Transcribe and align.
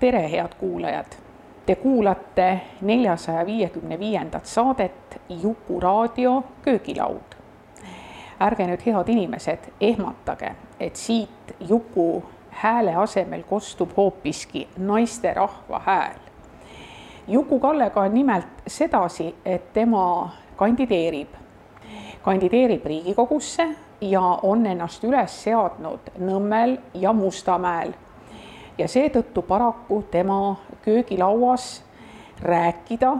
tere, 0.00 0.30
head 0.32 0.54
kuulajad! 0.58 1.06
Te 1.66 1.74
kuulate 1.74 2.60
neljasaja 2.80 3.46
viiekümne 3.46 3.98
viiendat 3.98 4.46
saadet 4.46 5.20
Juku 5.42 5.80
raadio 5.80 6.44
Köögilaud. 6.62 7.34
ärge 8.40 8.66
nüüd, 8.66 8.84
head 8.86 9.08
inimesed, 9.08 9.58
ehmatage, 9.80 10.52
et 10.80 10.96
siit 10.96 11.56
Juku 11.68 12.22
hääle 12.50 12.94
asemel 12.94 13.42
kostub 13.42 13.90
hoopiski 13.96 14.68
naisterahva 14.78 15.82
hääl. 15.84 16.18
Juku-Kallega 17.28 18.00
on 18.00 18.14
nimelt 18.14 18.62
sedasi, 18.66 19.34
et 19.44 19.72
tema 19.72 20.30
kandideerib, 20.56 21.28
kandideerib 22.22 22.86
Riigikogusse 22.86 23.68
ja 24.00 24.22
on 24.42 24.66
ennast 24.66 25.04
üles 25.04 25.42
seadnud 25.42 26.00
Nõmmel 26.18 26.78
ja 26.94 27.12
Mustamäel. 27.12 27.92
Ja 28.78 28.88
seetõttu 28.88 29.42
paraku 29.42 30.02
tema 30.10 30.56
köögilauas 30.82 31.84
rääkida 32.42 33.16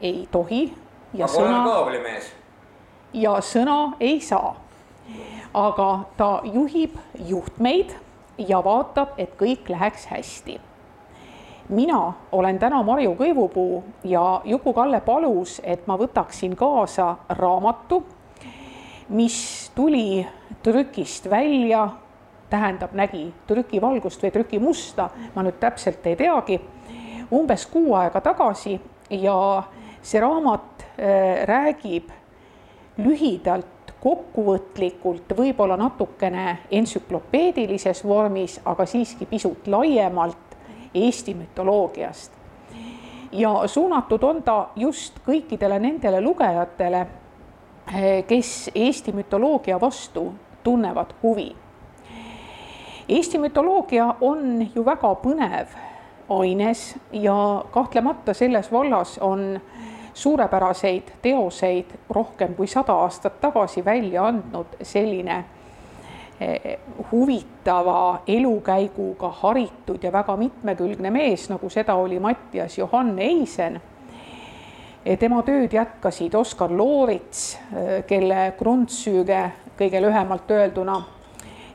ei 0.00 0.28
tohi 0.30 0.74
ja 1.14 1.24
aga 1.24 1.34
sõna 1.34 1.64
kaablimees. 1.64 2.32
ja 3.12 3.36
sõna 3.40 3.78
ei 4.00 4.20
saa. 4.20 4.56
aga 5.54 6.04
ta 6.16 6.40
juhib 6.44 6.94
juhtmeid 7.26 7.94
ja 8.38 8.64
vaatab, 8.64 9.08
et 9.18 9.34
kõik 9.38 9.68
läheks 9.68 10.06
hästi. 10.06 10.60
mina 11.68 12.12
olen 12.32 12.58
täna 12.58 12.82
Marju 12.82 13.14
Kõivupuu 13.14 13.82
ja 14.04 14.40
Juku-Kalle 14.44 15.00
palus, 15.00 15.60
et 15.64 15.86
ma 15.86 15.96
võtaksin 15.98 16.56
kaasa 16.56 17.16
raamatu, 17.28 18.04
mis 19.08 19.70
tuli 19.74 20.26
trükist 20.62 21.30
välja, 21.30 21.88
tähendab, 22.50 22.94
nägi 22.98 23.28
trükivalgust 23.46 24.22
või 24.22 24.32
trükimusta, 24.34 25.10
ma 25.34 25.44
nüüd 25.46 25.60
täpselt 25.60 26.06
ei 26.06 26.16
teagi, 26.16 26.60
umbes 27.32 27.66
kuu 27.70 27.94
aega 27.94 28.20
tagasi 28.20 28.78
ja 29.10 29.36
see 30.02 30.20
raamat 30.20 30.84
äh, 30.84 31.44
räägib 31.48 32.10
lühidalt, 32.98 33.94
kokkuvõtlikult, 34.00 35.34
võib-olla 35.36 35.76
natukene 35.76 36.58
entsüklopeedilises 36.72 38.04
vormis, 38.04 38.56
aga 38.64 38.86
siiski 38.88 39.26
pisut 39.28 39.66
laiemalt 39.68 40.56
Eesti 40.94 41.34
mütoloogiast. 41.34 42.32
ja 43.32 43.66
suunatud 43.66 44.22
on 44.22 44.42
ta 44.42 44.68
just 44.76 45.20
kõikidele 45.26 45.78
nendele 45.78 46.20
lugejatele, 46.20 47.06
kes 48.26 48.70
Eesti 48.74 49.12
mütoloogia 49.12 49.80
vastu 49.80 50.32
tunnevad 50.62 51.14
huvi. 51.22 51.56
Eesti 53.10 53.38
mütoloogia 53.38 54.14
on 54.20 54.68
ju 54.74 54.84
väga 54.86 55.08
põnev 55.18 55.72
aines 56.30 56.94
ja 57.12 57.64
kahtlemata 57.70 58.34
selles 58.34 58.72
vallas 58.72 59.18
on 59.18 59.60
suurepäraseid 60.14 61.10
teoseid 61.22 61.90
rohkem 62.10 62.54
kui 62.54 62.66
sada 62.66 62.94
aastat 63.02 63.40
tagasi 63.40 63.84
välja 63.84 64.28
andnud 64.28 64.78
selline 64.82 65.44
eh, 66.40 66.78
huvitava 67.12 68.22
elukäiguga 68.26 69.34
haritud 69.42 70.02
ja 70.02 70.12
väga 70.12 70.36
mitmekülgne 70.36 71.10
mees, 71.10 71.50
nagu 71.50 71.68
seda 71.70 71.94
oli 71.94 72.20
Mattias 72.20 72.78
Johann 72.78 73.18
Eisen. 73.18 73.80
tema 75.18 75.42
tööd 75.42 75.72
jätkasid 75.72 76.34
Oskar 76.34 76.70
Loorits, 76.70 77.58
eh, 77.74 78.04
kelle 78.06 78.52
Grundzüge 78.58 79.50
kõige 79.78 80.02
lühemalt 80.02 80.50
öelduna 80.50 81.02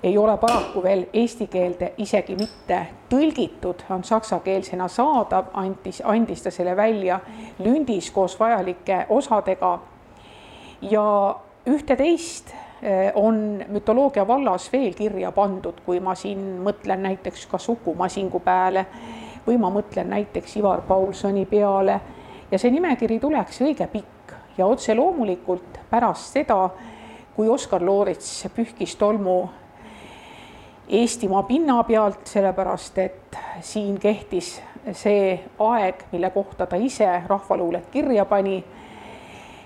ei 0.05 0.17
ole 0.17 0.37
paraku 0.37 0.83
veel 0.83 1.05
eesti 1.13 1.47
keelde 1.49 1.93
isegi 1.97 2.35
mitte 2.37 2.77
tõlgitud, 3.09 3.81
on 3.89 4.03
saksakeelsena 4.05 4.85
saadav, 4.87 5.49
andis, 5.57 6.01
andis 6.05 6.45
ta 6.45 6.51
selle 6.53 6.75
välja 6.77 7.17
lündis 7.59 8.11
koos 8.13 8.37
vajalike 8.39 9.05
osadega. 9.09 9.79
ja 10.81 11.05
ühte-teist 11.65 12.53
eh, 12.81 13.11
on 13.15 13.63
mütoloogia 13.67 14.27
vallas 14.27 14.69
veel 14.73 14.93
kirja 14.93 15.31
pandud, 15.31 15.81
kui 15.85 15.99
ma 15.99 16.15
siin 16.15 16.61
mõtlen 16.61 17.01
näiteks 17.01 17.47
ka 17.49 17.57
Suku 17.57 17.95
Masingu 17.95 18.39
peale 18.39 18.85
või 19.47 19.57
ma 19.57 19.73
mõtlen 19.73 20.09
näiteks 20.09 20.57
Ivar 20.57 20.81
Paulsoni 20.81 21.45
peale 21.45 21.99
ja 22.51 22.59
see 22.59 22.71
nimekiri 22.71 23.19
tuleks 23.19 23.61
õige 23.61 23.87
pikk 23.87 24.37
ja 24.57 24.65
otse 24.69 24.93
loomulikult 24.95 25.81
pärast 25.89 26.37
seda, 26.37 26.69
kui 27.35 27.49
Oskar 27.49 27.81
Loorits 27.81 28.45
pühkis 28.55 28.95
tolmu 28.95 29.64
Eestimaa 30.87 31.43
pinna 31.43 31.83
pealt, 31.83 32.27
sellepärast 32.27 32.97
et 32.97 33.37
siin 33.61 33.97
kehtis 33.99 34.59
see 34.93 35.39
aeg, 35.59 36.03
mille 36.11 36.29
kohta 36.29 36.67
ta 36.69 36.77
ise 36.77 37.07
rahvaluulet 37.27 37.89
kirja 37.91 38.25
pani. 38.25 38.63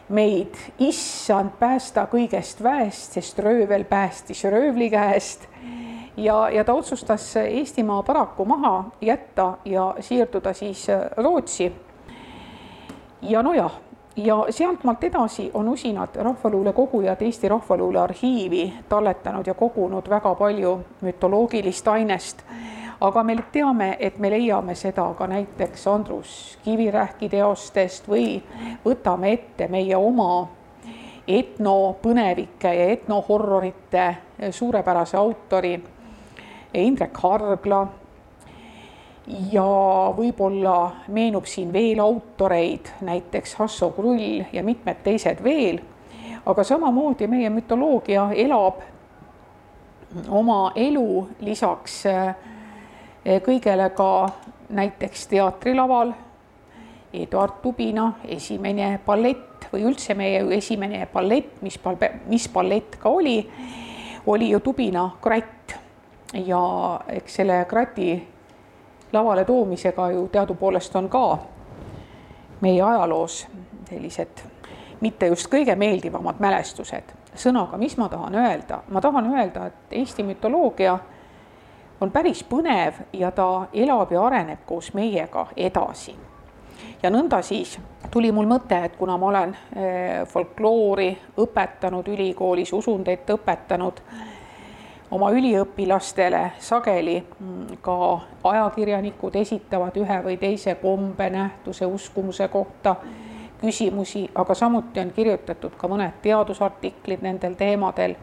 meid, 0.09 0.55
issand, 0.79 1.51
päästa 1.59 2.07
kõigest 2.09 2.63
väest, 2.63 3.13
sest 3.13 3.39
röövel 3.39 3.83
päästis 3.83 4.43
röövli 4.43 4.89
käest. 4.89 5.47
ja, 6.17 6.49
ja 6.49 6.63
ta 6.63 6.73
otsustas 6.73 7.35
Eestimaa 7.35 8.03
paraku 8.03 8.45
maha 8.45 8.85
jätta 9.01 9.57
ja 9.65 9.95
siirduda 9.99 10.53
siis 10.53 10.87
Rootsi. 11.17 11.73
ja 13.21 13.43
nojah 13.43 13.88
ja 14.25 14.45
sealtmaalt 14.49 15.03
edasi 15.03 15.51
on 15.53 15.69
usinad 15.69 16.15
rahvaluule 16.15 16.73
kogujad 16.73 17.21
Eesti 17.21 17.49
Rahvaluule 17.49 17.99
arhiivi 17.99 18.73
talletanud 18.89 19.47
ja 19.47 19.53
kogunud 19.53 20.09
väga 20.09 20.35
palju 20.35 20.79
mütoloogilist 21.01 21.87
ainest. 21.87 22.43
aga 23.01 23.23
me 23.23 23.35
teame, 23.51 23.97
et 23.99 24.17
me 24.17 24.29
leiame 24.29 24.75
seda 24.75 25.13
ka 25.17 25.27
näiteks 25.27 25.87
Andrus 25.87 26.59
Kivirähki 26.63 27.29
teostest 27.29 28.09
või 28.09 28.41
võtame 28.85 29.31
ette 29.31 29.67
meie 29.67 29.95
oma 29.95 30.47
etnopõnevike 31.27 32.73
ja 32.73 32.89
etnohorrorite 32.91 34.15
suurepärase 34.51 35.17
autori 35.17 35.83
Indrek 36.73 37.17
Hargla 37.17 37.87
ja 39.29 39.63
võib-olla 40.17 41.05
meenub 41.13 41.45
siin 41.45 41.73
veel 41.73 41.99
autoreid, 42.01 42.89
näiteks 43.05 43.55
Hasso 43.59 43.91
Krull 43.93 44.43
ja 44.53 44.63
mitmed 44.65 45.03
teised 45.03 45.43
veel, 45.43 45.79
aga 46.45 46.63
samamoodi 46.63 47.27
meie 47.29 47.49
mütoloogia 47.53 48.29
elab 48.33 48.81
oma 50.29 50.71
elu 50.75 51.27
lisaks 51.45 52.01
kõigele 53.45 53.89
ka 53.93 54.09
näiteks 54.69 55.27
teatrilaval. 55.29 56.13
Eduard 57.13 57.61
Tubina 57.61 58.11
esimene 58.29 58.99
ballett 59.05 59.65
või 59.71 59.81
üldse 59.89 60.13
meie 60.13 60.43
esimene 60.57 61.07
ballett, 61.13 61.55
mis 61.61 61.79
mis 62.29 62.49
ballett 62.53 62.97
ka 63.01 63.09
oli, 63.09 63.39
oli 64.25 64.49
ju 64.49 64.59
Tubina 64.59 65.07
kratt 65.21 65.73
ja 66.33 66.61
eks 67.09 67.39
selle 67.41 67.63
krati 67.69 68.11
lavale 69.13 69.45
toomisega 69.45 70.11
ju 70.11 70.27
teadupoolest 70.27 70.95
on 70.95 71.09
ka 71.09 71.37
meie 72.61 72.81
ajaloos 72.81 73.47
sellised 73.89 74.43
mitte 75.01 75.27
just 75.27 75.47
kõige 75.51 75.75
meeldivamad 75.75 76.39
mälestused. 76.39 77.15
sõnaga, 77.35 77.77
mis 77.77 77.97
ma 77.97 78.09
tahan 78.09 78.35
öelda, 78.35 78.81
ma 78.89 79.01
tahan 79.01 79.33
öelda, 79.35 79.65
et 79.65 79.93
Eesti 80.01 80.23
mütoloogia 80.23 80.99
on 82.01 82.11
päris 82.11 82.43
põnev 82.43 82.93
ja 83.13 83.31
ta 83.31 83.67
elab 83.73 84.11
ja 84.11 84.25
areneb 84.25 84.59
koos 84.65 84.93
meiega 84.93 85.47
edasi. 85.57 86.15
ja 87.03 87.09
nõnda 87.09 87.41
siis 87.41 87.79
tuli 88.11 88.31
mul 88.31 88.45
mõte, 88.45 88.83
et 88.85 88.95
kuna 88.95 89.17
ma 89.17 89.27
olen 89.27 89.57
folkloori 90.25 91.17
õpetanud 91.37 92.07
ülikoolis, 92.07 92.73
usundeid 92.73 93.29
õpetanud 93.29 94.01
oma 95.11 95.31
üliõpilastele 95.31 96.51
sageli 96.59 97.17
mm, 97.21 97.79
ka 97.81 97.95
ajakirjanikud 98.43 99.35
esitavad 99.41 99.97
ühe 99.97 100.19
või 100.25 100.37
teise 100.37 100.75
kombe, 100.81 101.29
nähtuse, 101.29 101.85
uskumuse 101.85 102.47
kohta 102.47 102.95
küsimusi, 103.61 104.29
aga 104.35 104.55
samuti 104.55 105.01
on 105.01 105.11
kirjutatud 105.15 105.75
ka 105.77 105.87
mõned 105.91 106.21
teadusartiklid 106.23 107.23
nendel 107.25 107.57
teemadel, 107.59 108.15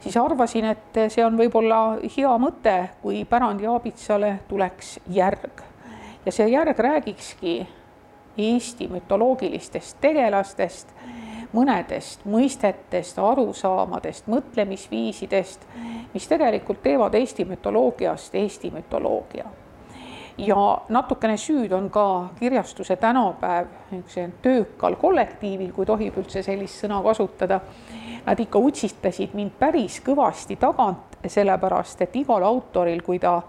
siis 0.00 0.16
arvasin, 0.16 0.70
et 0.72 1.00
see 1.12 1.24
on 1.24 1.36
võib-olla 1.38 1.98
hea 2.04 2.36
mõte, 2.40 2.76
kui 3.02 3.24
pärandi 3.28 3.66
Aabitsale 3.66 4.38
tuleks 4.48 4.98
järg. 5.10 5.64
ja 6.26 6.32
see 6.32 6.48
järg 6.48 6.78
räägikski 6.78 7.58
Eesti 8.38 8.86
mütoloogilistest 8.88 9.96
tegelastest 10.00 10.92
mõnedest 11.52 12.24
mõistetest, 12.28 13.18
arusaamadest, 13.18 14.26
mõtlemisviisidest, 14.28 15.64
mis 16.14 16.28
tegelikult 16.28 16.82
teevad 16.82 17.14
Eesti 17.14 17.44
mütoloogiast 17.44 18.34
Eesti 18.34 18.70
mütoloogia. 18.70 19.44
ja 20.38 20.78
natukene 20.88 21.36
süüd 21.36 21.72
on 21.72 21.90
ka 21.90 22.28
kirjastuse 22.38 22.96
tänapäev 22.96 23.66
niisuguse 23.90 24.30
töökal 24.42 24.94
kollektiivil, 24.94 25.72
kui 25.72 25.86
tohib 25.86 26.16
üldse 26.16 26.42
sellist 26.42 26.84
sõna 26.84 27.02
kasutada. 27.02 27.60
Nad 28.26 28.38
ikka 28.40 28.58
utsistasid 28.58 29.34
mind 29.34 29.56
päris 29.58 30.00
kõvasti 30.04 30.56
tagant, 30.56 31.18
sellepärast 31.26 32.02
et 32.02 32.16
igal 32.16 32.42
autoril, 32.42 33.02
kui 33.02 33.18
ta 33.18 33.42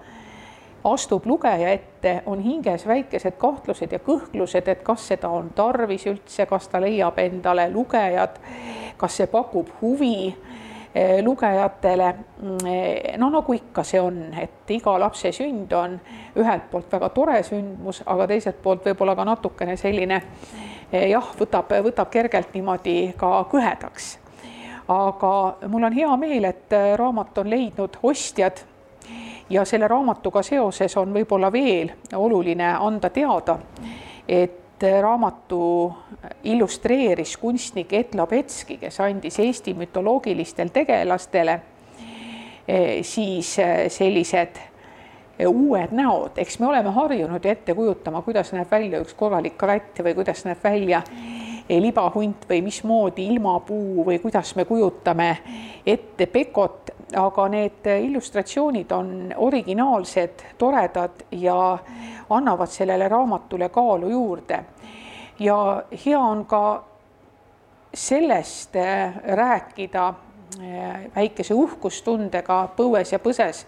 astub 0.83 1.25
lugeja 1.25 1.71
ette, 1.71 2.21
on 2.25 2.39
hinges 2.39 2.87
väikesed 2.87 3.37
kahtlused 3.37 3.91
ja 3.91 3.99
kõhklused, 3.99 4.67
et 4.67 4.83
kas 4.83 5.07
seda 5.11 5.29
on 5.29 5.51
tarvis 5.55 6.05
üldse, 6.07 6.45
kas 6.45 6.67
ta 6.71 6.81
leiab 6.81 7.19
endale 7.19 7.69
lugejad, 7.73 8.39
kas 8.97 9.17
see 9.19 9.27
pakub 9.31 9.69
huvi 9.81 10.29
eh, 10.93 11.19
lugejatele. 11.23 12.13
no 13.17 13.29
nagu 13.29 13.53
ikka 13.53 13.83
see 13.83 14.01
on, 14.01 14.21
et 14.39 14.71
iga 14.71 14.95
lapse 14.99 15.31
sünd 15.35 15.73
on 15.73 15.99
ühelt 16.37 16.71
poolt 16.71 16.91
väga 16.91 17.09
tore 17.09 17.43
sündmus, 17.43 18.03
aga 18.05 18.27
teiselt 18.27 18.61
poolt 18.63 18.85
võib-olla 18.85 19.15
ka 19.15 19.27
natukene 19.27 19.77
selline 19.77 20.21
eh, 20.91 21.09
jah, 21.09 21.35
võtab, 21.39 21.75
võtab 21.83 22.09
kergelt 22.09 22.53
niimoodi 22.53 23.13
ka 23.17 23.43
kõhedaks. 23.51 24.17
aga 24.87 25.33
mul 25.67 25.83
on 25.83 25.93
hea 25.93 26.15
meel, 26.17 26.45
et 26.45 26.79
raamat 26.95 27.37
on 27.37 27.49
leidnud 27.49 27.99
ostjad 28.03 28.68
ja 29.49 29.65
selle 29.65 29.87
raamatuga 29.87 30.43
seoses 30.43 30.97
on 30.97 31.13
võib-olla 31.13 31.51
veel 31.51 31.91
oluline 32.15 32.73
anda 32.75 33.09
teada, 33.09 33.57
et 34.27 34.83
raamatu 35.01 35.61
illustreeris 36.43 37.37
kunstnik 37.37 37.93
Etla 37.93 38.25
Petski, 38.27 38.77
kes 38.77 38.99
andis 39.03 39.39
Eesti 39.39 39.73
mütoloogilistel 39.73 40.71
tegelastele 40.73 41.59
eh, 42.67 43.03
siis 43.03 43.57
eh, 43.59 43.89
sellised 43.91 44.61
eh, 45.39 45.47
uued 45.47 45.91
näod, 45.91 46.37
eks 46.37 46.59
me 46.59 46.69
oleme 46.71 46.93
harjunud 46.95 47.45
ette 47.45 47.75
kujutama, 47.75 48.21
kuidas 48.21 48.53
näeb 48.55 48.71
välja 48.71 49.01
üks 49.03 49.17
korralik 49.19 49.57
kratt 49.57 49.99
või 50.05 50.15
kuidas 50.15 50.45
näeb 50.47 50.63
välja 50.63 51.03
libahunt 51.69 52.45
või 52.49 52.61
mismoodi 52.65 53.27
ilmapuu 53.33 54.05
või 54.05 54.19
kuidas 54.19 54.55
me 54.55 54.65
kujutame 54.65 55.29
ette 55.85 56.25
pekot, 56.25 56.89
aga 57.15 57.47
need 57.49 57.85
illustratsioonid 57.85 58.91
on 58.91 59.33
originaalsed, 59.37 60.43
toredad 60.57 61.25
ja 61.31 61.77
annavad 62.29 62.67
sellele 62.73 63.07
raamatule 63.07 63.69
kaalu 63.69 64.09
juurde. 64.09 64.63
ja 65.39 65.83
hea 66.05 66.19
on 66.19 66.45
ka 66.45 66.83
sellest 67.93 68.75
äh, 68.75 69.13
rääkida 69.23 70.07
äh, 70.07 70.99
väikese 71.15 71.53
uhkustundega 71.53 72.69
põues 72.77 73.13
ja 73.13 73.19
põses, 73.19 73.65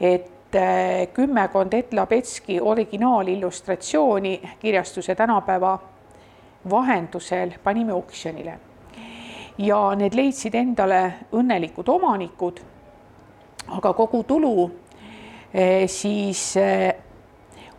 et 0.00 0.54
äh, 0.54 1.08
kümmekond 1.12 1.74
Etla 1.74 2.06
Petski 2.06 2.60
originaalillustratsiooni 2.60 4.40
kirjastuse 4.60 5.14
tänapäeva 5.14 5.78
vahendusel 6.70 7.52
panime 7.64 7.92
oksjonile. 7.92 8.58
ja 9.58 9.94
need 9.94 10.16
leidsid 10.18 10.54
endale 10.54 11.14
õnnelikud 11.32 11.88
omanikud. 11.88 12.60
aga 13.68 13.92
kogu 13.92 14.22
tulu 14.22 14.70
eh, 15.54 15.88
siis 15.88 16.56
eh, 16.56 16.94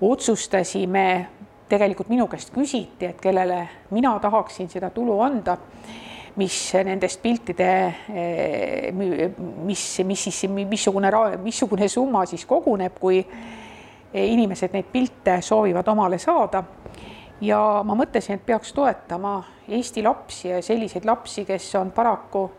otsustasime, 0.01 1.27
tegelikult 1.69 2.09
minu 2.09 2.27
käest 2.27 2.53
küsiti, 2.53 3.05
et 3.05 3.21
kellele 3.21 3.67
mina 3.91 4.19
tahaksin 4.19 4.69
seda 4.69 4.89
tulu 4.89 5.19
anda, 5.21 5.57
mis 6.35 6.73
nendest 6.83 7.21
piltide, 7.21 7.93
eh, 8.09 8.93
mis, 8.93 9.99
mis 10.05 10.23
siis, 10.23 10.43
missugune, 10.49 11.11
missugune 11.43 11.87
summa 11.87 12.25
siis 12.25 12.45
koguneb, 12.45 12.99
kui 12.99 13.25
inimesed 14.15 14.71
neid 14.71 14.85
pilte 14.91 15.41
soovivad 15.41 15.87
omale 15.91 16.17
saada 16.17 16.63
ja 17.41 17.81
ma 17.83 17.95
mõtlesin, 17.95 18.39
et 18.39 18.45
peaks 18.45 18.73
toetama 18.73 19.43
Eesti 19.67 20.03
lapsi 20.03 20.49
ja 20.49 20.61
selliseid 20.61 21.05
lapsi, 21.05 21.45
kes 21.45 21.75
on 21.75 21.91
paraku 21.91 22.51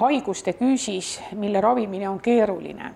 haiguste 0.00 0.52
küüsis, 0.52 1.20
mille 1.32 1.60
ravimine 1.60 2.08
on 2.08 2.20
keeruline. 2.20 2.94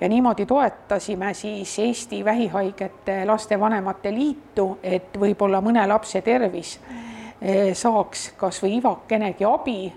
ja 0.00 0.08
niimoodi 0.08 0.46
toetasime 0.46 1.34
siis 1.34 1.78
Eesti 1.78 2.24
Vähihaigete 2.24 3.26
Lastevanemate 3.26 4.12
Liitu, 4.14 4.78
et 4.82 5.16
võib-olla 5.20 5.60
mõne 5.60 5.86
lapse 5.86 6.20
tervis 6.20 6.80
eh, 7.42 7.74
saaks 7.74 8.32
kas 8.36 8.62
või 8.62 8.78
ivakenegi 8.78 9.44
abi. 9.44 9.92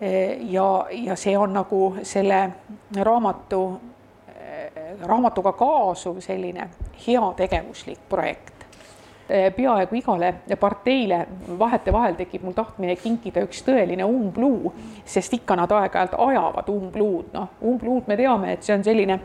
Eh, 0.00 0.38
ja, 0.50 0.86
ja 0.90 1.16
see 1.16 1.36
on 1.38 1.52
nagu 1.52 1.96
selle 2.02 2.50
raamatu, 2.96 3.80
eh, 4.28 4.96
raamatuga 5.02 5.52
kaasuv 5.52 6.20
selline 6.20 6.70
heategevuslik 7.06 8.08
projekt 8.08 8.53
peaaegu 9.28 9.96
igale 9.96 10.34
parteile 10.60 11.26
vahetevahel 11.58 12.14
tekib 12.18 12.42
mul 12.44 12.52
tahtmine 12.52 12.96
kinkida 12.96 13.44
üks 13.46 13.62
tõeline 13.64 14.04
umbluu, 14.04 14.72
sest 15.04 15.32
ikka 15.38 15.56
nad 15.56 15.72
aeg-ajalt 15.72 16.16
ajavad 16.26 16.68
umbluud, 16.68 17.30
noh, 17.32 17.54
umbluud 17.64 18.08
me 18.10 18.16
teame, 18.20 18.52
et 18.52 18.62
see 18.62 18.76
on 18.76 18.84
selline 18.84 19.18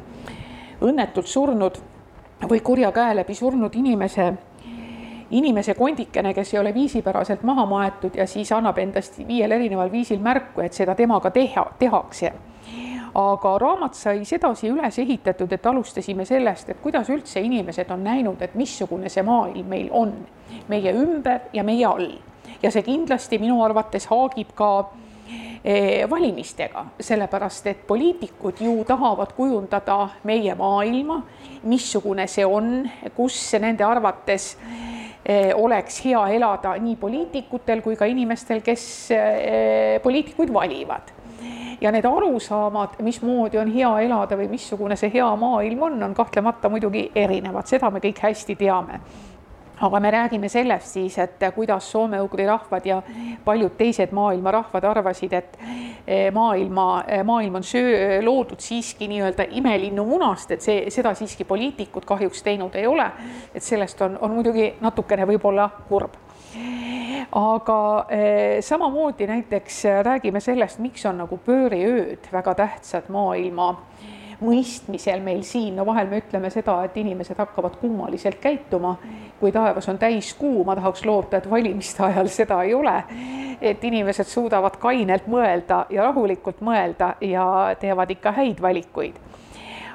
õnnetult 0.82 1.28
surnud 1.28 1.82
või 2.48 2.62
kurja 2.64 2.94
käe 2.96 3.18
läbi 3.20 3.36
surnud 3.36 3.76
inimese, 3.76 4.30
inimese 5.36 5.76
kondikene, 5.76 6.34
kes 6.34 6.54
ei 6.54 6.62
ole 6.62 6.74
viisipäraselt 6.74 7.44
maha 7.44 7.66
maetud 7.68 8.16
ja 8.16 8.28
siis 8.28 8.52
annab 8.56 8.80
endast 8.80 9.20
viiel 9.28 9.52
erineval 9.52 9.92
viisil 9.92 10.24
märku, 10.24 10.64
et 10.64 10.74
seda 10.74 10.96
temaga 10.96 11.32
teha, 11.36 11.66
tehakse 11.80 12.32
aga 13.20 13.58
raamat 13.60 13.98
sai 13.98 14.24
sedasi 14.28 14.70
üles 14.72 15.00
ehitatud, 15.02 15.52
et 15.52 15.66
alustasime 15.68 16.26
sellest, 16.28 16.70
et 16.72 16.80
kuidas 16.82 17.10
üldse 17.12 17.42
inimesed 17.44 17.92
on 17.92 18.04
näinud, 18.06 18.42
et 18.42 18.56
missugune 18.56 19.10
see 19.12 19.26
maailm 19.28 19.68
meil 19.68 19.90
on, 19.92 20.14
meie 20.72 20.94
ümber 20.96 21.50
ja 21.54 21.64
meie 21.64 21.86
all. 21.88 22.12
ja 22.64 22.72
see 22.72 22.84
kindlasti 22.84 23.38
minu 23.40 23.62
arvates 23.64 24.10
haagib 24.12 24.50
ka 24.56 24.70
eh, 25.64 26.04
valimistega, 26.10 26.86
sellepärast 27.00 27.68
et 27.72 27.86
poliitikud 27.88 28.60
ju 28.64 28.84
tahavad 28.88 29.32
kujundada 29.38 30.00
meie 30.28 30.56
maailma, 30.56 31.22
missugune 31.64 32.28
see 32.28 32.46
on, 32.46 32.90
kus 33.16 33.38
nende 33.60 33.86
arvates 33.88 34.56
eh, 35.26 35.54
oleks 35.56 36.02
hea 36.06 36.26
elada 36.36 36.76
nii 36.80 36.98
poliitikutel 37.00 37.84
kui 37.86 37.96
ka 38.00 38.10
inimestel, 38.12 38.64
kes 38.66 38.84
eh, 39.16 39.96
poliitikuid 40.04 40.54
valivad 40.54 41.19
ja 41.82 41.92
need 41.92 42.06
arusaamad, 42.06 43.00
mismoodi 43.02 43.58
on 43.58 43.72
hea 43.74 43.92
elada 44.00 44.38
või 44.38 44.50
missugune 44.52 44.96
see 45.00 45.12
hea 45.14 45.30
maailm 45.36 45.88
on, 45.88 46.04
on 46.04 46.14
kahtlemata 46.14 46.70
muidugi 46.70 47.10
erinevad, 47.16 47.68
seda 47.68 47.90
me 47.90 48.04
kõik 48.04 48.24
hästi 48.24 48.56
teame. 48.60 49.02
Aga 49.80 50.00
me 50.04 50.10
räägime 50.12 50.50
sellest 50.52 50.92
siis, 50.92 51.16
et 51.24 51.40
kuidas 51.56 51.86
soome-ugri 51.92 52.44
rahvad 52.48 52.86
ja 52.86 52.98
paljud 53.46 53.78
teised 53.80 54.12
maailma 54.12 54.52
rahvad 54.52 54.84
arvasid, 54.84 55.34
et 55.34 55.56
eh, 56.08 56.28
maailma, 56.36 57.04
eh, 57.08 57.24
maailm 57.24 57.56
on 57.56 57.64
söö, 57.64 58.20
loodud 58.26 58.60
siiski 58.60 59.08
nii-öelda 59.08 59.48
imelinnu 59.56 60.04
munast, 60.06 60.52
et 60.52 60.62
see, 60.62 60.90
seda 60.92 61.14
siiski 61.16 61.48
poliitikud 61.48 62.04
kahjuks 62.06 62.44
teinud 62.44 62.76
ei 62.76 62.88
ole. 62.88 63.08
et 63.56 63.64
sellest 63.64 64.02
on, 64.02 64.18
on 64.22 64.36
muidugi 64.36 64.74
natukene 64.82 65.28
võib-olla 65.28 65.70
kurb 65.88 66.20
aga 67.32 68.06
eh, 68.10 68.62
samamoodi 68.66 69.28
näiteks 69.28 69.86
eh, 69.86 70.04
räägime 70.04 70.40
sellest, 70.40 70.80
miks 70.80 71.06
on 71.06 71.22
nagu 71.22 71.38
pööriööd 71.46 72.32
väga 72.34 72.56
tähtsad 72.64 73.12
maailma 73.14 73.76
mõistmisel 74.40 75.20
meil 75.24 75.42
siin, 75.44 75.76
no 75.76 75.86
vahel 75.86 76.08
me 76.08 76.22
ütleme 76.22 76.50
seda, 76.54 76.78
et 76.88 76.98
inimesed 76.98 77.38
hakkavad 77.38 77.76
kummaliselt 77.82 78.40
käituma, 78.40 78.96
kui 79.40 79.52
taevas 79.52 79.90
on 79.92 80.00
täiskuu, 80.00 80.64
ma 80.64 80.78
tahaks 80.80 81.04
loota, 81.06 81.42
et 81.42 81.50
valimiste 81.52 82.04
ajal 82.08 82.32
seda 82.32 82.64
ei 82.64 82.74
ole. 82.74 83.04
et 83.62 83.84
inimesed 83.84 84.24
suudavad 84.24 84.78
kainelt 84.80 85.26
mõelda 85.28 85.82
ja 85.92 86.06
rahulikult 86.08 86.62
mõelda 86.64 87.18
ja 87.20 87.76
teevad 87.80 88.12
ikka 88.16 88.32
häid 88.32 88.62
valikuid 88.62 89.18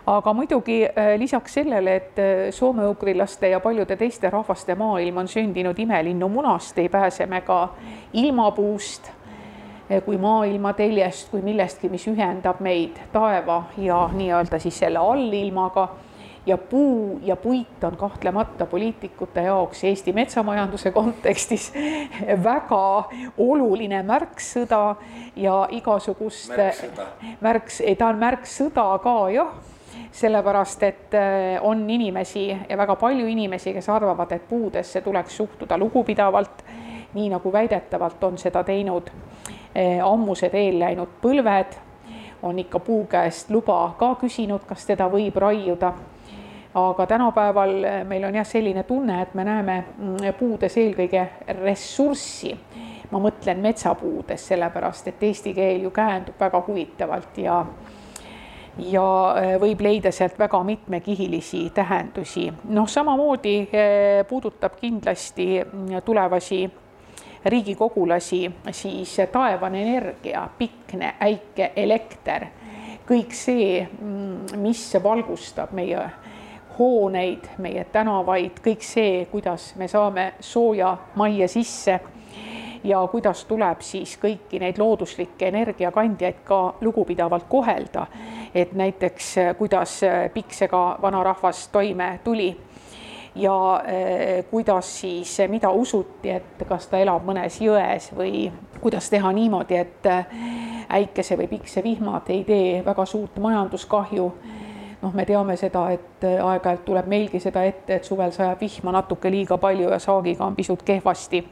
aga 0.06 0.32
muidugi 0.36 0.82
äh, 0.84 1.14
lisaks 1.18 1.54
sellele, 1.60 1.96
et 1.96 2.18
äh, 2.18 2.52
soome-ugrilaste 2.52 3.48
ja 3.48 3.60
paljude 3.60 3.96
teiste 3.96 4.30
rahvaste 4.30 4.74
maailm 4.74 5.22
on 5.24 5.28
sündinud 5.28 5.78
imelinnu 5.78 6.28
munast, 6.28 6.78
ei 6.78 6.88
pääse 6.88 7.26
me 7.26 7.40
ka 7.40 7.68
ilmapuust 8.12 9.12
kui 10.04 10.16
maailmateljest, 10.16 11.28
kui 11.28 11.42
millestki, 11.44 11.90
mis 11.92 12.06
ühendab 12.08 12.60
meid 12.64 12.96
taeva 13.12 13.64
ja 13.76 14.06
nii-öelda 14.12 14.58
siis 14.58 14.78
selle 14.80 14.98
allilmaga. 14.98 15.88
Ja 16.46 16.58
puu 16.58 17.20
ja 17.24 17.36
puit 17.40 17.84
on 17.84 17.96
kahtlemata 17.96 18.66
poliitikute 18.66 19.42
jaoks 19.46 19.84
Eesti 19.84 20.12
metsamajanduse 20.12 20.90
kontekstis 20.92 21.70
väga 22.48 22.80
oluline 23.40 24.02
märksõda 24.04 24.82
ja 25.36 25.62
igasugust 25.72 26.52
märks, 27.40 27.80
ei 27.80 27.96
ta 27.96 28.10
on 28.12 28.20
märksõda 28.20 28.84
ka 29.00 29.14
jah, 29.32 29.54
sellepärast 30.14 30.82
et 30.82 31.14
eh, 31.14 31.58
on 31.60 31.90
inimesi 31.90 32.56
ja 32.68 32.76
väga 32.78 32.96
palju 32.96 33.26
inimesi, 33.26 33.72
kes 33.74 33.88
arvavad, 33.88 34.32
et 34.32 34.48
puudesse 34.48 35.00
tuleks 35.00 35.36
suhtuda 35.36 35.78
lugupidavalt, 35.78 36.64
nii 37.14 37.28
nagu 37.32 37.52
väidetavalt 37.52 38.24
on 38.24 38.38
seda 38.38 38.62
teinud 38.64 39.10
eh, 39.74 39.98
ammused 40.04 40.54
eelläinud 40.54 41.18
põlved, 41.22 41.78
on 42.42 42.58
ikka 42.58 42.78
puu 42.78 43.06
käest 43.10 43.50
luba 43.50 43.94
ka 43.98 44.14
küsinud, 44.20 44.66
kas 44.68 44.86
teda 44.86 45.08
võib 45.10 45.36
raiuda 45.42 45.92
aga 46.74 47.06
tänapäeval 47.06 47.84
eh, 47.84 48.04
meil 48.04 48.24
on 48.24 48.34
jah, 48.34 48.46
selline 48.46 48.82
tunne, 48.82 49.20
et 49.22 49.34
me 49.34 49.44
näeme 49.44 49.80
mm, 49.98 50.34
puudes 50.38 50.76
eelkõige 50.76 51.28
ressurssi. 51.62 52.54
ma 53.10 53.18
mõtlen 53.22 53.60
metsapuudes, 53.62 54.46
sellepärast 54.48 55.08
et 55.08 55.22
eesti 55.22 55.52
keel 55.54 55.84
ju 55.84 55.90
käendub 55.94 56.40
väga 56.40 56.62
huvitavalt 56.66 57.38
ja 57.38 57.60
ja 58.78 59.08
eh, 59.38 59.54
võib 59.60 59.80
leida 59.84 60.12
sealt 60.12 60.38
väga 60.38 60.62
mitmekihilisi 60.64 61.70
tähendusi. 61.74 62.52
noh, 62.68 62.88
samamoodi 62.88 63.56
eh, 63.72 64.26
puudutab 64.28 64.76
kindlasti 64.80 65.60
mm, 65.64 66.02
tulevasi 66.04 66.70
riigikogulasi 67.44 68.50
siis 68.70 69.16
taevane 69.32 69.82
energia, 69.82 70.48
pikne, 70.58 71.14
äike, 71.20 71.72
elekter, 71.76 72.46
kõik 73.08 73.34
see, 73.36 73.82
mm, 73.84 74.56
mis 74.62 74.86
valgustab 75.02 75.72
meie 75.76 76.00
hooneid, 76.78 77.50
meie 77.58 77.84
tänavaid, 77.92 78.58
kõik 78.64 78.82
see, 78.82 79.26
kuidas 79.30 79.74
me 79.76 79.88
saame 79.88 80.32
sooja 80.40 80.96
majja 81.14 81.48
sisse 81.48 82.00
ja 82.84 83.00
kuidas 83.10 83.44
tuleb 83.44 83.80
siis 83.80 84.16
kõiki 84.20 84.60
neid 84.60 84.78
looduslikke 84.78 85.48
energiakandjaid 85.48 86.42
ka 86.44 86.74
lugupidavalt 86.80 87.46
kohelda. 87.48 88.06
et 88.54 88.72
näiteks 88.72 89.34
kuidas 89.58 90.00
piksega 90.34 90.98
vanarahvas 91.02 91.68
toime 91.68 92.20
tuli 92.24 92.56
ja 93.34 93.82
eh, 93.86 94.44
kuidas 94.50 95.00
siis, 95.00 95.38
mida 95.48 95.70
usuti, 95.70 96.30
et 96.30 96.66
kas 96.68 96.86
ta 96.86 96.98
elab 96.98 97.24
mõnes 97.26 97.60
jões 97.60 98.12
või 98.16 98.52
kuidas 98.80 99.10
teha 99.10 99.32
niimoodi, 99.32 99.76
et 99.76 100.06
äikese 100.88 101.38
või 101.38 101.48
piksevihmad 101.48 102.28
ei 102.28 102.44
tee 102.44 102.84
väga 102.84 103.06
suurt 103.06 103.38
majanduskahju 103.38 104.32
noh, 105.04 105.12
me 105.12 105.24
teame 105.28 105.56
seda, 105.60 105.88
et 105.94 106.24
aeg-ajalt 106.24 106.84
tuleb 106.86 107.08
meilgi 107.10 107.40
seda 107.42 107.64
ette, 107.68 107.98
et 107.98 108.08
suvel 108.08 108.32
sajab 108.32 108.60
vihma 108.60 108.94
natuke 108.94 109.30
liiga 109.32 109.58
palju 109.60 109.90
ja 109.92 109.98
saagiga 110.02 110.46
on 110.46 110.56
pisut 110.56 110.82
kehvasti. 110.82 111.44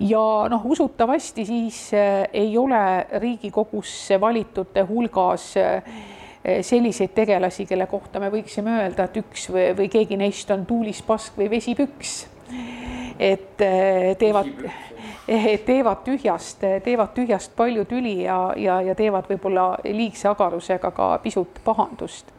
Ja 0.00 0.48
noh, 0.48 0.62
usutavasti 0.64 1.44
siis 1.44 1.94
äh, 1.94 2.28
ei 2.32 2.58
ole 2.58 3.06
Riigikogusse 3.12 4.20
valitute 4.20 4.82
hulgas 4.82 5.56
äh, 5.56 5.82
selliseid 6.62 7.10
tegelasi, 7.14 7.66
kelle 7.66 7.86
kohta 7.86 8.20
me 8.20 8.30
võiksime 8.30 8.78
öelda, 8.78 9.08
et 9.08 9.16
üks 9.20 9.48
või, 9.52 9.72
või 9.76 9.88
keegi 9.92 10.16
neist 10.16 10.50
on 10.54 10.66
tuulispask 10.66 11.36
või 11.36 11.50
vesipüks. 11.50 12.26
et 13.18 13.58
teevad 14.18 14.46
teevad 15.66 16.04
tühjast, 16.04 16.62
teevad 16.84 17.12
tühjast 17.14 17.52
palju 17.56 17.84
tüli 17.84 18.22
ja, 18.22 18.52
ja, 18.56 18.80
ja 18.80 18.94
teevad 18.94 19.28
võib-olla 19.28 19.74
liigse 19.84 20.28
agarusega 20.28 20.90
ka 20.90 21.18
pisut 21.22 21.60
pahandust 21.64 22.32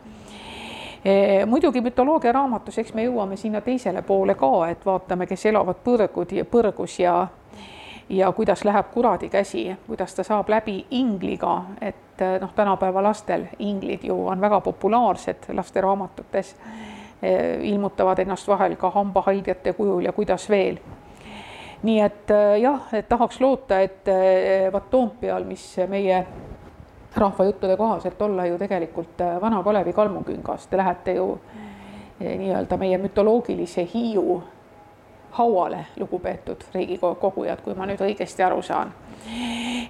muidugi 1.47 1.81
mütoloogia 1.81 2.31
raamatus, 2.35 2.77
eks 2.81 2.93
me 2.93 3.05
jõuame 3.05 3.37
sinna 3.39 3.61
teisele 3.61 4.01
poole 4.01 4.35
ka, 4.35 4.49
et 4.67 4.81
vaatame, 4.85 5.27
kes 5.29 5.45
elavad 5.45 5.77
põrgud 5.83 6.33
ja 6.35 6.43
põrgus 6.43 6.97
ja 6.99 7.13
ja 8.09 8.31
kuidas 8.31 8.65
läheb 8.65 8.85
kuradi 8.93 9.29
käsi, 9.29 9.77
kuidas 9.87 10.15
ta 10.15 10.23
saab 10.23 10.49
läbi 10.49 10.85
ingliga, 10.91 11.61
et 11.81 12.23
noh, 12.41 12.53
tänapäeva 12.55 13.03
lastel 13.03 13.45
inglid 13.59 14.03
ju 14.03 14.27
on 14.27 14.41
väga 14.41 14.61
populaarsed 14.61 15.49
lasteraamatutes, 15.53 16.55
ilmutavad 17.61 18.19
ennast 18.19 18.47
vahel 18.47 18.75
ka 18.75 18.89
hambahaigete 18.89 19.73
kujul 19.73 20.05
ja 20.05 20.11
kuidas 20.11 20.49
veel. 20.49 20.77
nii 21.83 21.99
et 21.99 22.31
jah, 22.61 22.81
et 22.93 23.09
tahaks 23.09 23.41
loota, 23.41 23.79
et 23.79 24.07
vot 24.73 24.89
Toompeal, 24.89 25.43
mis 25.43 25.77
meie 25.87 26.25
rahvajuttude 27.15 27.77
kohaselt 27.77 28.21
olla 28.21 28.45
ju 28.45 28.57
tegelikult 28.57 29.21
vana 29.41 29.63
Kalevi 29.63 29.93
kalmuküngas, 29.93 30.67
te 30.67 30.77
lähete 30.77 31.13
ju 31.13 31.39
nii-öelda 32.19 32.77
meie 32.77 32.97
mütoloogilise 32.97 33.87
Hiiu 33.93 34.43
hauale, 35.31 35.85
lugupeetud 35.99 36.63
riigikogujad, 36.73 37.61
kui 37.63 37.75
ma 37.77 37.87
nüüd 37.89 38.01
õigesti 38.01 38.45
aru 38.45 38.61
saan. 38.61 38.93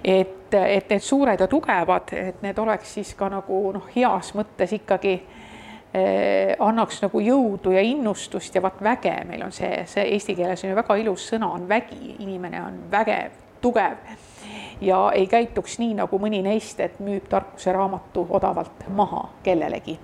et, 0.04 0.54
et 0.54 0.90
need 0.90 1.02
suured 1.02 1.40
ja 1.40 1.46
tugevad, 1.48 2.12
et 2.12 2.42
need 2.42 2.58
oleks 2.58 2.94
siis 2.94 3.14
ka 3.14 3.28
nagu 3.32 3.60
noh, 3.72 3.86
heas 3.94 4.32
mõttes 4.34 4.72
ikkagi 4.76 5.14
eh, 5.94 6.56
annaks 6.58 7.02
nagu 7.02 7.20
jõudu 7.20 7.72
ja 7.72 7.80
innustust 7.80 8.54
ja 8.54 8.62
vaat 8.62 8.82
väge, 8.82 9.14
meil 9.28 9.46
on 9.46 9.52
see, 9.52 9.84
see 9.86 10.08
eesti 10.16 10.36
keeles 10.36 10.64
on 10.64 10.72
ju 10.72 10.80
väga 10.80 10.98
ilus 11.04 11.28
sõna, 11.32 11.52
on 11.54 11.68
vägi, 11.68 12.16
inimene 12.18 12.62
on 12.64 12.82
vägev, 12.90 13.38
tugev 13.60 14.18
ja 14.80 15.12
ei 15.14 15.26
käituks 15.26 15.78
nii, 15.78 15.94
nagu 16.00 16.18
mõni 16.18 16.42
neist, 16.44 16.80
et 16.80 17.00
müüb 17.00 17.28
tarkuse 17.28 17.72
raamatu 17.72 18.26
odavalt 18.30 18.88
maha 18.96 19.28
kellelegi. 19.44 19.98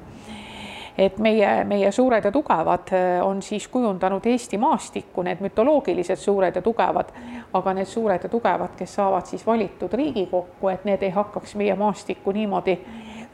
Et 0.99 1.19
meie, 1.19 1.65
meie 1.65 1.91
suured 1.93 2.25
ja 2.25 2.33
tugevad 2.33 2.93
äh, 2.93 3.27
on 3.27 3.43
siis 3.43 3.69
kujundanud 3.69 4.27
Eesti 4.27 4.59
maastikku, 4.59 5.23
need 5.23 5.43
mütoloogilised 5.45 6.17
suured 6.21 6.57
ja 6.57 6.63
tugevad, 6.63 7.13
aga 7.53 7.75
need 7.77 7.89
suured 7.91 8.23
ja 8.23 8.29
tugevad, 8.33 8.73
kes 8.79 8.95
saavad 8.95 9.27
siis 9.27 9.47
valitud 9.47 9.93
Riigikokku, 9.93 10.69
et 10.69 10.85
need 10.89 11.03
ei 11.03 11.11
hakkaks 11.11 11.55
meie 11.55 11.75
maastikku 11.75 12.33
niimoodi 12.33 12.79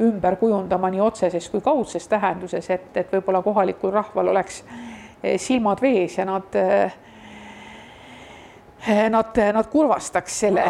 ümber 0.02 0.36
kujundama 0.36 0.90
nii 0.90 1.00
otseses 1.00 1.48
kui 1.50 1.60
kaudses 1.60 2.08
tähenduses, 2.08 2.70
et, 2.70 2.90
et 2.96 3.12
võib-olla 3.12 3.42
kohalikul 3.42 3.94
rahval 3.94 4.34
oleks 4.34 4.64
äh, 4.66 5.36
silmad 5.36 5.82
vees 5.82 6.18
ja 6.18 6.26
nad 6.26 6.58
äh, 6.58 6.98
nad, 9.10 9.38
nad 9.52 9.70
kurvastaks 9.70 10.40
selle 10.40 10.64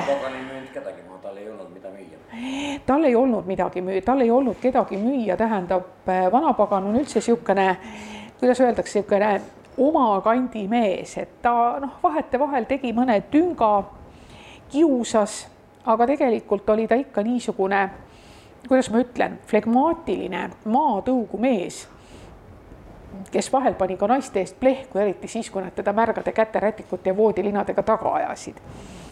kedagi 0.73 1.03
maha, 1.09 1.19
tal 1.23 1.37
ei 1.37 1.49
olnud, 1.49 1.73
mida 1.73 1.89
müüa. 1.93 2.19
Tal 2.87 3.05
ei 3.05 3.17
olnud 3.17 3.47
midagi 3.47 3.83
müüa, 3.83 4.03
tal 4.05 4.21
ei 4.21 4.31
olnud 4.31 4.57
kedagi 4.61 4.97
müüa, 4.97 5.37
tähendab, 5.37 6.09
äh, 6.09 6.33
vanapagan 6.33 6.87
on 6.89 6.97
üldse 7.01 7.21
niisugune, 7.21 7.77
kuidas 8.41 8.61
öeldakse, 8.61 8.99
niisugune 8.99 9.41
oma 9.79 10.21
kandi 10.25 10.67
mees, 10.69 11.17
et 11.19 11.41
ta 11.43 11.79
noh, 11.81 11.99
vahetevahel 12.03 12.65
tegi 12.69 12.93
mõne 12.97 13.21
tünga, 13.31 13.73
kiusas, 14.73 15.47
aga 15.85 16.07
tegelikult 16.07 16.69
oli 16.71 16.87
ta 16.89 16.97
ikka 17.01 17.23
niisugune, 17.23 17.83
kuidas 18.69 18.91
ma 18.91 19.03
ütlen, 19.03 19.39
flegmaatiline 19.47 20.49
maatõugu 20.65 21.41
mees 21.41 21.87
kes 23.33 23.53
vahel 23.53 23.75
pani 23.75 23.97
ka 23.97 24.09
naiste 24.11 24.41
eest 24.41 24.59
plehku, 24.61 24.99
eriti 24.99 25.29
siis, 25.29 25.51
kui 25.51 25.63
nad 25.63 25.75
teda 25.75 25.93
märgade 25.93 26.33
käterätikute 26.33 27.11
ja 27.11 27.17
voodilinadega 27.17 27.83
taga 27.83 28.15
ajasid. 28.21 28.61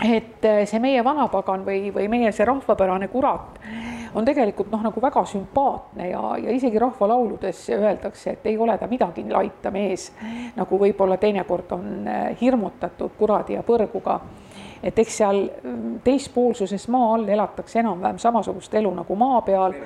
et 0.00 0.44
eh, 0.44 0.66
see 0.66 0.80
meie 0.80 1.04
vanapagan 1.04 1.64
või, 1.66 1.90
või 1.94 2.08
meie 2.08 2.32
see 2.32 2.44
rahvapärane 2.44 3.08
kurat 3.08 3.60
on 4.14 4.24
tegelikult 4.24 4.70
noh, 4.72 4.82
nagu 4.82 5.02
väga 5.02 5.24
sümpaatne 5.28 6.08
ja, 6.10 6.22
ja 6.42 6.54
isegi 6.54 6.78
rahvalauludes 6.78 7.68
öeldakse, 7.76 8.30
et 8.30 8.46
ei 8.46 8.58
ole 8.58 8.78
ta 8.78 8.88
midagi 8.90 9.24
laita 9.30 9.70
mees, 9.70 10.10
nagu 10.56 10.78
võib-olla 10.78 11.18
teinekord 11.20 11.76
on 11.76 12.08
eh, 12.08 12.22
hirmutatud 12.40 13.16
kuradi 13.18 13.58
ja 13.58 13.66
põrguga. 13.66 14.20
Et 14.82 14.96
eks 14.98 15.16
seal 15.20 15.42
mm, 15.44 16.00
teispoolsuses 16.04 16.88
maa 16.88 17.12
all 17.14 17.28
elatakse 17.28 17.82
enam-vähem 17.82 18.18
samasugust 18.18 18.74
elu 18.80 18.94
nagu 18.96 19.16
maa 19.16 19.42
peal 19.44 19.76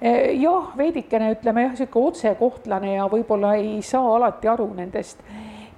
jah, 0.00 0.70
veidikene 0.76 1.32
ütleme 1.32 1.66
jah, 1.66 1.74
niisugune 1.74 2.12
otsekohtlane 2.12 2.94
ja 2.94 3.06
võib-olla 3.10 3.54
ei 3.56 3.82
saa 3.82 4.16
alati 4.16 4.48
aru 4.48 4.68
nendest 4.76 5.22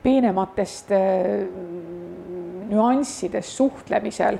peenematest 0.03 0.91
eh, 0.91 1.45
nüanssidest 2.69 3.57
suhtlemisel. 3.57 4.39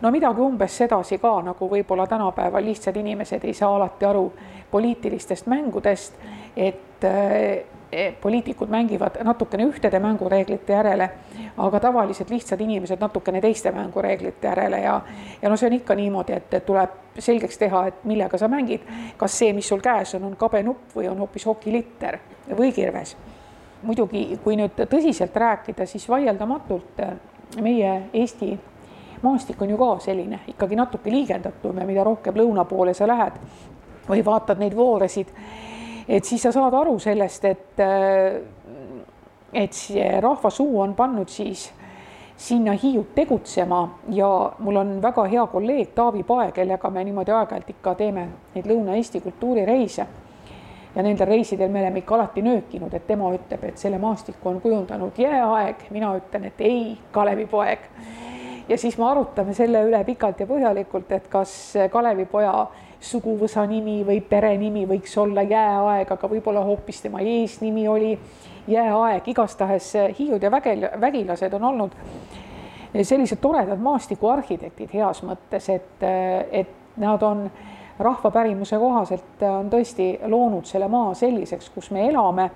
no 0.00 0.10
midagi 0.10 0.40
umbes 0.40 0.76
sedasi 0.76 1.18
ka, 1.18 1.40
nagu 1.42 1.70
võib-olla 1.70 2.06
tänapäeval 2.06 2.64
lihtsad 2.64 2.96
inimesed 2.96 3.44
ei 3.44 3.54
saa 3.54 3.74
alati 3.76 4.04
aru 4.04 4.26
poliitilistest 4.70 5.46
mängudest, 5.46 6.14
et 6.56 7.04
eh, 7.04 7.64
Eh, 7.92 8.14
poliitikud 8.20 8.68
mängivad 8.68 9.14
natukene 9.24 9.64
ühtede 9.70 10.00
mängureeglite 10.02 10.72
järele, 10.72 11.06
aga 11.56 11.80
tavalised 11.80 12.30
lihtsad 12.30 12.60
inimesed 12.60 13.00
natukene 13.00 13.40
teiste 13.40 13.72
mängureeglite 13.72 14.48
järele 14.48 14.80
ja 14.80 15.00
ja 15.42 15.48
no 15.48 15.56
see 15.56 15.66
on 15.66 15.72
ikka 15.72 15.94
niimoodi, 15.94 16.32
et, 16.32 16.56
tuleb 16.66 16.90
selgeks 17.18 17.58
teha, 17.58 17.86
et 17.86 18.04
millega 18.04 18.38
sa 18.38 18.48
mängid, 18.48 18.84
kas 19.16 19.38
see, 19.38 19.52
mis 19.56 19.68
sul 19.68 19.80
käes 19.80 20.14
on, 20.14 20.24
on 20.24 20.36
kabe 20.36 20.62
nupp 20.62 20.96
või 20.96 21.08
on 21.08 21.18
hoopis 21.18 21.46
hokilitter 21.46 22.18
või 22.56 22.72
kirves. 22.72 23.16
muidugi, 23.82 24.38
kui 24.44 24.56
nüüd 24.56 24.76
tõsiselt 24.90 25.36
rääkida, 25.36 25.86
siis 25.86 26.08
vaieldamatult 26.08 27.02
meie 27.62 28.02
Eesti 28.12 28.58
maastik 29.22 29.62
on 29.62 29.70
ju 29.70 29.78
ka 29.78 29.98
selline 29.98 30.40
ikkagi 30.48 30.76
natuke 30.76 31.10
liigendatum 31.10 31.78
ja 31.78 31.86
mida 31.86 32.04
rohkem 32.04 32.34
lõuna 32.34 32.64
poole 32.64 32.94
sa 32.94 33.06
lähed 33.08 33.38
või 34.08 34.24
vaatad 34.24 34.58
neid 34.58 34.74
vooresid, 34.76 35.32
et 36.08 36.24
siis 36.24 36.42
sa 36.42 36.52
saad 36.54 36.74
aru 36.74 36.98
sellest, 37.02 37.44
et, 37.44 37.80
et 39.52 39.72
see 39.72 40.20
rahva 40.20 40.50
suu 40.50 40.80
on 40.80 40.94
pannud 40.94 41.28
siis 41.28 41.70
sinna 42.36 42.72
Hiiut 42.72 43.14
tegutsema 43.14 43.88
ja 44.12 44.52
mul 44.58 44.76
on 44.76 45.02
väga 45.02 45.24
hea 45.24 45.46
kolleeg 45.46 45.94
Taavi 45.94 46.22
Pae, 46.22 46.52
kellega 46.52 46.90
me 46.90 47.04
niimoodi 47.04 47.32
aeg-ajalt 47.32 47.70
ikka 47.70 47.94
teeme 47.94 48.28
neid 48.54 48.68
Lõuna-Eesti 48.68 49.20
kultuurireise. 49.24 50.06
ja 50.96 51.02
nendel 51.02 51.26
reisidel 51.26 51.68
me 51.68 51.80
oleme 51.80 51.98
ikka 51.98 52.14
alati 52.14 52.42
nöökinud, 52.42 52.94
et 52.94 53.06
tema 53.06 53.28
ütleb, 53.34 53.64
et 53.64 53.78
selle 53.78 53.98
maastiku 53.98 54.48
on 54.48 54.60
kujundanud 54.60 55.18
jääaeg, 55.18 55.90
mina 55.90 56.14
ütlen, 56.16 56.44
et 56.44 56.60
ei, 56.60 56.98
Kalevipoeg. 57.12 57.78
ja 58.68 58.78
siis 58.78 58.98
me 58.98 59.04
arutame 59.04 59.54
selle 59.54 59.82
üle 59.84 60.04
pikalt 60.04 60.40
ja 60.40 60.46
põhjalikult, 60.46 61.12
et 61.12 61.28
kas 61.28 61.74
Kalevipoja 61.90 62.66
suguvõsa 63.00 63.66
nimi 63.66 64.02
või 64.04 64.20
perenimi 64.20 64.86
võiks 64.88 65.18
olla 65.18 65.42
jääaeg, 65.42 66.12
aga 66.12 66.28
võib-olla 66.28 66.64
hoopis 66.64 67.00
tema 67.00 67.20
eesnimi 67.20 67.88
oli 67.88 68.18
jääaeg, 68.66 69.28
igastahes 69.28 69.92
hiiud 70.18 70.42
ja 70.42 70.50
vägel, 70.50 70.88
vägilased 71.00 71.52
on 71.52 71.64
olnud 71.64 71.96
sellised 73.02 73.38
toredad 73.40 73.78
maastikuarhitektid 73.78 74.94
heas 74.94 75.22
mõttes, 75.26 75.68
et, 75.68 76.04
et 76.50 76.96
nad 76.96 77.22
on 77.22 77.50
rahvapärimuse 77.98 78.78
kohaselt 78.78 79.42
on 79.48 79.70
tõesti 79.72 80.16
loonud 80.28 80.64
selle 80.68 80.88
maa 80.88 81.14
selliseks, 81.14 81.70
kus 81.74 81.90
me 81.90 82.08
elame. 82.08 82.50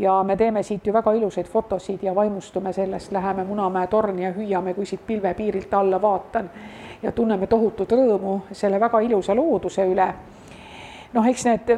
Ja 0.00 0.22
me 0.24 0.36
teeme 0.36 0.62
siit 0.64 0.86
ju 0.86 0.92
väga 0.96 1.12
ilusaid 1.12 1.46
fotosid 1.46 2.02
ja 2.02 2.14
vaimustume 2.14 2.72
sellest, 2.72 3.12
läheme 3.12 3.44
Munamäe 3.44 3.86
torni 3.86 4.24
ja 4.24 4.30
hüüame, 4.32 4.72
kui 4.74 4.86
siit 4.86 5.02
pilvepiirilt 5.06 5.74
alla 5.74 6.00
vaatan. 6.02 6.50
Ja 7.02 7.12
tunneme 7.12 7.46
tohutut 7.46 7.92
rõõmu 7.92 8.38
selle 8.52 8.80
väga 8.80 9.00
ilusa 9.00 9.36
looduse 9.36 9.84
üle. 9.84 10.08
noh, 11.12 11.26
eks 11.26 11.44
need 11.44 11.74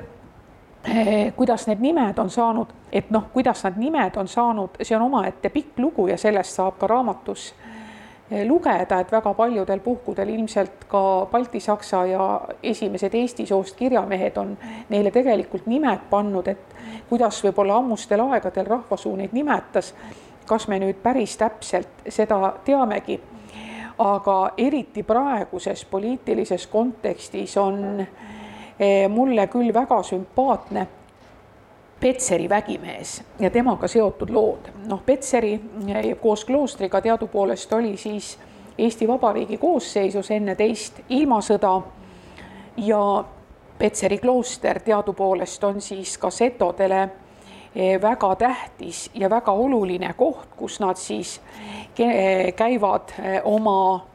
kuidas 1.37 1.67
need 1.67 1.81
nimed 1.81 2.19
on 2.19 2.31
saanud, 2.31 2.67
et 2.93 3.11
noh, 3.11 3.25
kuidas 3.33 3.65
nad 3.65 3.77
nimed 3.77 4.17
on 4.17 4.29
saanud, 4.29 4.69
see 4.83 4.97
on 4.97 5.03
omaette 5.03 5.49
pikk 5.49 5.79
lugu 5.79 6.07
ja 6.07 6.17
sellest 6.19 6.59
saab 6.59 6.79
ka 6.79 6.87
raamatus 6.87 7.53
eh, 8.31 8.47
lugeda, 8.47 9.01
et 9.01 9.13
väga 9.13 9.35
paljudel 9.35 9.81
puhkudel 9.81 10.29
ilmselt 10.29 10.85
ka 10.89 11.03
baltisaksa 11.31 12.05
ja 12.07 12.41
esimesed 12.63 13.15
eesti 13.15 13.47
soost 13.47 13.77
kirjamehed 13.77 14.37
on 14.37 14.57
neile 14.89 15.11
tegelikult 15.11 15.67
nimed 15.67 16.09
pannud, 16.11 16.49
et 16.49 16.75
kuidas 17.09 17.39
võib-olla 17.45 17.79
ammustel 17.79 18.21
aegadel 18.27 18.67
rahvasuu 18.67 19.17
neid 19.17 19.33
nimetas. 19.33 19.95
kas 20.47 20.69
me 20.69 20.79
nüüd 20.79 20.99
päris 21.03 21.37
täpselt 21.37 22.03
seda 22.09 22.55
teamegi? 22.65 23.21
aga 23.99 24.53
eriti 24.59 25.03
praeguses 25.03 25.85
poliitilises 25.85 26.67
kontekstis 26.67 27.57
on 27.57 28.07
Eh, 28.07 28.42
mulle 29.09 29.47
küll 29.47 29.75
väga 29.75 30.03
sümpaatne 30.03 30.87
Petseri 32.03 32.49
vägimees 32.49 33.23
ja 33.39 33.51
temaga 33.51 33.89
seotud 33.89 34.31
lood. 34.31 34.59
noh, 34.87 35.03
Petseri 35.07 35.53
eh, 35.89 36.17
koos 36.21 36.45
kloostriga 36.45 37.01
teadupoolest 37.01 37.73
oli 37.73 37.97
siis 37.97 38.39
Eesti 38.79 39.09
Vabariigi 39.09 39.59
koosseisus 39.59 40.31
enne 40.31 40.57
teist 40.59 40.99
ilmasõda 41.09 41.71
ja 42.77 43.25
Petseri 43.79 44.19
klooster 44.19 44.81
teadupoolest 44.81 45.65
on 45.65 45.81
siis 45.81 46.19
ka 46.19 46.31
setodele 46.31 47.03
eh, 47.77 48.03
väga 48.03 48.35
tähtis 48.35 49.11
ja 49.15 49.31
väga 49.31 49.53
oluline 49.53 50.11
koht, 50.19 50.49
kus 50.57 50.81
nad 50.81 50.99
siis 50.99 51.41
käivad 52.57 53.15
oma 53.45 54.07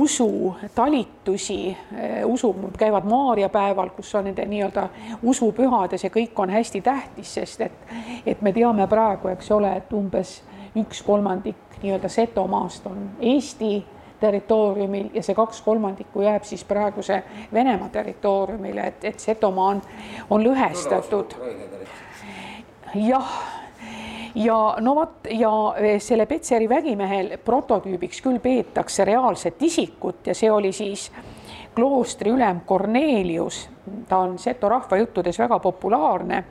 usutalitusi, 0.00 1.76
eh, 1.96 2.26
usu, 2.26 2.56
käivad 2.78 3.04
maarjapäeval, 3.04 3.88
kus 3.96 4.14
on 4.14 4.24
nende 4.24 4.44
nii-öelda 4.44 4.88
usupühad 5.22 5.92
ja 5.92 5.98
see 5.98 6.10
kõik 6.10 6.38
on 6.42 6.50
hästi 6.50 6.80
tähtis, 6.80 7.34
sest 7.34 7.60
et, 7.60 7.94
et 8.26 8.42
me 8.42 8.52
teame 8.52 8.86
praegu, 8.90 9.28
eks 9.28 9.50
ole, 9.54 9.72
et 9.76 9.92
umbes 9.92 10.42
üks 10.76 11.02
kolmandik 11.06 11.78
nii-öelda 11.82 12.08
Setomaast 12.08 12.86
on 12.86 13.10
Eesti 13.20 13.84
territooriumil 14.20 15.10
ja 15.14 15.22
see 15.22 15.34
kaks 15.34 15.62
kolmandikku 15.62 16.22
jääb 16.24 16.44
siis 16.48 16.64
praeguse 16.64 17.22
Venemaa 17.52 17.88
territooriumile, 17.88 18.86
et, 18.86 19.04
et 19.04 19.20
Setomaa 19.20 19.68
on, 19.74 19.82
on 20.30 20.46
lõhestatud. 20.46 21.36
jah 22.94 23.36
ja 24.34 24.76
no 24.80 24.94
vot 24.94 25.28
ja 25.30 25.74
e, 25.76 25.98
selle 25.98 26.26
Petseri 26.26 26.68
vägimehel 26.68 27.36
prototüübiks 27.44 28.22
küll 28.22 28.40
peetakse 28.42 29.04
reaalset 29.04 29.62
isikut 29.62 30.26
ja 30.26 30.34
see 30.34 30.50
oli 30.50 30.72
siis 30.72 31.10
kloostri 31.74 32.30
ülem 32.30 32.60
Kornelius, 32.66 33.68
ta 34.08 34.18
on 34.18 34.38
seto 34.38 34.68
rahvajuttudes 34.68 35.38
väga 35.38 35.58
populaarne. 35.58 36.44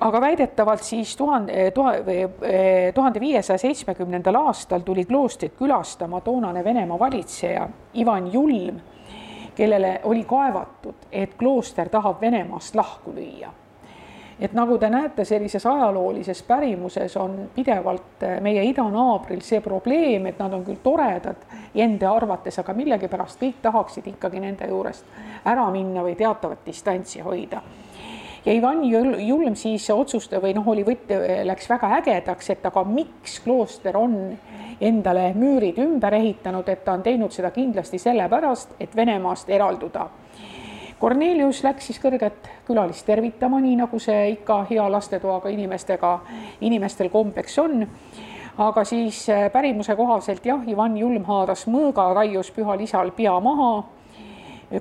aga 0.00 0.20
väidetavalt 0.20 0.82
siis 0.82 1.16
tuhande, 1.16 1.52
e, 1.52 1.72
e, 2.42 2.92
tuhande 2.92 3.20
viiesaja 3.20 3.58
seitsmekümnendal 3.58 4.34
aastal 4.34 4.80
tuli 4.80 5.04
kloostrit 5.04 5.54
külastama 5.56 6.20
toonane 6.20 6.64
Venemaa 6.64 6.98
valitseja 6.98 7.68
Ivan 7.94 8.32
Julm, 8.32 8.80
kellele 9.54 10.00
oli 10.04 10.24
kaevatud, 10.24 11.08
et 11.12 11.34
klooster 11.34 11.88
tahab 11.88 12.20
Venemaast 12.20 12.74
lahku 12.74 13.14
lüüa 13.14 13.65
et 14.40 14.52
nagu 14.52 14.76
te 14.78 14.88
näete, 14.92 15.24
sellises 15.24 15.66
ajaloolises 15.66 16.42
pärimuses 16.42 17.16
on 17.16 17.38
pidevalt 17.54 18.22
eh, 18.22 18.40
meie 18.44 18.64
idanaabril 18.68 19.40
see 19.44 19.60
probleem, 19.64 20.26
et 20.26 20.38
nad 20.38 20.52
on 20.52 20.64
küll 20.64 20.82
toredad 20.82 21.46
enda 21.74 22.12
arvates, 22.12 22.58
aga 22.60 22.74
millegipärast 22.76 23.40
kõik 23.40 23.62
tahaksid 23.64 24.12
ikkagi 24.12 24.42
nende 24.44 24.68
juurest 24.68 25.08
ära 25.44 25.68
minna 25.72 26.04
või 26.04 26.16
teatavat 26.18 26.66
distantsi 26.66 27.24
hoida. 27.24 27.62
ja 28.44 28.52
Ivan 28.52 28.84
Julm 28.84 29.54
siis 29.56 29.90
otsustas 29.90 30.42
või 30.42 30.54
noh, 30.54 30.68
oli 30.68 30.84
võt-, 30.84 31.16
läks 31.44 31.70
väga 31.70 31.96
ägedaks, 32.00 32.50
et 32.50 32.66
aga 32.66 32.84
miks 32.84 33.40
klooster 33.40 33.96
on 33.96 34.36
endale 34.80 35.32
müürid 35.34 35.78
ümber 35.80 36.14
ehitanud, 36.14 36.68
et 36.68 36.84
ta 36.84 36.92
on 36.92 37.02
teinud 37.02 37.32
seda 37.32 37.50
kindlasti 37.50 37.98
sellepärast, 37.98 38.76
et 38.80 38.96
Venemaast 38.96 39.48
eralduda 39.48 40.10
Kornelius 40.98 41.58
läks 41.60 41.90
siis 41.90 41.98
kõrget 42.00 42.46
külalist 42.64 43.04
tervitama, 43.04 43.58
nii 43.60 43.74
nagu 43.76 43.98
see 44.00 44.30
ikka 44.32 44.62
hea 44.70 44.86
lastetoaga 44.88 45.52
inimestega, 45.52 46.12
inimestel 46.64 47.10
kombeks 47.12 47.58
on. 47.60 47.86
aga 48.58 48.84
siis 48.84 49.28
äh, 49.28 49.50
pärimuse 49.52 49.96
kohaselt 49.96 50.46
jah, 50.46 50.62
Ivan 50.68 50.96
Julm 50.96 51.24
haaras 51.28 51.66
mõõga, 51.68 52.14
raius 52.14 52.50
pühal 52.50 52.80
isal 52.80 53.10
pea 53.10 53.40
maha. 53.40 53.84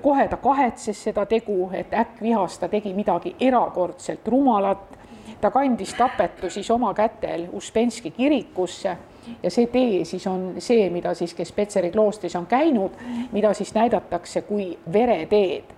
kohe 0.01 0.27
ta 0.27 0.37
kahetses 0.37 1.03
seda 1.03 1.25
tegu, 1.25 1.69
et 1.73 1.93
äkkvihas 1.93 2.59
ta 2.59 2.67
tegi 2.69 2.93
midagi 2.93 3.35
erakordselt 3.39 4.27
rumalat. 4.27 4.97
ta 5.41 5.51
kandis 5.51 5.93
tapetu 5.93 6.49
siis 6.49 6.71
oma 6.71 6.93
kätel 6.93 7.47
Uspenski 7.51 8.11
kirikusse 8.11 8.97
ja 9.43 9.51
see 9.51 9.67
tee 9.67 10.05
siis 10.05 10.27
on 10.27 10.53
see, 10.59 10.89
mida 10.89 11.13
siis, 11.13 11.33
kes 11.33 11.51
Petseri 11.51 11.91
kloostris 11.91 12.35
on 12.35 12.45
käinud, 12.45 12.91
mida 13.31 13.53
siis 13.53 13.73
näidatakse 13.73 14.41
kui 14.41 14.77
vereteed 14.93 15.75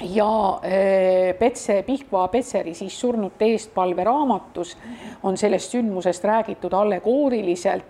ja 0.00 0.60
eh, 0.62 1.34
Petse, 1.38 1.82
Pihkva 1.82 2.28
Petseri 2.28 2.74
siis 2.74 3.00
surnute 3.00 3.44
eestpalve 3.44 4.04
raamatus 4.04 4.76
on 5.22 5.36
sellest 5.36 5.70
sündmusest 5.70 6.24
räägitud 6.24 6.72
allegooriliselt, 6.72 7.84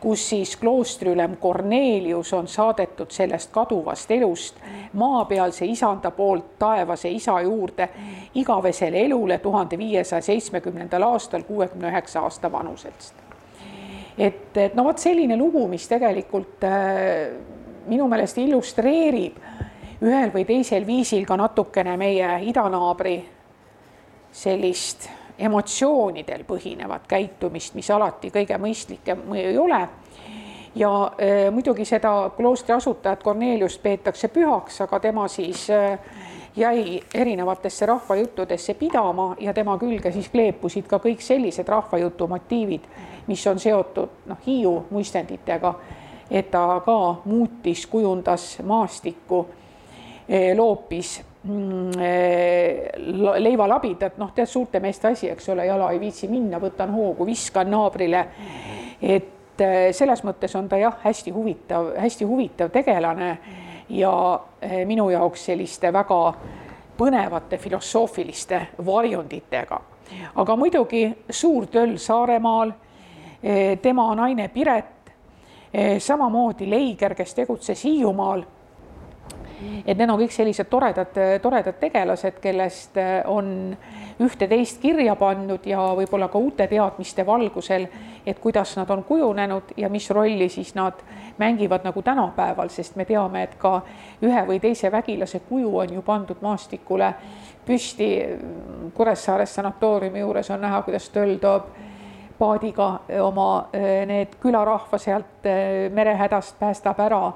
kus 0.00 0.28
siis 0.28 0.56
kloostriülem 0.56 1.36
Kornelius 1.36 2.32
on 2.32 2.48
saadetud 2.48 3.10
sellest 3.10 3.50
kaduvast 3.52 4.10
elust 4.10 4.56
maapealse 4.92 5.66
isanda 5.66 6.10
poolt 6.10 6.58
taevase 6.58 7.10
isa 7.10 7.40
juurde 7.40 7.88
igavesele 8.34 9.04
elule 9.04 9.38
tuhande 9.38 9.78
viiesaja 9.78 10.22
seitsmekümnendal 10.22 11.02
aastal 11.02 11.42
kuuekümne 11.42 11.88
üheksa 11.88 12.20
aasta 12.20 12.52
vanuselt. 12.52 13.12
et, 14.18 14.56
et 14.56 14.74
no 14.74 14.84
vot 14.84 14.98
selline 14.98 15.36
lugu, 15.36 15.68
mis 15.68 15.88
tegelikult 15.88 16.64
äh, 16.64 17.30
minu 17.86 18.08
meelest 18.08 18.38
illustreerib 18.38 19.36
ühel 20.02 20.32
või 20.34 20.44
teisel 20.44 20.86
viisil 20.86 21.24
ka 21.26 21.36
natukene 21.36 21.96
meie 21.96 22.28
idanaabri 22.48 23.16
sellist 24.32 25.08
emotsioonidel 25.38 26.44
põhinevat 26.48 27.06
käitumist, 27.08 27.74
mis 27.74 27.90
alati 27.90 28.30
kõige 28.32 28.58
mõistlikum 28.60 29.34
ei 29.36 29.58
ole. 29.58 29.88
ja 30.74 30.90
äh, 30.90 31.52
muidugi 31.52 31.84
seda 31.84 32.30
kloostri 32.36 32.74
asutajat 32.74 33.22
Korneliust 33.22 33.82
peetakse 33.82 34.28
pühaks, 34.28 34.80
aga 34.80 35.00
tema 35.00 35.28
siis 35.28 35.70
äh, 35.70 35.98
jäi 36.56 37.00
erinevatesse 37.14 37.86
rahvajuttudesse 37.86 38.74
pidama 38.74 39.36
ja 39.40 39.54
tema 39.54 39.78
külge 39.78 40.12
siis 40.12 40.28
kleepusid 40.28 40.86
ka 40.86 40.98
kõik 40.98 41.20
sellised 41.20 41.68
rahvajutu 41.68 42.28
motiivid, 42.28 42.84
mis 43.26 43.46
on 43.46 43.58
seotud 43.58 44.26
noh, 44.26 44.38
Hiiu 44.46 44.86
muistenditega, 44.90 45.74
et 46.30 46.50
ta 46.50 46.80
ka 46.84 46.98
muutis, 47.24 47.86
kujundas 47.86 48.58
maastikku 48.62 49.46
loopis 50.56 51.20
mm, 51.46 51.90
eh, 52.00 52.90
leivalabidad, 53.38 54.12
noh, 54.16 54.32
tead, 54.34 54.48
suurte 54.48 54.80
meeste 54.80 55.08
asi, 55.08 55.30
eks 55.30 55.48
ole, 55.48 55.66
jala 55.66 55.90
ei 55.92 56.00
viitsi 56.00 56.28
minna, 56.28 56.60
võtan 56.62 56.92
hoogu, 56.94 57.26
viskan 57.26 57.70
naabrile. 57.70 58.26
et 59.02 59.60
eh, 59.60 59.92
selles 59.92 60.24
mõttes 60.24 60.56
on 60.58 60.68
ta 60.68 60.78
jah, 60.80 60.98
hästi 61.04 61.30
huvitav, 61.30 61.92
hästi 61.98 62.24
huvitav 62.24 62.70
tegelane 62.70 63.38
ja 63.88 64.40
eh, 64.60 64.84
minu 64.86 65.10
jaoks 65.10 65.44
selliste 65.50 65.92
väga 65.92 66.20
põnevate 66.98 67.58
filosoofiliste 67.58 68.66
varjunditega. 68.86 69.80
aga 70.34 70.56
muidugi 70.56 71.06
suur 71.30 71.66
töll 71.66 71.96
Saaremaal, 71.98 72.72
eh, 73.42 73.78
tema 73.78 74.14
naine 74.14 74.48
Piret, 74.48 74.92
samamoodi 75.98 76.70
Leiger, 76.70 77.14
kes 77.14 77.34
tegutses 77.34 77.82
Hiiumaal 77.84 78.42
et 79.86 79.96
need 79.98 80.10
on 80.10 80.18
kõik 80.20 80.34
sellised 80.34 80.68
toredad, 80.70 81.16
toredad 81.42 81.78
tegelased, 81.80 82.40
kellest 82.42 82.98
äh, 83.00 83.22
on 83.30 83.76
ühte-teist 84.20 84.80
kirja 84.80 85.16
pannud 85.16 85.64
ja 85.66 85.80
võib-olla 85.96 86.28
ka 86.32 86.40
uute 86.40 86.66
teadmiste 86.70 87.26
valgusel, 87.26 87.86
et 88.26 88.38
kuidas 88.40 88.76
nad 88.76 88.90
on 88.90 89.04
kujunenud 89.04 89.74
ja 89.76 89.88
mis 89.92 90.10
rolli 90.10 90.48
siis 90.52 90.74
nad 90.74 91.02
mängivad 91.38 91.84
nagu 91.84 92.02
tänapäeval, 92.02 92.68
sest 92.72 92.96
me 92.96 93.04
teame, 93.04 93.42
et 93.42 93.58
ka 93.60 93.80
ühe 94.24 94.46
või 94.48 94.60
teise 94.60 94.92
vägilase 94.92 95.40
kuju 95.48 95.74
on 95.84 95.98
ju 95.98 96.02
pandud 96.02 96.40
maastikule 96.42 97.12
püsti. 97.66 98.10
Kuressaare 98.94 99.46
sanatooriumi 99.46 100.20
juures 100.20 100.50
on 100.50 100.60
näha, 100.64 100.82
kuidas 100.82 101.10
töll 101.10 101.36
toob 101.42 101.68
paadiga 102.38 103.00
oma 103.22 103.68
äh, 103.72 104.04
need 104.06 104.36
külarahva 104.40 104.98
sealt 104.98 105.46
äh, 105.48 105.90
merehädast 105.92 106.58
päästab 106.58 107.00
ära 107.00 107.32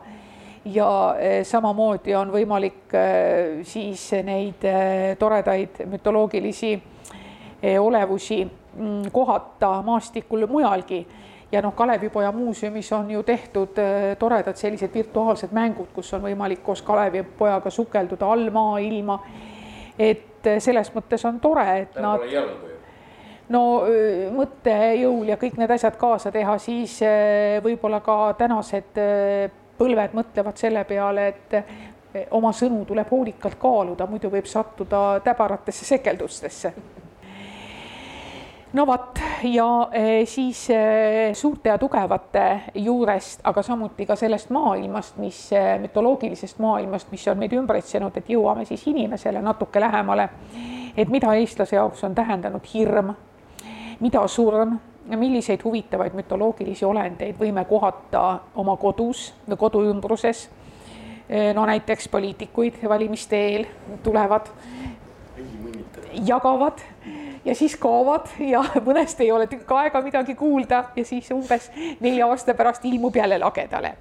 ja 0.64 1.16
eh, 1.18 1.44
samamoodi 1.46 2.14
on 2.14 2.32
võimalik 2.32 2.94
eh, 2.94 3.60
siis 3.64 4.10
neid 4.24 4.64
eh, 4.68 5.16
toredaid 5.18 5.84
mütoloogilisi 5.88 6.74
olevusi 7.80 8.44
mm, 8.44 9.10
kohata 9.12 9.82
maastikul 9.84 10.46
mujalgi 10.48 11.00
ja 11.52 11.60
noh, 11.62 11.74
Kalevipoja 11.76 12.32
muuseumis 12.32 12.92
on 12.92 13.10
ju 13.10 13.22
tehtud 13.22 13.76
toredad 14.18 14.56
sellised 14.56 14.94
virtuaalsed 14.94 15.52
mängud, 15.52 15.90
kus 15.92 16.14
on 16.16 16.24
võimalik 16.24 16.62
koos 16.64 16.82
Kalevipojaga 16.82 17.70
sukelduda 17.70 18.26
all 18.26 18.50
maailma. 18.50 19.18
et 19.98 20.48
selles 20.58 20.92
mõttes 20.94 21.24
on 21.28 21.40
tore, 21.40 21.66
et 21.80 21.92
Täna 21.92 22.14
nad 22.16 22.68
no 23.50 23.62
mõttejõul 24.32 25.28
ja 25.28 25.36
kõik 25.36 25.58
need 25.60 25.70
asjad 25.74 25.98
kaasa 26.00 26.32
teha, 26.32 26.56
siis 26.58 27.00
võib-olla 27.64 28.00
ka 28.00 28.32
tänased 28.38 28.96
põlved 29.80 30.16
mõtlevad 30.16 30.60
selle 30.60 30.84
peale, 30.84 31.26
et 31.32 31.54
eh, 31.56 32.26
oma 32.36 32.52
sõnu 32.56 32.84
tuleb 32.88 33.08
hoolikalt 33.10 33.56
kaaluda, 33.60 34.08
muidu 34.10 34.30
võib 34.32 34.48
sattuda 34.48 35.20
täbaratesse 35.24 35.86
sekeldustesse. 35.88 36.72
no 38.72 38.86
vot 38.86 39.18
ja 39.44 39.68
eh, 39.92 40.26
siis 40.28 40.66
eh, 40.70 41.32
suurte 41.34 41.72
ja 41.72 41.78
tugevate 41.78 42.44
juurest, 42.74 43.40
aga 43.44 43.62
samuti 43.62 44.06
ka 44.06 44.16
sellest 44.16 44.50
maailmast, 44.50 45.16
mis 45.16 45.48
mütoloogilisest 45.80 46.58
maailmast, 46.58 47.10
mis 47.10 47.26
on 47.28 47.38
meid 47.38 47.56
ümbritsenud, 47.56 48.16
et 48.16 48.28
jõuame 48.28 48.64
siis 48.68 48.86
inimesele 48.86 49.42
natuke 49.42 49.80
lähemale. 49.80 50.28
et 50.96 51.08
mida 51.08 51.34
eestlase 51.34 51.76
jaoks 51.76 52.04
on 52.04 52.14
tähendanud 52.14 52.64
hirm, 52.74 53.14
mida 54.00 54.26
surm 54.28 54.78
milliseid 55.06 55.64
huvitavaid 55.64 56.14
mütoloogilisi 56.14 56.84
olendeid 56.84 57.38
võime 57.40 57.64
kohata 57.68 58.40
oma 58.54 58.76
kodus 58.76 59.30
või 59.48 59.56
kodu 59.56 59.82
ümbruses. 59.90 60.48
no 61.54 61.66
näiteks 61.66 62.08
poliitikuid 62.08 62.82
valimiste 62.88 63.38
eel 63.38 63.66
tulevad, 64.02 64.48
jagavad 66.26 66.82
ja 67.44 67.54
siis 67.54 67.76
kaovad 67.76 68.26
ja 68.38 68.64
mõnest 68.88 69.20
ei 69.20 69.32
ole 69.32 69.46
tükk 69.46 69.72
aega 69.72 70.02
midagi 70.02 70.34
kuulda 70.34 70.84
ja 70.96 71.04
siis 71.04 71.30
umbes 71.30 71.70
nelja 72.00 72.26
aasta 72.26 72.54
pärast 72.54 72.84
ilmub 72.84 73.16
jälle 73.16 73.38
lagedale. 73.38 73.94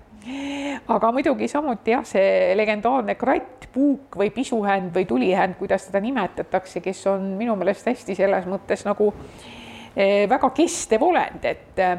aga 0.88 1.12
muidugi 1.12 1.48
samuti 1.48 1.92
jah, 1.92 2.04
see 2.06 2.56
legendaarne 2.58 3.16
kratt, 3.16 3.70
puuk 3.74 4.18
või 4.18 4.30
pisuhänd 4.34 4.92
või 4.96 5.06
tulihänd, 5.06 5.56
kuidas 5.56 5.86
teda 5.88 6.02
nimetatakse, 6.04 6.82
kes 6.82 7.08
on 7.08 7.32
minu 7.38 7.56
meelest 7.56 7.88
hästi 7.88 8.16
selles 8.16 8.46
mõttes 8.50 8.84
nagu 8.86 9.14
äh, 9.14 9.48
Eh, 9.50 9.69
väga 9.96 10.50
kestev 10.56 11.04
olend, 11.04 11.46
et 11.46 11.80
eh, 11.80 11.98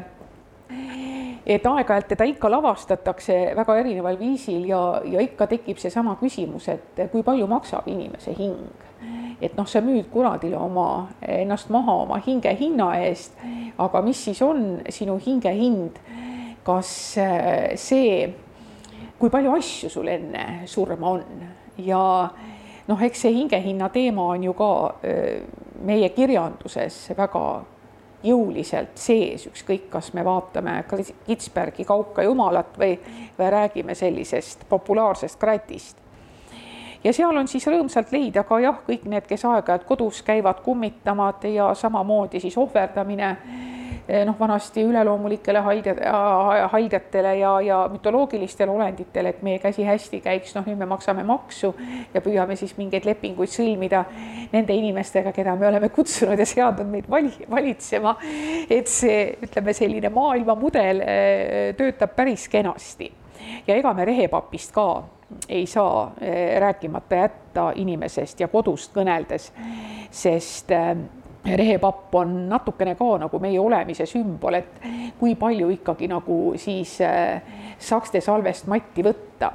et 1.45 1.65
aeg-ajalt 1.65 2.07
teda 2.07 2.25
ikka 2.29 2.51
lavastatakse 2.51 3.35
väga 3.57 3.75
erineval 3.81 4.19
viisil 4.19 4.65
ja, 4.69 5.01
ja 5.05 5.23
ikka 5.23 5.47
tekib 5.49 5.79
seesama 5.81 6.15
küsimus, 6.19 6.67
et 6.69 7.01
kui 7.11 7.23
palju 7.23 7.47
maksab 7.49 7.87
inimese 7.91 8.35
hing. 8.37 8.69
et 9.41 9.55
noh, 9.57 9.65
sa 9.65 9.81
müüd 9.81 10.05
kuradile 10.13 10.57
oma, 10.57 11.09
ennast 11.25 11.69
maha 11.73 11.95
oma 12.03 12.19
hinge 12.21 12.53
hinna 12.59 12.91
eest, 13.01 13.33
aga 13.77 14.01
mis 14.05 14.23
siis 14.23 14.41
on 14.41 14.81
sinu 14.89 15.17
hinge 15.25 15.53
hind? 15.53 15.99
kas 16.63 17.17
eh, 17.17 17.73
see, 17.75 18.29
kui 19.19 19.29
palju 19.33 19.55
asju 19.57 19.89
sul 19.89 20.07
enne 20.07 20.67
surma 20.69 21.15
on 21.17 21.23
ja 21.81 22.29
noh, 22.87 23.01
eks 23.01 23.25
see 23.25 23.33
hingehinna 23.33 23.89
teema 23.89 24.27
on 24.35 24.43
ju 24.43 24.53
ka 24.53 24.71
meie 25.81 26.09
kirjanduses 26.13 27.09
väga 27.17 27.45
jõuliselt 28.23 28.97
sees, 28.99 29.47
ükskõik, 29.49 29.89
kas 29.89 30.13
me 30.13 30.25
vaatame 30.25 30.83
Kitzbergi 31.25 31.85
Kauka 31.85 32.23
Jumalat 32.23 32.77
või, 32.79 32.95
või 33.39 33.49
räägime 33.51 33.95
sellisest 33.95 34.67
populaarsest 34.69 35.39
kratist. 35.39 35.97
ja 37.03 37.13
seal 37.13 37.37
on 37.37 37.47
siis 37.47 37.67
rõõmsalt 37.67 38.11
leida 38.11 38.43
ka 38.43 38.59
jah, 38.59 38.81
kõik 38.87 39.05
need, 39.05 39.27
kes 39.27 39.45
aeg-ajalt 39.45 39.85
kodus 39.89 40.21
käivad 40.21 40.61
kummitamad 40.61 41.43
ja 41.43 41.73
samamoodi 41.73 42.39
siis 42.39 42.57
ohverdamine 42.57 43.37
noh, 44.25 44.35
vanasti 44.39 44.83
üleloomulikele 44.83 45.61
haiged, 45.65 45.99
haigetele 46.71 47.35
ja, 47.39 47.51
ja 47.61 47.77
mütoloogilistele 47.91 48.71
olenditele, 48.71 49.29
et 49.29 49.43
meie 49.45 49.59
käsi 49.63 49.85
hästi 49.87 50.21
käiks, 50.25 50.55
noh 50.55 50.67
nüüd 50.67 50.79
me 50.79 50.87
maksame 50.89 51.23
maksu 51.27 51.71
ja 52.13 52.21
püüame 52.23 52.57
siis 52.59 52.73
mingeid 52.79 53.05
lepinguid 53.07 53.51
sõlmida 53.51 54.03
nende 54.51 54.75
inimestega, 54.75 55.31
keda 55.35 55.55
me 55.59 55.69
oleme 55.69 55.91
kutsunud 55.93 56.39
ja 56.39 56.47
seadnud 56.47 56.91
meid 56.91 57.09
vali-, 57.11 57.47
valitsema. 57.49 58.15
et 58.69 58.91
see, 58.91 59.23
ütleme, 59.47 59.73
selline 59.77 60.11
maailmamudel 60.13 61.01
eh, 61.05 61.71
töötab 61.77 62.15
päris 62.17 62.47
kenasti 62.51 63.11
ja 63.67 63.75
ega 63.75 63.93
me 63.93 64.05
rehepapist 64.05 64.73
ka 64.75 64.87
ei 65.49 65.65
saa 65.65 66.11
eh, 66.21 66.59
rääkimata 66.59 67.15
jätta 67.15 67.71
inimesest 67.75 68.39
ja 68.39 68.47
kodust 68.51 68.91
kõneldes, 68.95 69.51
sest 70.11 70.71
rehepapp 71.45 72.15
on 72.15 72.49
natukene 72.49 72.95
ka 72.95 73.17
nagu 73.17 73.39
meie 73.39 73.59
olemise 73.59 74.05
sümbol, 74.05 74.59
et 74.59 74.81
kui 75.19 75.35
palju 75.35 75.69
ikkagi 75.73 76.09
nagu 76.11 76.53
siis 76.61 76.99
äh, 77.01 77.41
sakste 77.79 78.21
salvest 78.21 78.67
matti 78.67 79.03
võtta. 79.03 79.51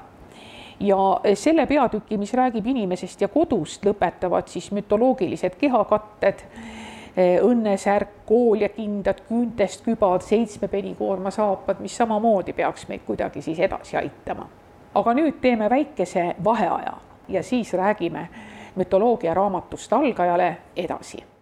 ja 0.81 0.97
selle 1.35 1.67
peatüki, 1.67 2.19
mis 2.19 2.35
räägib 2.35 2.67
inimesest 2.67 3.21
ja 3.21 3.29
kodust, 3.29 3.85
lõpetavad 3.87 4.49
siis 4.49 4.71
mütoloogilised 4.73 5.55
kehakatted, 5.61 6.43
äh, 6.43 7.39
õnnesärk, 7.45 8.27
kooljakindad, 8.27 9.23
küüntest 9.29 9.85
kübad, 9.85 10.27
seitsmepenikoorma 10.27 11.31
saapad, 11.31 11.81
mis 11.81 11.97
samamoodi 11.97 12.53
peaks 12.53 12.89
meid 12.89 13.07
kuidagi 13.07 13.43
siis 13.43 13.63
edasi 13.63 13.97
aitama. 13.97 14.49
aga 14.97 15.13
nüüd 15.15 15.41
teeme 15.41 15.71
väikese 15.71 16.35
vaheaja 16.45 16.93
ja 17.29 17.43
siis 17.43 17.73
räägime 17.73 18.29
mütoloogia 18.77 19.35
raamatust 19.35 19.93
algajale 19.93 20.57
edasi 20.77 21.36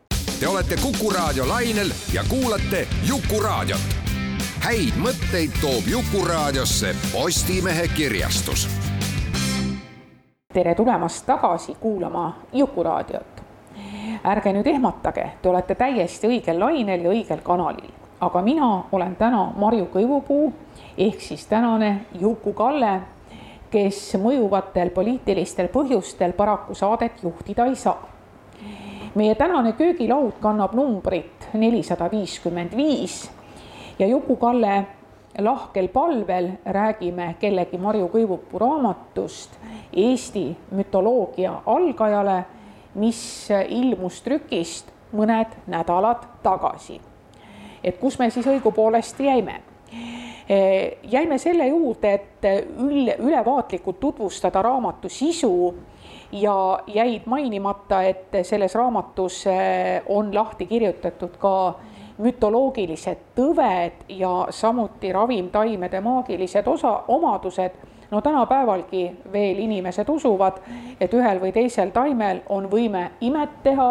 Te 0.45 0.49
olete 0.49 0.77
Kuku 0.83 1.11
raadio 1.11 1.49
lainel 1.49 1.91
ja 2.15 2.23
kuulate 2.29 2.87
Jukuraadiot. 3.09 3.89
häid 4.61 4.93
mõtteid 5.01 5.57
toob 5.61 5.89
Jukuraadiosse 5.89 6.93
Postimehe 7.13 7.89
kirjastus. 7.97 8.69
tere 10.53 10.75
tulemast 10.75 11.27
tagasi 11.27 11.75
kuulama 11.81 12.37
Jukuraadiot. 12.53 13.43
ärge 14.25 14.53
nüüd 14.53 14.67
ehmatage, 14.67 15.31
te 15.43 15.49
olete 15.49 15.75
täiesti 15.75 16.29
õigel 16.29 16.61
lainel 16.61 17.01
ja 17.01 17.11
õigel 17.11 17.41
kanalil, 17.43 17.91
aga 18.21 18.43
mina 18.43 18.85
olen 18.93 19.17
täna 19.17 19.53
Marju 19.57 19.89
Kõivupuu 19.95 20.53
ehk 20.99 21.21
siis 21.21 21.47
tänane 21.47 22.01
Juku-Kalle, 22.21 23.01
kes 23.71 24.17
mõjuvatel 24.21 24.91
poliitilistel 24.91 25.69
põhjustel 25.69 26.33
paraku 26.33 26.75
saadet 26.75 27.23
juhtida 27.23 27.65
ei 27.65 27.77
saa 27.77 28.14
meie 29.15 29.35
tänane 29.35 29.73
köögilaud 29.73 30.33
kannab 30.41 30.75
numbrit 30.75 31.49
nelisada 31.55 32.11
viiskümmend 32.11 32.77
viis 32.77 33.31
ja 33.99 34.07
Juku-Kalle 34.07 34.87
lahkel 35.39 35.89
palvel 35.89 36.49
räägime 36.67 37.35
kellegi 37.41 37.79
Marju 37.79 38.09
Kõivupuu 38.09 38.59
raamatust 38.59 39.59
Eesti 39.93 40.57
mütoloogia 40.71 41.53
algajale, 41.67 42.45
mis 42.95 43.49
ilmus 43.69 44.23
trükist 44.23 44.91
mõned 45.13 45.55
nädalad 45.67 46.27
tagasi. 46.43 47.01
et 47.85 47.99
kus 48.01 48.19
me 48.19 48.31
siis 48.31 48.47
õigupoolest 48.47 49.21
jäime? 49.21 49.63
jäime 51.03 51.39
selle 51.39 51.67
juurde, 51.67 52.15
et 52.15 52.45
üle, 52.79 53.17
ülevaatlikult 53.19 54.01
tutvustada 54.01 54.63
raamatu 54.63 55.09
sisu 55.09 55.75
ja 56.35 56.81
jäid 56.87 57.23
mainimata, 57.27 58.03
et 58.03 58.29
selles 58.43 58.75
raamatus 58.75 59.47
eh, 59.47 60.03
on 60.09 60.35
lahti 60.35 60.67
kirjutatud 60.67 61.37
ka 61.39 61.75
mütoloogilised 62.19 63.21
tõved 63.35 64.07
ja 64.09 64.33
samuti 64.51 65.13
ravimtaimede 65.13 66.01
maagilised 66.01 66.67
osa, 66.67 67.03
omadused 67.09 67.79
no 68.11 68.21
tänapäevalgi 68.21 69.13
veel 69.33 69.59
inimesed 69.59 70.09
usuvad, 70.09 70.59
et 71.01 71.15
ühel 71.15 71.41
või 71.43 71.53
teisel 71.53 71.95
taimel 71.95 72.43
on 72.49 72.69
võime 72.71 73.11
imet 73.21 73.63
teha, 73.63 73.89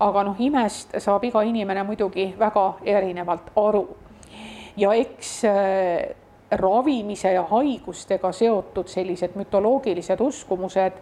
aga 0.00 0.24
noh, 0.24 0.40
imest 0.40 0.96
saab 0.98 1.24
iga 1.24 1.44
inimene 1.44 1.84
muidugi 1.84 2.32
väga 2.38 2.66
erinevalt 2.84 3.52
aru. 3.56 3.86
ja 4.76 4.92
eks 4.92 5.44
äh, 5.44 6.16
ravimise 6.50 7.32
ja 7.32 7.42
haigustega 7.42 8.32
seotud 8.32 8.88
sellised 8.88 9.36
mütoloogilised 9.36 10.20
uskumused 10.20 10.98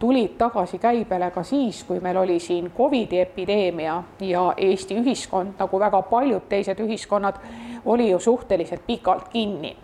tulid 0.00 0.38
tagasi 0.38 0.78
käibele 0.78 1.30
ka 1.30 1.42
siis, 1.42 1.84
kui 1.84 2.00
meil 2.00 2.16
oli 2.16 2.38
siin 2.40 2.70
Covidi 2.76 3.20
epideemia 3.20 4.02
ja 4.20 4.54
Eesti 4.56 4.96
ühiskond, 4.96 5.54
nagu 5.58 5.80
väga 5.80 6.02
paljud 6.02 6.48
teised 6.48 6.80
ühiskonnad, 6.80 7.36
oli 7.84 8.10
ju 8.10 8.18
suhteliselt 8.18 8.86
pikalt 8.86 9.28
kinni. 9.28 9.76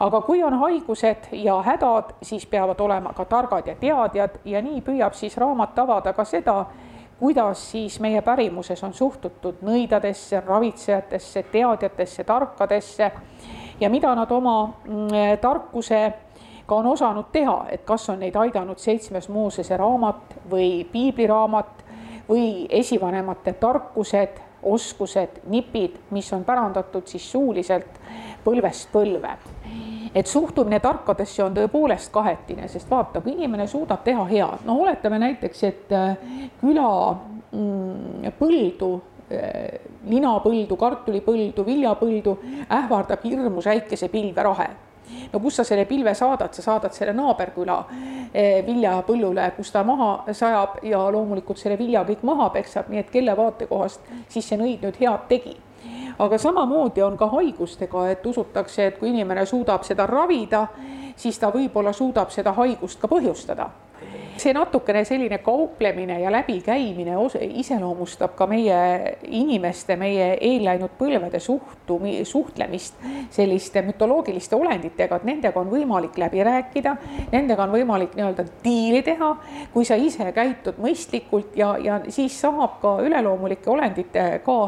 Aga 0.00 0.20
kui 0.20 0.42
on 0.42 0.54
haigused 0.58 1.28
ja 1.32 1.60
hädad, 1.62 2.14
siis 2.22 2.46
peavad 2.46 2.80
olema 2.80 3.12
ka 3.12 3.24
targad 3.24 3.66
ja 3.66 3.76
teadjad 3.76 4.40
ja 4.44 4.62
nii 4.62 4.80
püüab 4.80 5.14
siis 5.14 5.36
raamat 5.36 5.78
avada 5.78 6.12
ka 6.12 6.24
seda, 6.24 6.64
kuidas 7.20 7.70
siis 7.70 8.00
meie 8.00 8.22
pärimuses 8.22 8.82
on 8.84 8.94
suhtutud 8.94 9.60
nõidadesse, 9.62 10.40
ravitsejatesse, 10.46 11.44
teadjatesse, 11.52 12.24
tarkadesse 12.24 13.12
ja 13.80 13.90
mida 13.90 14.14
nad 14.14 14.30
oma 14.30 14.56
mm, 14.88 15.38
tarkusega 16.62 16.74
on 16.74 16.86
osanud 16.86 17.24
teha, 17.32 17.66
et 17.70 17.84
kas 17.84 18.08
on 18.10 18.20
neid 18.20 18.36
aidanud 18.36 18.78
seitsmes 18.78 19.28
Moosese 19.28 19.76
raamat 19.76 20.36
või 20.50 20.86
piibliraamat 20.92 21.84
või 22.28 22.66
esivanemate 22.70 23.52
tarkused, 23.52 24.40
oskused, 24.62 25.42
nipid, 25.48 25.98
mis 26.10 26.32
on 26.32 26.44
pärandatud 26.44 27.06
siis 27.06 27.30
suuliselt 27.32 27.98
põlvest 28.44 28.92
põlve 28.92 29.36
et 30.14 30.26
suhtumine 30.26 30.78
tarkadesse 30.80 31.42
on 31.42 31.54
tõepoolest 31.54 32.12
kahetine, 32.12 32.68
sest 32.68 32.90
vaata, 32.90 33.20
kui 33.20 33.32
inimene 33.32 33.66
suudab 33.66 34.02
teha 34.04 34.24
head, 34.28 34.66
no 34.66 34.76
oletame 34.82 35.18
näiteks, 35.18 35.62
et 35.64 35.92
äh, 35.92 36.16
küla 36.60 37.16
mm, 37.50 38.28
põldu 38.38 38.90
äh, 39.32 39.80
linapõldu, 40.04 40.76
kartulipõldu, 40.76 41.64
viljapõldu 41.64 42.36
ähvardab 42.68 43.24
hirmus 43.24 43.66
äikese 43.72 44.08
pilverahe. 44.12 44.68
No 45.32 45.40
kus 45.40 45.56
sa 45.56 45.64
selle 45.64 45.84
pilve 45.84 46.14
saadad, 46.14 46.52
sa 46.54 46.62
saadad 46.62 46.94
selle 46.96 47.12
naaberküla 47.16 47.78
äh, 47.88 48.62
viljapõllule, 48.66 49.50
kus 49.56 49.72
ta 49.72 49.84
maha 49.84 50.32
sajab 50.32 50.80
ja 50.86 51.02
loomulikult 51.12 51.58
selle 51.58 51.78
vilja 51.78 52.04
kõik 52.08 52.24
maha 52.26 52.48
peksab, 52.54 52.88
nii 52.88 53.02
et 53.02 53.10
kelle 53.10 53.36
vaatekohast 53.36 54.10
siis 54.28 54.48
see 54.48 54.58
nõid 54.60 54.84
nüüd 54.84 54.98
head 55.00 55.28
tegi? 55.28 55.56
Aga 56.22 56.38
samamoodi 56.38 57.02
on 57.02 57.16
ka 57.18 57.26
haigustega, 57.32 58.04
et 58.12 58.26
usutakse, 58.26 58.86
et 58.86 58.98
kui 58.98 59.08
inimene 59.10 59.46
suudab 59.48 59.82
seda 59.82 60.06
ravida, 60.06 60.66
siis 61.16 61.38
ta 61.40 61.50
võib-olla 61.50 61.92
suudab 61.96 62.30
seda 62.30 62.52
haigust 62.58 63.00
ka 63.00 63.08
põhjustada 63.10 63.70
see 64.36 64.52
natukene 64.54 65.04
selline 65.04 65.38
kauplemine 65.38 66.20
ja 66.20 66.32
läbikäimine 66.32 67.14
iseloomustab 67.62 68.34
ka 68.36 68.46
meie 68.46 69.16
inimeste, 69.28 69.96
meie 69.96 70.32
eelläinud 70.40 70.94
põlvede 70.98 71.40
suhtumi, 71.40 72.24
suhtlemist 72.24 73.00
selliste 73.30 73.82
mütoloogiliste 73.86 74.56
olenditega, 74.56 75.16
et 75.16 75.28
nendega 75.28 75.60
on 75.60 75.70
võimalik 75.72 76.18
läbi 76.18 76.44
rääkida, 76.44 76.96
nendega 77.32 77.66
on 77.66 77.74
võimalik 77.76 78.16
nii-öelda 78.16 78.46
diili 78.64 79.02
teha, 79.06 79.32
kui 79.72 79.84
sa 79.88 79.98
ise 80.00 80.32
käitud 80.32 80.80
mõistlikult 80.82 81.56
ja, 81.58 81.74
ja 81.78 82.00
siis 82.08 82.40
saab 82.40 82.80
ka 82.82 82.96
üleloomulike 83.04 83.70
olenditega 83.70 84.58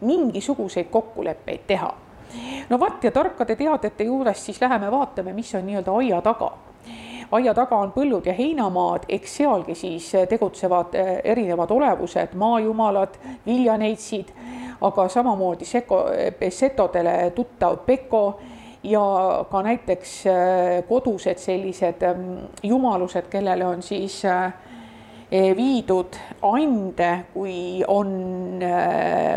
mingisuguseid 0.00 0.90
kokkuleppeid 0.90 1.66
teha. 1.66 1.92
No 2.70 2.78
vot 2.78 3.04
ja 3.04 3.10
tarkade 3.10 3.56
teadjate 3.58 4.04
juurest 4.06 4.46
siis 4.46 4.60
läheme 4.62 4.90
vaatame, 4.90 5.32
mis 5.34 5.54
on 5.58 5.66
nii-öelda 5.66 5.94
aia 5.98 6.20
taga 6.22 6.52
aia 7.32 7.54
taga 7.54 7.78
on 7.78 7.92
põllud 7.94 8.26
ja 8.26 8.34
heinamaad, 8.34 9.06
eks 9.08 9.36
sealgi 9.40 9.74
siis 9.78 10.10
tegutsevad 10.28 10.94
eh, 10.98 11.10
erinevad 11.32 11.70
olevused, 11.70 12.34
maajumalad, 12.38 13.18
viljaneitsid, 13.46 14.32
aga 14.80 15.08
samamoodi 15.12 15.68
seko, 15.68 16.04
setodele 16.50 17.30
tuttav 17.36 17.82
peko 17.86 18.24
ja 18.82 19.04
ka 19.50 19.62
näiteks 19.62 20.16
eh, 20.26 20.80
kodused 20.88 21.38
sellised 21.38 22.02
mm, 22.14 22.36
jumalused, 22.62 23.30
kellele 23.30 23.66
on 23.66 23.82
siis 23.82 24.22
eh, 24.24 25.52
viidud 25.56 26.16
ande, 26.42 27.10
kui 27.34 27.84
on 27.86 28.08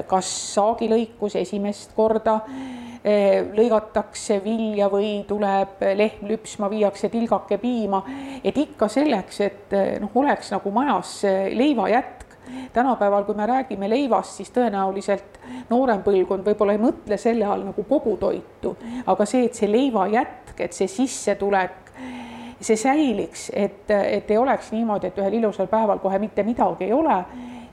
kas 0.10 0.32
saagilõikus 0.56 1.36
esimest 1.38 1.94
korda 1.94 2.40
Eh, 2.44 2.93
lõigatakse 3.04 4.38
vilja 4.44 4.88
või 4.92 5.26
tuleb 5.28 5.82
lehm 5.98 6.28
lüpsma, 6.30 6.70
viiakse 6.72 7.10
tilgake 7.12 7.58
piima, 7.60 8.00
et 8.44 8.58
ikka 8.58 8.88
selleks, 8.88 9.40
et 9.44 9.76
eh, 9.76 9.98
noh, 10.00 10.12
oleks 10.16 10.54
nagu 10.56 10.72
majas 10.72 11.22
leivajätk. 11.54 12.22
tänapäeval, 12.74 13.24
kui 13.24 13.36
me 13.36 13.46
räägime 13.46 13.90
leivast, 13.90 14.36
siis 14.38 14.52
tõenäoliselt 14.52 15.40
noorem 15.70 16.02
põlvkond 16.04 16.44
võib-olla 16.44 16.74
ei 16.74 16.82
mõtle 16.82 17.18
selle 17.18 17.46
all 17.46 17.64
nagu 17.64 17.84
kogutoitu, 17.84 18.76
aga 19.06 19.26
see, 19.26 19.46
et 19.46 19.56
see 19.56 19.72
leivajätk, 19.72 20.60
et 20.60 20.74
see 20.74 20.88
sissetulek 20.88 21.84
see 22.64 22.78
säiliks, 22.80 23.50
et, 23.54 23.92
et 23.92 24.32
ei 24.32 24.38
oleks 24.38 24.72
niimoodi, 24.72 25.08
et 25.08 25.18
ühel 25.20 25.34
ilusal 25.40 25.68
päeval 25.68 26.00
kohe 26.00 26.20
mitte 26.20 26.44
midagi 26.44 26.88
ei 26.88 26.94
ole 26.94 27.18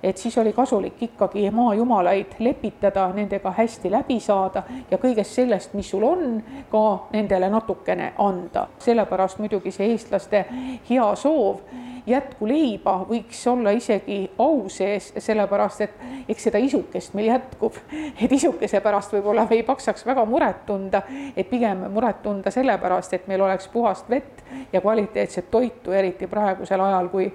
et 0.03 0.17
siis 0.17 0.39
oli 0.39 0.53
kasulik 0.53 1.03
ikkagi 1.03 1.51
maajumalaid 1.51 2.39
lepitada, 2.39 3.09
nendega 3.15 3.53
hästi 3.57 3.91
läbi 3.91 4.21
saada 4.21 4.63
ja 4.91 4.99
kõigest 4.99 5.37
sellest, 5.37 5.75
mis 5.75 5.91
sul 5.91 6.05
on, 6.05 6.43
ka 6.71 6.85
nendele 7.13 7.51
natukene 7.51 8.13
anda. 8.19 8.67
sellepärast 8.79 9.39
muidugi 9.39 9.71
see 9.71 9.93
eestlaste 9.93 10.45
hea 10.91 11.15
soov 11.15 11.61
jätkuleiba 12.07 12.95
võiks 13.09 13.41
olla 13.51 13.71
isegi 13.77 14.31
au 14.39 14.69
sees, 14.73 15.11
sellepärast 15.19 15.85
et 15.85 15.97
eks 16.29 16.49
seda 16.49 16.59
isukest 16.59 17.15
meil 17.15 17.31
jätkub. 17.31 17.77
et 18.23 18.33
isukese 18.33 18.81
pärast 18.81 19.13
võib-olla 19.13 19.47
me 19.51 19.57
ei 19.57 19.63
paksaks 19.63 20.07
väga 20.07 20.25
muret 20.25 20.65
tunda, 20.67 21.03
et 21.37 21.51
pigem 21.51 21.87
muret 21.93 22.23
tunda 22.23 22.51
sellepärast, 22.51 23.15
et 23.15 23.27
meil 23.29 23.41
oleks 23.41 23.69
puhast 23.69 24.11
vett 24.11 24.45
ja 24.73 24.81
kvaliteetset 24.81 25.51
toitu, 25.51 25.93
eriti 25.93 26.27
praegusel 26.27 26.81
ajal, 26.81 27.09
kui 27.09 27.33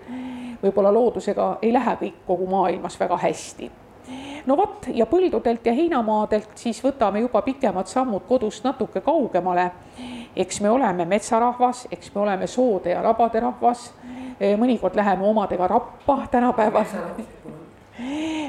võib-olla 0.64 0.94
loodusega 0.94 1.58
ei 1.62 1.74
lähe 1.74 1.98
kõik 2.02 2.22
kogu 2.28 2.48
maailmas 2.50 3.00
väga 3.00 3.18
hästi. 3.18 3.72
No 4.46 4.58
vot, 4.58 4.86
ja 4.94 5.08
põldudelt 5.10 5.66
ja 5.66 5.74
heinamaadelt 5.74 6.52
siis 6.62 6.84
võtame 6.84 7.24
juba 7.24 7.42
pikemad 7.42 7.90
sammud 7.90 8.28
kodust 8.28 8.64
natuke 8.64 9.02
kaugemale. 9.02 9.72
eks 10.36 10.62
me 10.62 10.70
oleme 10.70 11.06
metsarahvas, 11.06 11.88
eks 11.92 12.12
me 12.16 12.22
oleme 12.22 12.48
soode 12.48 12.90
ja 12.90 13.02
rabade 13.02 13.40
rahvas, 13.40 13.94
mõnikord 14.60 14.96
läheme 14.96 15.24
omadega 15.24 15.68
rappa 15.68 16.28
tänapäeval 16.32 16.86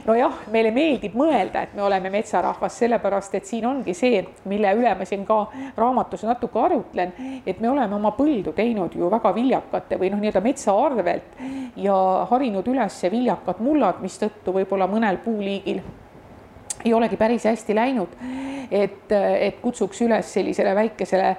nojah, 0.07 0.39
meile 0.53 0.71
meeldib 0.75 1.15
mõelda, 1.19 1.63
et 1.67 1.75
me 1.77 1.85
oleme 1.87 2.11
metsarahvas, 2.11 2.79
sellepärast 2.81 3.37
et 3.39 3.47
siin 3.47 3.67
ongi 3.69 3.95
see, 3.95 4.23
mille 4.51 4.73
üle 4.79 4.95
ma 4.99 5.07
siin 5.07 5.23
ka 5.27 5.39
raamatus 5.77 6.25
natuke 6.27 6.59
arutlen, 6.63 7.13
et 7.47 7.61
me 7.61 7.71
oleme 7.71 7.95
oma 7.95 8.13
põldu 8.17 8.55
teinud 8.57 8.95
ju 8.97 9.11
väga 9.13 9.35
viljakate 9.37 10.01
või 10.01 10.11
noh, 10.11 10.23
nii-öelda 10.23 10.43
metsa 10.45 10.75
arvelt 10.87 11.39
ja 11.77 11.99
harinud 12.31 12.67
üles 12.73 12.99
viljakad 13.13 13.63
mullad, 13.63 14.03
mistõttu 14.03 14.55
võib-olla 14.57 14.91
mõnel 14.91 15.23
puuliigil 15.25 15.83
ei 16.85 16.95
olegi 16.95 17.17
päris 17.17 17.45
hästi 17.45 17.75
läinud. 17.75 18.09
et, 18.71 19.13
et 19.41 19.61
kutsuks 19.63 20.01
üles 20.03 20.33
sellisele 20.33 20.75
väikesele 20.75 21.37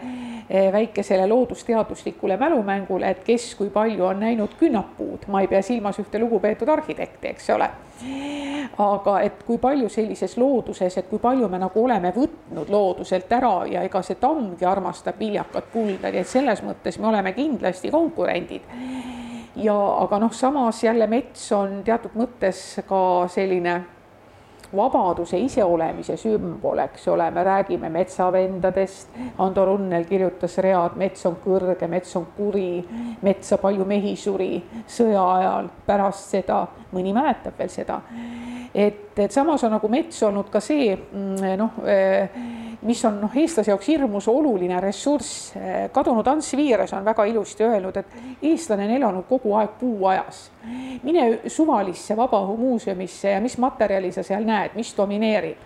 väikesele 0.50 1.28
loodusteaduslikule 1.28 2.38
mälumängule, 2.38 3.10
et 3.10 3.24
kes 3.24 3.56
kui 3.56 3.70
palju 3.70 4.06
on 4.06 4.20
näinud 4.20 4.56
künnapuud, 4.60 5.28
ma 5.28 5.42
ei 5.42 5.48
pea 5.48 5.62
silmas 5.62 6.00
ühte 6.00 6.20
lugupeetud 6.20 6.70
arhitekti, 6.70 7.28
eks 7.28 7.50
ole. 7.50 7.70
aga 8.78 9.20
et 9.26 9.44
kui 9.44 9.58
palju 9.58 9.90
sellises 9.90 10.38
looduses, 10.38 10.98
et 10.98 11.08
kui 11.10 11.20
palju 11.20 11.48
me 11.50 11.60
nagu 11.60 11.84
oleme 11.84 12.14
võtnud 12.16 12.70
looduselt 12.70 13.32
ära 13.34 13.66
ja 13.66 13.82
ega 13.84 14.02
see 14.02 14.16
tammgi 14.22 14.66
armastab 14.66 15.20
viljakat 15.20 15.72
kulda, 15.74 16.12
nii 16.12 16.22
et 16.22 16.30
selles 16.30 16.64
mõttes 16.64 17.00
me 17.00 17.08
oleme 17.10 17.34
kindlasti 17.34 17.92
konkurendid 17.92 18.70
ja 19.58 19.76
aga 20.04 20.20
noh, 20.20 20.34
samas 20.34 20.84
jälle 20.84 21.08
mets 21.08 21.52
on 21.52 21.82
teatud 21.84 22.14
mõttes 22.16 22.78
ka 22.88 23.00
selline 23.32 23.82
vabaduse 24.76 25.40
iseolemise 25.40 26.18
sümbol, 26.20 26.80
eks 26.84 27.08
ole, 27.08 27.30
me 27.32 27.44
räägime 27.44 27.90
metsavendadest, 27.90 29.16
Ando 29.44 29.66
Runnel 29.66 30.06
kirjutas 30.10 30.58
read, 30.64 30.98
mets 31.00 31.26
on 31.26 31.38
kõrge, 31.44 31.88
mets 31.88 32.16
on 32.20 32.28
kuri, 32.38 32.84
metsa 33.22 33.58
palju 33.62 33.86
mehi 33.88 34.16
suri 34.20 34.52
sõja 34.88 35.24
ajal, 35.38 35.72
pärast 35.88 36.36
seda, 36.36 36.66
mõni 36.92 37.14
mäletab 37.16 37.58
veel 37.60 37.72
seda. 37.72 38.02
et, 38.76 39.20
et 39.20 39.32
samas 39.32 39.64
on 39.64 39.72
nagu 39.72 39.88
mets 39.90 40.24
olnud 40.24 40.50
ka 40.52 40.60
see 40.62 40.94
mm, 40.96 41.56
noh 41.58 41.82
mis 42.82 43.06
on 43.06 43.22
noh, 43.22 43.34
eestlase 43.36 43.72
jaoks 43.72 43.88
hirmus 43.88 44.28
oluline 44.28 44.80
ressurss. 44.82 45.54
kadunud 45.92 46.28
Ants 46.28 46.54
Viiras 46.58 46.94
on 46.94 47.06
väga 47.06 47.26
ilusti 47.26 47.64
öelnud, 47.64 47.98
et 47.98 48.18
eestlane 48.42 48.86
on 48.86 48.96
elanud 48.98 49.26
kogu 49.30 49.56
aeg 49.58 49.78
puuajas. 49.80 50.52
mine 51.04 51.40
suvalisse 51.48 52.18
vabaõhumuuseumisse 52.18 53.30
ja 53.30 53.42
mis 53.42 53.58
materjali 53.58 54.12
sa 54.12 54.24
seal 54.24 54.46
näed, 54.46 54.76
mis 54.76 54.94
domineerib? 54.98 55.58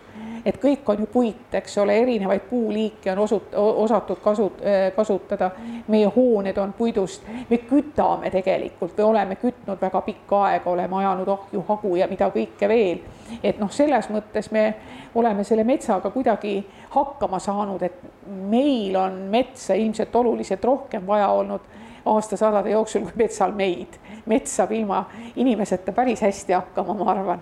Et 0.45 0.57
kõik 0.57 0.89
on 0.89 0.99
ju 0.99 1.07
puit, 1.11 1.53
eks 1.53 1.77
ole, 1.77 1.95
erinevaid 2.01 2.41
puuliike 2.49 3.11
on 3.11 3.23
osut-, 3.25 3.53
osatud 3.55 4.17
kasut-, 4.23 4.63
kasutada. 4.95 5.51
meie 5.87 6.07
hooned 6.15 6.57
on 6.57 6.73
puidust, 6.73 7.23
me 7.49 7.57
kütame 7.57 8.29
tegelikult 8.31 8.97
või 8.97 9.05
oleme 9.05 9.35
kütnud 9.35 9.81
väga 9.81 10.01
pikka 10.01 10.43
aega, 10.45 10.69
oleme 10.69 10.95
ajanud 10.95 11.27
ahju, 11.27 11.63
hagu 11.67 11.95
ja 11.95 12.07
mida 12.07 12.29
kõike 12.29 12.67
veel. 12.67 12.99
et 13.43 13.59
noh, 13.59 13.71
selles 13.71 14.09
mõttes 14.09 14.51
me 14.51 14.73
oleme 15.15 15.43
selle 15.43 15.63
metsaga 15.63 16.09
kuidagi 16.09 16.65
hakkama 16.89 17.39
saanud, 17.39 17.81
et 17.81 18.01
meil 18.27 18.95
on 18.95 19.21
metsa 19.29 19.73
ilmselt 19.73 20.15
oluliselt 20.15 20.63
rohkem 20.63 21.07
vaja 21.07 21.29
olnud 21.29 21.61
aastasadade 22.05 22.69
jooksul 22.69 23.01
kui 23.01 23.11
metsal 23.15 23.51
meid. 23.51 23.99
mets 24.25 24.55
saab 24.55 24.71
ilma 24.71 25.05
inimeseta 25.35 25.91
päris 25.91 26.21
hästi 26.21 26.53
hakkama, 26.53 26.93
ma 26.93 27.11
arvan 27.11 27.41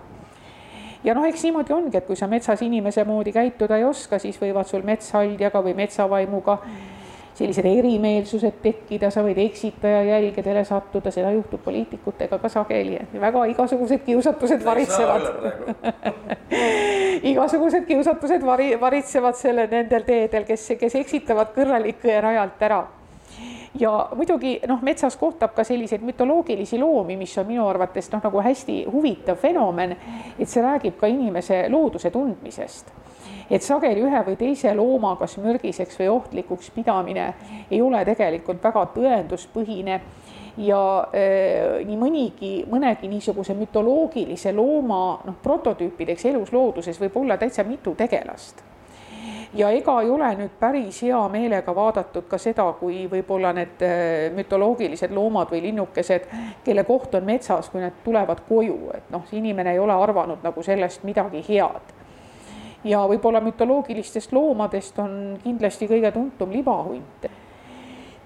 ja 1.04 1.14
noh, 1.16 1.26
eks 1.28 1.44
niimoodi 1.46 1.74
ongi, 1.74 1.96
et 1.96 2.06
kui 2.06 2.16
sa 2.16 2.28
metsas 2.30 2.62
inimese 2.62 3.04
moodi 3.08 3.32
käituda 3.32 3.78
ei 3.80 3.84
oska, 3.88 4.18
siis 4.18 4.40
võivad 4.40 4.68
sul 4.68 4.84
metshaldjaga 4.86 5.62
või 5.64 5.76
metsavaimuga 5.78 6.58
sellised 7.40 7.64
erimeelsused 7.64 8.58
tekkida, 8.60 9.08
sa 9.12 9.22
võid 9.24 9.38
eksitaja 9.40 10.02
jälgedele 10.04 10.64
sattuda, 10.68 11.12
seda 11.14 11.30
juhtub 11.32 11.62
poliitikutega 11.64 12.36
ka 12.42 12.50
sageli, 12.52 12.98
väga 13.22 13.46
igasugused 13.54 14.04
kiusatused 14.04 14.64
varitsevad. 14.66 15.28
igasugused 17.32 17.88
kiusatused 17.88 18.44
vari, 18.44 18.74
varitsevad 18.80 19.40
selle, 19.40 19.68
nendel 19.72 20.04
teedel, 20.04 20.44
kes, 20.48 20.72
kes 20.80 21.00
eksitavad 21.00 21.54
kõrralikke 21.56 22.20
rajalt 22.20 22.66
ära 22.68 22.82
ja 23.78 24.08
muidugi 24.16 24.58
noh, 24.68 24.82
metsas 24.82 25.16
kohtab 25.16 25.54
ka 25.54 25.64
selliseid 25.64 26.02
mütoloogilisi 26.02 26.78
loomi, 26.78 27.16
mis 27.16 27.36
on 27.38 27.46
minu 27.46 27.66
arvates 27.68 28.10
noh, 28.12 28.22
nagu 28.24 28.42
hästi 28.42 28.84
huvitav 28.90 29.38
fenomen, 29.38 29.94
et 30.38 30.48
see 30.48 30.62
räägib 30.64 30.98
ka 30.98 31.10
inimese 31.10 31.66
looduse 31.70 32.10
tundmisest. 32.10 32.90
Et 33.50 33.62
sageli 33.62 34.02
ühe 34.06 34.22
või 34.26 34.36
teise 34.38 34.72
looma 34.78 35.16
kas 35.18 35.36
mürgiseks 35.42 35.98
või 35.98 36.10
ohtlikuks 36.12 36.70
pidamine 36.74 37.32
ei 37.70 37.80
ole 37.82 38.04
tegelikult 38.06 38.62
väga 38.62 38.86
tõenduspõhine. 38.94 40.00
Ja 40.60 40.80
äh, 41.14 41.78
nii 41.86 41.96
mõnigi, 41.96 42.50
mõnegi 42.68 43.08
niisuguse 43.08 43.54
mütoloogilise 43.54 44.52
looma 44.52 45.20
noh, 45.24 45.38
prototüüpideks 45.42 46.26
elus 46.32 46.50
looduses 46.52 46.98
võib 47.00 47.16
olla 47.22 47.38
täitsa 47.38 47.64
mitu 47.64 47.94
tegelast 47.98 48.64
ja 49.54 49.70
ega 49.70 49.96
ei 50.02 50.10
ole 50.10 50.28
nüüd 50.38 50.52
päris 50.60 51.02
hea 51.02 51.20
meelega 51.32 51.74
vaadatud 51.74 52.26
ka 52.30 52.38
seda, 52.38 52.66
kui 52.78 53.04
võib-olla 53.10 53.52
need 53.56 53.82
äh, 53.82 54.28
mütoloogilised 54.34 55.14
loomad 55.14 55.50
või 55.50 55.62
linnukesed, 55.68 56.28
kelle 56.64 56.84
koht 56.88 57.14
on 57.18 57.26
metsas, 57.26 57.70
kui 57.70 57.82
need 57.82 58.02
tulevad 58.04 58.44
koju, 58.48 58.78
et 58.94 59.10
noh, 59.10 59.26
inimene 59.32 59.74
ei 59.74 59.82
ole 59.82 59.96
arvanud 59.96 60.44
nagu 60.46 60.62
sellest 60.62 61.04
midagi 61.08 61.42
head. 61.48 61.96
ja 62.84 63.02
võib-olla 63.08 63.40
mütoloogilistest 63.44 64.32
loomadest 64.32 64.98
on 64.98 65.38
kindlasti 65.42 65.88
kõige 65.88 66.12
tuntum 66.12 66.52
libahunt 66.52 67.26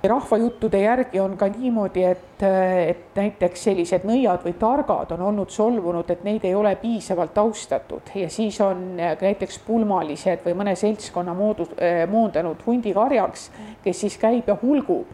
rahvajuttude 0.09 0.79
järgi 0.81 1.21
on 1.21 1.37
ka 1.37 1.49
niimoodi, 1.49 2.05
et, 2.05 2.43
et 2.89 3.17
näiteks 3.17 3.65
sellised 3.69 4.05
nõiad 4.09 4.43
või 4.45 4.55
targad 4.59 5.13
on 5.17 5.23
olnud 5.31 5.53
solvunud, 5.53 6.11
et 6.11 6.25
neid 6.27 6.45
ei 6.45 6.55
ole 6.55 6.75
piisavalt 6.81 7.39
austatud 7.39 8.13
ja 8.15 8.29
siis 8.31 8.61
on 8.61 8.97
näiteks 8.99 9.61
pulmalised 9.67 10.45
või 10.45 10.57
mõne 10.61 10.75
seltskonna 10.77 11.35
moodu-, 11.35 11.71
moondanud 12.11 12.65
hundikarjaks, 12.67 13.51
kes 13.85 14.01
siis 14.07 14.19
käib 14.21 14.49
ja 14.49 14.59
hulgub. 14.63 15.07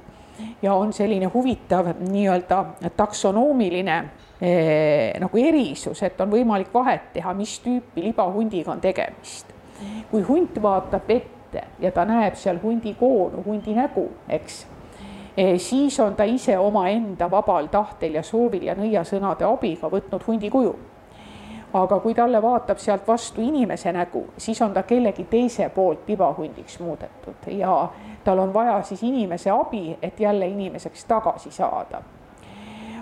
ja 0.63 0.75
on 0.75 0.93
selline 0.93 1.27
huvitav 1.27 1.93
nii-öelda 2.01 2.65
taksonoomiline 2.97 3.97
eh, 4.41 5.13
nagu 5.21 5.39
erisus, 5.39 6.03
et 6.03 6.21
on 6.21 6.31
võimalik 6.31 6.75
vahet 6.75 7.13
teha, 7.13 7.35
mis 7.35 7.59
tüüpi 7.61 8.03
libahundiga 8.03 8.73
on 8.73 8.81
tegemist. 8.81 9.47
kui 10.11 10.23
hunt 10.23 10.63
vaatab 10.63 11.11
ette 11.11 11.63
ja 11.81 11.91
ta 11.93 12.05
näeb 12.05 12.35
seal 12.35 12.59
hundi 12.63 12.95
koonu, 12.95 13.43
hundi 13.47 13.75
nägu, 13.75 14.09
eks 14.29 14.67
siis 15.57 16.01
on 16.01 16.17
ta 16.17 16.25
ise 16.25 16.59
omaenda 16.59 17.31
vabal 17.31 17.67
tahtel 17.67 18.15
ja 18.15 18.23
soovil 18.23 18.63
ja 18.67 18.75
nõiasõnade 18.75 19.47
abiga 19.47 19.89
võtnud 19.91 20.27
hundi 20.27 20.51
kuju. 20.51 20.75
aga 21.73 22.01
kui 22.01 22.15
talle 22.15 22.43
vaatab 22.43 22.79
sealt 22.79 23.07
vastu 23.09 23.41
inimese 23.41 23.93
nägu, 23.93 24.25
siis 24.37 24.63
on 24.63 24.73
ta 24.75 24.83
kellegi 24.83 25.25
teise 25.31 25.69
poolt 25.69 26.09
libahundiks 26.09 26.81
muudetud 26.81 27.47
ja 27.47 27.89
tal 28.25 28.39
on 28.39 28.55
vaja 28.55 28.83
siis 28.83 29.03
inimese 29.03 29.51
abi, 29.51 29.99
et 30.03 30.21
jälle 30.21 30.49
inimeseks 30.49 31.05
tagasi 31.05 31.51
saada 31.51 32.03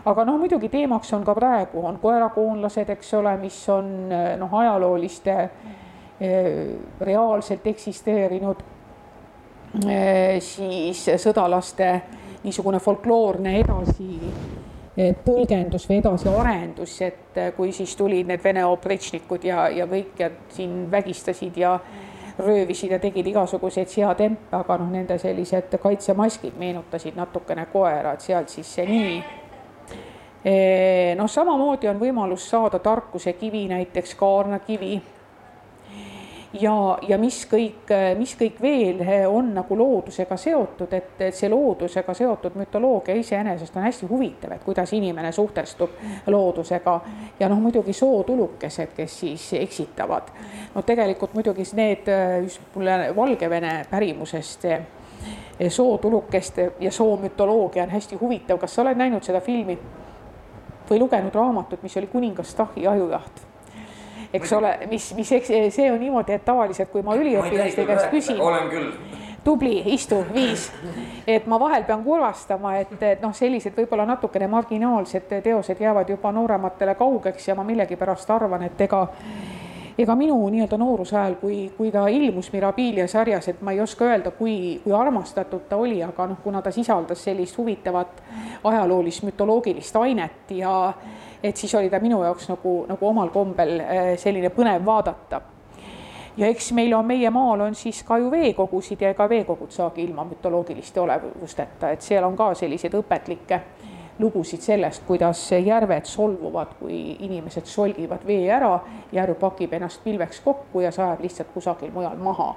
aga 0.05 0.24
noh, 0.24 0.38
muidugi 0.38 0.68
teemaks 0.68 1.12
on 1.16 1.24
ka 1.24 1.35
praegu, 1.35 1.83
on 1.87 1.98
koerakoonlased, 2.03 2.90
eks 2.94 3.14
ole, 3.14 3.37
mis 3.40 3.59
on 3.72 3.90
noh, 4.40 4.55
ajalooliste 4.61 5.37
eh, 6.20 6.48
reaalselt 7.01 7.66
eksisteerinud 7.66 8.62
eh, 9.85 10.38
siis 10.44 11.05
sõdalaste 11.16 11.90
niisugune 12.44 12.79
folkloorne 12.83 13.59
edasi 13.61 14.09
tõlgendus 15.24 15.87
või 15.88 16.01
edasiarendus, 16.01 17.01
et 17.07 17.40
kui 17.57 17.72
siis 17.72 17.94
tulid 17.96 18.27
need 18.27 18.42
Vene 18.42 18.64
oprečnikud 18.66 19.44
ja, 19.46 19.68
ja 19.70 19.87
kõik 19.87 20.18
ja 20.18 20.31
siin 20.55 20.88
vägistasid 20.90 21.57
ja 21.57 21.77
röövisid 22.38 22.90
ja 22.90 22.98
tegid 22.98 23.27
igasuguseid 23.27 23.90
seatempe, 23.90 24.51
aga 24.57 24.79
noh, 24.79 24.90
nende 24.90 25.18
sellised 25.18 25.74
kaitsemaskid 25.83 26.59
meenutasid 26.59 27.18
natukene 27.18 27.66
koera, 27.72 28.14
et 28.14 28.27
sealt 28.27 28.51
siis 28.51 28.74
see 28.74 28.87
nimi. 28.87 29.22
noh, 31.18 31.31
samamoodi 31.31 31.88
on 31.90 32.01
võimalus 32.01 32.51
saada 32.51 32.79
tarkuse 32.79 33.33
kivi, 33.38 33.66
näiteks 33.68 34.14
kaarnakivi 34.18 35.01
ja, 36.53 36.99
ja 37.09 37.19
mis 37.19 37.41
kõik, 37.51 37.93
mis 38.19 38.35
kõik 38.39 38.61
veel 38.63 39.03
on 39.29 39.53
nagu 39.55 39.79
loodusega 39.79 40.37
seotud, 40.37 40.93
et, 40.97 41.25
see 41.35 41.51
loodusega 41.53 42.15
seotud 42.15 42.57
mütoloogia 42.59 43.17
iseenesest 43.19 43.77
on 43.77 43.87
hästi 43.87 44.09
huvitav, 44.11 44.55
et 44.57 44.65
kuidas 44.65 44.93
inimene 44.97 45.33
suhtestub 45.33 45.99
loodusega 46.27 47.01
ja 47.41 47.49
noh, 47.49 47.61
muidugi 47.61 47.93
sootulukesed, 47.93 48.95
kes 48.97 49.19
siis 49.21 49.53
eksitavad. 49.61 50.33
no 50.75 50.83
tegelikult 50.83 51.35
muidugi 51.35 51.67
need 51.75 52.09
just 52.43 52.61
mulle 52.75 53.17
Valgevene 53.17 53.87
pärimusest 53.91 54.65
sootulukest 55.69 56.59
ja 56.81 56.93
soomütoloogia 56.93 57.83
on 57.83 57.91
hästi 57.91 58.17
huvitav, 58.17 58.59
kas 58.59 58.75
sa 58.75 58.83
oled 58.83 58.97
näinud 58.97 59.27
seda 59.27 59.41
filmi 59.41 59.79
või 60.91 61.01
lugenud 61.03 61.35
raamatut, 61.35 61.83
mis 61.83 61.97
oli 61.97 62.07
kuningas 62.07 62.55
Tahi 62.55 62.87
ajujaht? 62.87 63.48
Eks 64.33 64.53
ole, 64.53 64.75
mis, 64.91 65.14
mis, 65.14 65.33
eks 65.33 65.53
see 65.75 65.88
on 65.93 66.01
niimoodi, 66.01 66.37
et 66.37 66.45
tavaliselt, 66.45 66.91
kui 66.93 67.03
ma 67.03 67.17
üliõpilaste 67.17 67.87
käest 67.88 68.11
küsin. 68.12 68.41
olen 68.41 68.69
küll. 68.73 68.91
tubli, 69.45 69.83
istu, 69.95 70.21
viis. 70.35 70.71
et 71.27 71.47
ma 71.47 71.61
vahel 71.61 71.85
pean 71.88 72.05
kurvastama, 72.05 72.77
et, 72.83 72.93
et 73.03 73.23
noh, 73.23 73.35
sellised 73.35 73.77
võib-olla 73.77 74.07
natukene 74.07 74.49
marginaalsed 74.49 75.38
teosed 75.45 75.81
jäävad 75.81 76.11
juba 76.11 76.33
noorematele 76.33 76.95
kaugeks 76.95 77.49
ja 77.49 77.55
ma 77.55 77.64
millegipärast 77.64 78.31
arvan, 78.31 78.67
et 78.69 78.81
ega 78.88 79.07
ega 79.99 80.15
minu 80.15 80.37
nii-öelda 80.49 80.79
nooruse 80.79 81.17
ajal, 81.19 81.35
kui, 81.41 81.73
kui 81.77 81.91
ta 81.91 82.07
ilmus 82.09 82.53
Mirabilia 82.53 83.09
sarjas, 83.11 83.49
et 83.49 83.63
ma 83.67 83.73
ei 83.75 83.81
oska 83.83 84.07
öelda, 84.07 84.31
kui, 84.31 84.81
kui 84.85 84.95
armastatud 84.95 85.67
ta 85.69 85.77
oli, 85.77 85.99
aga 86.05 86.29
noh, 86.31 86.39
kuna 86.43 86.63
ta 86.63 86.71
sisaldas 86.71 87.25
sellist 87.25 87.59
huvitavat 87.59 88.23
ajaloolist 88.65 89.27
mütoloogilist 89.27 89.97
ainet 89.99 90.55
ja 90.55 90.75
et 91.43 91.57
siis 91.57 91.75
oli 91.75 91.91
ta 91.91 92.01
minu 92.01 92.23
jaoks 92.23 92.49
nagu, 92.49 92.75
nagu 92.89 93.09
omal 93.09 93.31
kombel 93.35 93.81
äh, 93.81 94.13
selline 94.19 94.51
põnev 94.55 94.87
vaadata. 94.87 95.41
ja 96.37 96.47
eks 96.47 96.73
meil 96.73 96.95
on, 96.95 97.07
meie 97.07 97.31
maal 97.31 97.67
on 97.67 97.75
siis 97.75 98.03
ka 98.07 98.19
ju 98.19 98.31
veekogusid 98.31 99.03
ja 99.03 99.11
ega 99.11 99.29
veekogud 99.29 99.75
saagi 99.75 100.05
ilma 100.07 100.25
mütoloogiliste 100.25 101.01
olevusteta, 101.01 101.91
et 101.91 102.03
seal 102.03 102.25
on 102.25 102.37
ka 102.37 102.53
selliseid 102.55 102.95
õpetlikke 102.95 103.61
lugusid 104.19 104.61
sellest, 104.61 105.03
kuidas 105.07 105.41
järved 105.53 106.05
solvuvad, 106.05 106.75
kui 106.81 107.17
inimesed 107.27 107.67
solgivad 107.67 108.27
vee 108.27 108.49
ära, 108.51 108.79
järv 109.13 109.39
pakib 109.41 109.73
ennast 109.73 110.03
pilveks 110.05 110.41
kokku 110.45 110.81
ja 110.81 110.93
sajab 110.93 111.23
lihtsalt 111.23 111.53
kusagil 111.55 111.93
mujal 111.95 112.17
maha. 112.17 112.55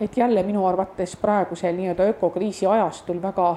et 0.00 0.16
jälle 0.16 0.42
minu 0.42 0.66
arvates 0.66 1.16
praegusel 1.16 1.76
nii-öelda 1.76 2.04
ökokriisi 2.04 2.66
ajastul 2.66 3.22
väga 3.22 3.56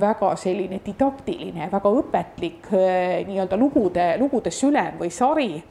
väga 0.00 0.36
selline 0.36 0.80
didaktiline, 0.84 1.70
väga 1.72 1.90
õpetlik 2.00 2.68
äh, 2.72 3.26
nii-öelda 3.26 3.56
lugude, 3.56 4.08
lugude 4.20 4.50
sülem 4.52 4.98
või 5.00 5.10
sari, 5.10 5.62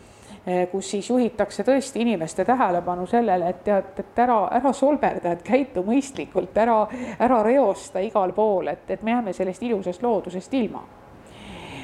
kus 0.72 0.92
siis 0.92 1.10
juhitakse 1.10 1.64
tõesti 1.68 2.00
inimeste 2.02 2.46
tähelepanu 2.46 3.06
sellele, 3.08 3.50
et 3.50 3.64
tead, 3.64 3.90
et 4.00 4.20
ära, 4.24 4.38
ära 4.60 4.72
solberda, 4.74 5.34
et 5.36 5.42
käitu 5.44 5.84
mõistlikult, 5.84 6.56
ära, 6.58 6.78
ära 7.20 7.42
reosta 7.44 8.00
igal 8.00 8.32
pool, 8.32 8.70
et, 8.72 8.86
et 8.90 9.04
me 9.04 9.12
jääme 9.12 9.34
sellest 9.34 9.64
ilusast 9.64 10.04
loodusest 10.04 10.54
ilma. 10.54 10.86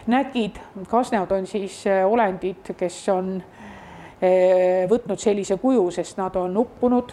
nägid, 0.07 0.59
kasneod 0.87 1.31
on 1.31 1.47
siis 1.47 1.83
äh, 1.87 2.05
olendid, 2.07 2.73
kes 2.77 3.09
on 3.09 3.37
võtnud 4.89 5.19
sellise 5.19 5.57
kuju, 5.59 5.89
sest 5.91 6.17
nad 6.17 6.35
on 6.39 6.57
uppunud 6.57 7.11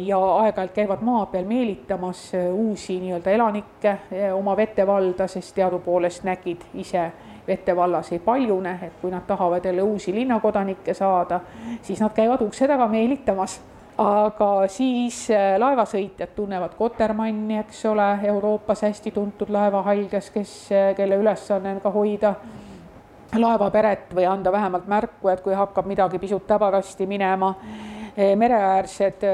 ja 0.00 0.18
aeg-ajalt 0.18 0.72
käivad 0.74 1.02
maa 1.06 1.26
peal 1.30 1.44
meelitamas 1.46 2.32
uusi 2.52 2.96
nii-öelda 3.00 3.30
elanikke 3.30 3.92
oma 4.34 4.56
vetevalda, 4.56 5.28
sest 5.28 5.54
teadupoolest 5.54 6.24
nägid 6.26 6.64
ise 6.74 7.04
Vete 7.50 7.74
vallas 7.76 8.12
ei 8.14 8.20
paljune, 8.22 8.76
et 8.86 9.00
kui 9.02 9.10
nad 9.10 9.26
tahavad 9.26 9.64
jälle 9.66 9.82
uusi 9.82 10.14
linnakodanikke 10.14 10.94
saada, 10.94 11.40
siis 11.82 12.00
nad 12.00 12.14
käivad 12.14 12.42
ukse 12.46 12.68
taga 12.70 12.86
meelitamas 12.88 13.58
aga 14.00 14.48
siis 14.72 15.26
äh, 15.34 15.54
laevasõitjad 15.60 16.32
tunnevad 16.36 16.74
Kotermanni, 16.78 17.58
eks 17.60 17.82
ole, 17.90 18.06
Euroopas 18.30 18.84
hästi 18.86 19.12
tuntud 19.12 19.50
laevahaljas, 19.52 20.30
kes, 20.32 20.54
äh, 20.72 20.90
kelle 20.96 21.18
ülesanne 21.20 21.74
on 21.76 21.82
ka 21.82 21.92
hoida 21.92 22.34
laevaperet 23.36 24.14
või 24.16 24.24
anda 24.26 24.52
vähemalt 24.52 24.88
märku, 24.90 25.28
et 25.30 25.42
kui 25.44 25.54
hakkab 25.54 25.86
midagi 25.86 26.18
pisut 26.18 26.46
täbarasti 26.48 27.06
minema. 27.06 27.52
Äh, 28.16 28.32
mereäärsed 28.40 29.26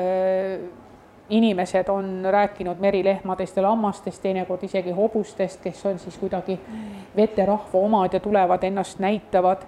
inimesed 1.31 1.89
on 1.89 2.23
rääkinud 2.31 2.79
merilehmadest 2.79 3.57
ja 3.57 3.63
lammastest, 3.63 4.23
teinekord 4.23 4.63
isegi 4.63 4.91
hobustest, 4.91 5.61
kes 5.61 5.87
on 5.87 5.99
siis 5.99 6.19
kuidagi 6.19 6.61
veterahva 7.17 7.79
omad 7.79 8.13
ja 8.13 8.21
tulevad 8.21 8.63
ennast 8.63 8.99
näitavad 8.99 9.67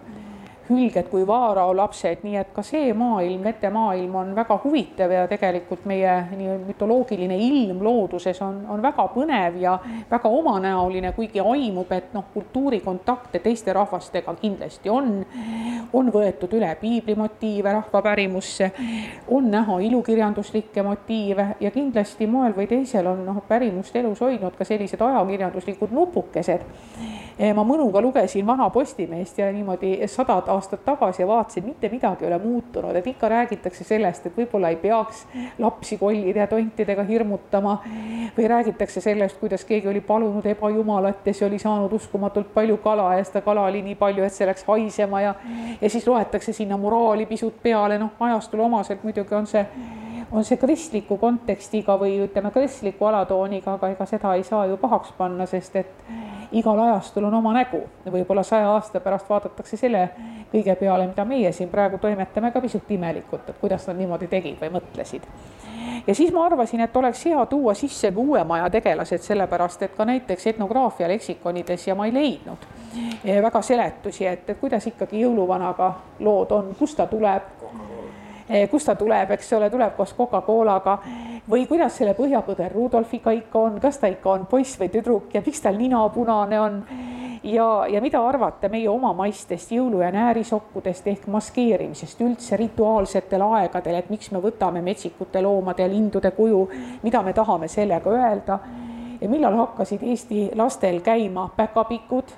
hülged 0.69 1.09
kui 1.11 1.27
Vaarao 1.27 1.73
lapsed, 1.77 2.23
nii 2.23 2.37
et 2.41 2.51
ka 2.55 2.62
see 2.66 2.93
maailm, 2.97 3.43
vetemaailm 3.45 4.14
on 4.21 4.35
väga 4.37 4.59
huvitav 4.64 5.12
ja 5.12 5.27
tegelikult 5.31 5.87
meie 5.89 6.14
nii 6.31 6.59
mütoloogiline 6.69 7.37
ilm 7.49 7.83
looduses 7.85 8.41
on, 8.45 8.61
on 8.69 8.83
väga 8.83 9.09
põnev 9.14 9.59
ja 9.62 9.77
väga 10.11 10.29
omanäoline, 10.29 11.12
kuigi 11.16 11.41
aimub, 11.41 11.93
et 11.93 12.12
noh, 12.16 12.27
kultuurikontakte 12.35 13.41
teiste 13.45 13.73
rahvastega 13.73 14.35
kindlasti 14.41 14.93
on, 14.93 15.12
on 15.93 16.12
võetud 16.12 16.53
üle 16.59 16.71
piiblimotiive 16.81 17.73
rahvapärimusse, 17.73 18.71
on 19.35 19.51
näha 19.51 19.79
ilukirjanduslikke 19.89 20.83
motiive 20.83 21.49
ja 21.61 21.71
kindlasti 21.75 22.27
moel 22.27 22.57
või 22.57 22.69
teisel 22.71 23.07
on 23.07 23.25
noh, 23.27 23.43
pärimust 23.49 23.97
elus 23.97 24.21
hoidnud 24.25 24.57
ka 24.59 24.66
sellised 24.69 25.01
ajakirjanduslikud 25.01 25.95
nupukesed. 25.95 26.66
ma 27.55 27.62
mõnuga 27.64 28.01
lugesin 28.03 28.47
Vana 28.47 28.71
Postimeest 28.71 29.39
ja 29.39 29.53
niimoodi 29.53 30.01
sadad 30.07 30.49
aastat 30.59 30.84
tagasi 30.84 31.22
ja 31.22 31.28
vaatasin, 31.30 31.64
mitte 31.64 31.88
midagi 31.92 32.26
ei 32.26 32.32
ole 32.32 32.38
muutunud, 32.42 32.96
et 32.98 33.06
ikka 33.06 33.30
räägitakse 33.32 33.84
sellest, 33.86 34.26
et 34.26 34.36
võib-olla 34.36 34.72
ei 34.74 34.76
peaks 34.82 35.24
lapsi 35.59 35.98
kollide 36.00 36.42
ja 36.42 36.46
tontidega 36.50 37.06
hirmutama 37.09 37.78
või 38.36 38.48
räägitakse 38.50 39.00
sellest, 39.00 39.38
kuidas 39.40 39.64
keegi 39.68 39.88
oli 39.88 40.02
palunud 40.04 40.46
ebajumalat 40.46 41.26
ja 41.26 41.34
see 41.34 41.46
oli 41.48 41.59
saanud 41.62 41.92
uskumatult 41.92 42.52
palju 42.54 42.76
kala 42.84 43.14
ja 43.18 43.24
seda 43.24 43.42
kala 43.46 43.68
oli 43.70 43.82
nii 43.86 43.96
palju, 43.98 44.26
et 44.26 44.34
see 44.34 44.46
läks 44.48 44.66
haisema 44.68 45.22
ja 45.24 45.34
ja 45.80 45.90
siis 45.90 46.06
loetakse 46.06 46.52
sinna 46.52 46.76
moraali 46.76 47.26
pisut 47.26 47.62
peale, 47.62 47.98
noh, 47.98 48.11
ajastule 48.20 48.62
omaselt 48.62 49.04
muidugi 49.04 49.34
on 49.34 49.46
see 49.46 49.64
on 50.33 50.45
see 50.45 50.57
kristliku 50.61 51.16
kontekstiga 51.16 51.97
või 52.01 52.18
ütleme, 52.24 52.51
kristliku 52.53 53.09
alatooniga, 53.09 53.79
aga 53.79 53.93
ega 53.95 54.07
seda 54.07 54.35
ei 54.37 54.45
saa 54.45 54.66
ju 54.66 54.76
pahaks 54.76 55.12
panna, 55.18 55.47
sest 55.47 55.76
et 55.76 55.93
igal 56.53 56.81
ajastul 56.81 57.24
on 57.24 57.35
oma 57.35 57.53
nägu. 57.53 57.83
võib-olla 58.11 58.43
saja 58.43 58.70
aasta 58.70 59.01
pärast 59.01 59.31
vaadatakse 59.31 59.76
selle 59.76 60.09
kõige 60.53 60.74
peale, 60.76 61.07
mida 61.07 61.24
meie 61.24 61.53
siin 61.53 61.68
praegu 61.68 61.99
toimetame, 61.99 62.53
ka 62.53 62.61
pisut 62.61 62.91
imelikult, 62.91 63.49
et 63.49 63.59
kuidas 63.61 63.87
nad 63.87 63.97
niimoodi 63.97 64.26
tegid 64.29 64.61
või 64.61 64.70
mõtlesid. 64.79 65.22
ja 66.07 66.14
siis 66.14 66.33
ma 66.33 66.45
arvasin, 66.45 66.81
et 66.81 66.97
oleks 66.97 67.24
hea 67.26 67.47
tuua 67.47 67.74
sisse 67.74 68.12
ka 68.12 68.20
uue 68.20 68.45
maja 68.45 68.70
tegelased, 68.70 69.24
sellepärast 69.24 69.83
et 69.83 69.97
ka 69.97 70.05
näiteks 70.05 70.47
etnograafia 70.47 71.09
leksikonides 71.09 71.89
ja 71.89 71.95
ma 71.95 72.07
ei 72.07 72.14
leidnud 72.14 72.68
eh, 73.24 73.43
väga 73.43 73.62
seletusi, 73.62 74.26
et, 74.26 74.57
kuidas 74.61 74.87
ikkagi 74.87 75.20
jõuluvanaga 75.20 75.93
lood 76.20 76.53
on, 76.53 76.74
kust 76.79 76.97
ta 76.97 77.07
tuleb 77.07 77.43
kust 78.70 78.86
ta 78.86 78.94
tuleb, 78.94 79.30
eks 79.36 79.53
ole, 79.53 79.70
tuleb 79.70 79.96
koos 79.96 80.14
Coca-Colaga. 80.16 80.99
Või 81.49 81.66
kuidas 81.68 81.96
selle 81.96 82.14
põhjapõder 82.16 82.72
Rudolfiga 82.74 83.32
ikka 83.32 83.59
on, 83.59 83.78
kas 83.80 83.99
ta 83.99 84.09
ikka 84.12 84.30
on 84.30 84.46
poiss 84.46 84.76
või 84.80 84.90
tüdruk 84.92 85.34
ja 85.34 85.42
miks 85.44 85.62
tal 85.64 85.78
nina 85.80 86.03
punane 86.12 86.61
on? 86.61 86.82
Ja, 87.42 87.86
ja 87.86 88.01
mida 88.03 88.18
arvata 88.26 88.68
meie 88.68 88.88
omamaistest 88.90 89.70
jõulu- 89.72 90.03
ja 90.03 90.11
näärisokkudest 90.12 91.07
ehk 91.07 91.26
maskeerimisest 91.26 92.20
üldse 92.20 92.57
rituaalsetel 92.57 93.42
aegadel, 93.42 93.94
et 93.94 94.11
miks 94.11 94.30
me 94.30 94.42
võtame 94.42 94.82
metsikute 94.82 95.42
loomade 95.42 95.82
ja 95.82 95.88
lindude 95.88 96.30
kuju, 96.30 96.68
mida 97.03 97.22
me 97.22 97.32
tahame 97.32 97.68
sellega 97.68 98.11
öelda? 98.11 98.59
Ja 99.20 99.28
millal 99.28 99.57
hakkasid 99.57 100.03
Eesti 100.03 100.51
lastel 100.55 101.01
käima 101.01 101.49
päkapikud 101.57 102.34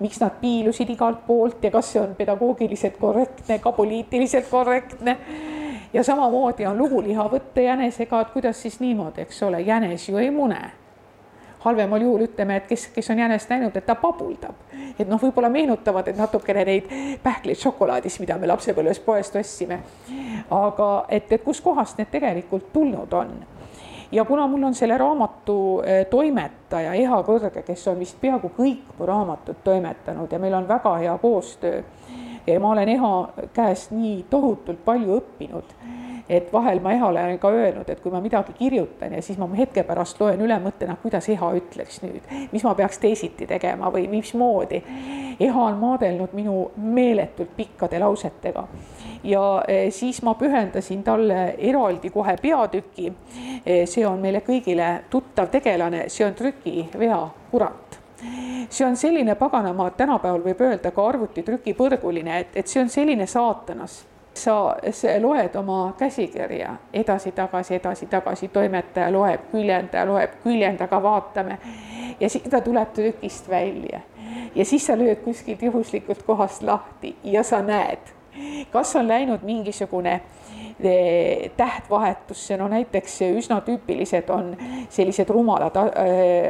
miks 0.00 0.20
nad 0.20 0.38
piilusid 0.40 0.90
igalt 0.90 1.26
poolt 1.26 1.64
ja 1.64 1.70
kas 1.70 1.92
see 1.92 2.02
on 2.02 2.14
pedagoogiliselt 2.18 2.96
korrektne, 3.00 3.58
ka 3.58 3.72
poliitiliselt 3.72 4.48
korrektne. 4.50 5.18
ja 5.92 6.02
samamoodi 6.02 6.66
on 6.66 6.78
lugu 6.78 7.02
lihavõtte 7.02 7.62
jänesega, 7.62 8.20
et 8.20 8.30
kuidas 8.30 8.62
siis 8.62 8.80
niimoodi, 8.80 9.20
eks 9.22 9.42
ole, 9.42 9.60
jänes 9.60 10.08
ju 10.08 10.16
ei 10.16 10.30
mune 10.30 10.62
halvemal 11.64 12.00
juhul 12.00 12.26
ütleme, 12.26 12.56
et 12.56 12.66
kes, 12.68 12.86
kes 12.92 13.10
on 13.10 13.18
jänest 13.18 13.48
näinud, 13.50 13.76
et 13.76 13.86
ta 13.86 13.94
pabuldab. 13.94 14.54
et 14.98 15.08
noh, 15.08 15.20
võib-olla 15.20 15.48
meenutavad, 15.50 16.08
et 16.08 16.18
natukene 16.18 16.64
neid 16.64 16.90
pähkleid 17.22 17.58
šokolaadis, 17.58 18.18
mida 18.20 18.36
me 18.38 18.46
lapsepõlves 18.50 19.00
poest 19.00 19.36
ostsime. 19.36 19.80
aga 20.50 20.90
et, 21.08 21.32
et 21.32 21.44
kuskohast 21.44 21.98
need 21.98 22.10
tegelikult 22.12 22.72
tulnud 22.72 23.12
on 23.12 23.32
ja 24.14 24.24
kuna 24.24 24.46
mul 24.46 24.62
on 24.62 24.74
selle 24.74 24.98
raamatu 24.98 25.82
eh, 25.86 26.06
toimetaja 26.10 26.92
Eha 26.94 27.22
Kõrge, 27.26 27.62
kes 27.66 27.88
on 27.90 27.98
vist 27.98 28.20
peaaegu 28.20 28.52
kõik 28.56 28.94
mu 28.98 29.06
raamatud 29.06 29.58
toimetanud 29.64 30.32
ja 30.32 30.38
meil 30.38 30.54
on 30.54 30.68
väga 30.68 30.94
hea 31.02 31.16
koostöö 31.18 31.82
ja 32.46 32.60
ma 32.60 32.70
olen 32.76 32.88
Eha 32.88 33.14
käest 33.52 33.90
nii 33.90 34.24
tohutult 34.30 34.84
palju 34.84 35.18
õppinud 35.18 35.74
et 36.28 36.52
vahel 36.52 36.80
ma 36.80 36.92
Ehale 36.92 37.20
olen 37.24 37.38
ka 37.38 37.50
öelnud, 37.50 37.88
et 37.88 38.00
kui 38.00 38.12
ma 38.12 38.20
midagi 38.20 38.52
kirjutan 38.56 39.12
ja 39.12 39.22
siis 39.22 39.38
ma 39.38 39.48
hetke 39.56 39.82
pärast 39.84 40.20
loen 40.20 40.40
üle, 40.40 40.56
mõtlen, 40.62 40.94
et 40.94 41.02
kuidas 41.02 41.28
Eha 41.28 41.50
ütleks 41.58 42.00
nüüd, 42.04 42.28
mis 42.52 42.64
ma 42.64 42.74
peaks 42.74 42.98
teisiti 43.02 43.46
tegema 43.46 43.90
või 43.92 44.06
mismoodi. 44.08 44.82
Eha 45.40 45.64
on 45.64 45.80
maadelnud 45.80 46.32
minu 46.32 46.70
meeletult 46.76 47.56
pikkade 47.56 47.98
lausetega. 48.00 48.64
Ja 49.24 49.42
eh, 49.68 49.90
siis 49.92 50.22
ma 50.22 50.34
pühendasin 50.38 51.02
talle 51.02 51.54
eraldi 51.58 52.10
kohe 52.10 52.36
peatüki. 52.40 53.12
Eh, 53.66 53.84
see 53.88 54.06
on 54.06 54.20
meile 54.20 54.44
kõigile 54.46 55.04
tuttav 55.10 55.50
tegelane, 55.52 56.08
see 56.08 56.26
on 56.26 56.34
trükivea 56.38 57.20
kurat. 57.50 58.00
See 58.70 58.86
on 58.86 58.96
selline 58.96 59.34
paganama, 59.36 59.90
tänapäeval 59.90 60.40
võib 60.46 60.60
öelda 60.64 60.90
ka 60.94 61.04
arvutitrüki 61.08 61.74
põrguline, 61.76 62.40
et, 62.40 62.56
et 62.56 62.70
see 62.70 62.80
on 62.80 62.88
selline 62.88 63.26
saatanas 63.28 64.00
sa 64.34 64.76
loed 65.20 65.56
oma 65.56 65.94
käsikirja 65.98 66.76
edasi-tagasi, 66.92 67.74
edasi-tagasi, 67.74 68.48
toimetaja 68.48 69.12
loeb, 69.12 69.50
küljendaja 69.52 70.06
loeb, 70.06 70.38
küljendaga 70.42 71.02
vaatame. 71.02 71.58
Ja 72.20 72.28
siis 72.28 72.44
ta 72.50 72.60
tuleb 72.60 72.92
trükist 72.94 73.48
välja. 73.48 74.00
Ja 74.54 74.64
siis 74.64 74.86
sa 74.86 74.96
lööd 74.98 75.22
kuskilt 75.24 75.62
juhuslikult 75.62 76.22
kohast 76.22 76.62
lahti 76.62 77.16
ja 77.24 77.42
sa 77.42 77.62
näed, 77.62 78.12
kas 78.70 78.96
on 78.96 79.08
läinud 79.08 79.42
mingisugune 79.42 80.20
Eh, 80.20 80.43
tähtvahetusse, 81.56 82.56
no 82.56 82.68
näiteks 82.68 83.20
üsna 83.22 83.60
tüüpilised 83.62 84.30
on 84.34 84.56
sellised 84.90 85.30
rumalad 85.30 85.76
äh, 85.76 85.86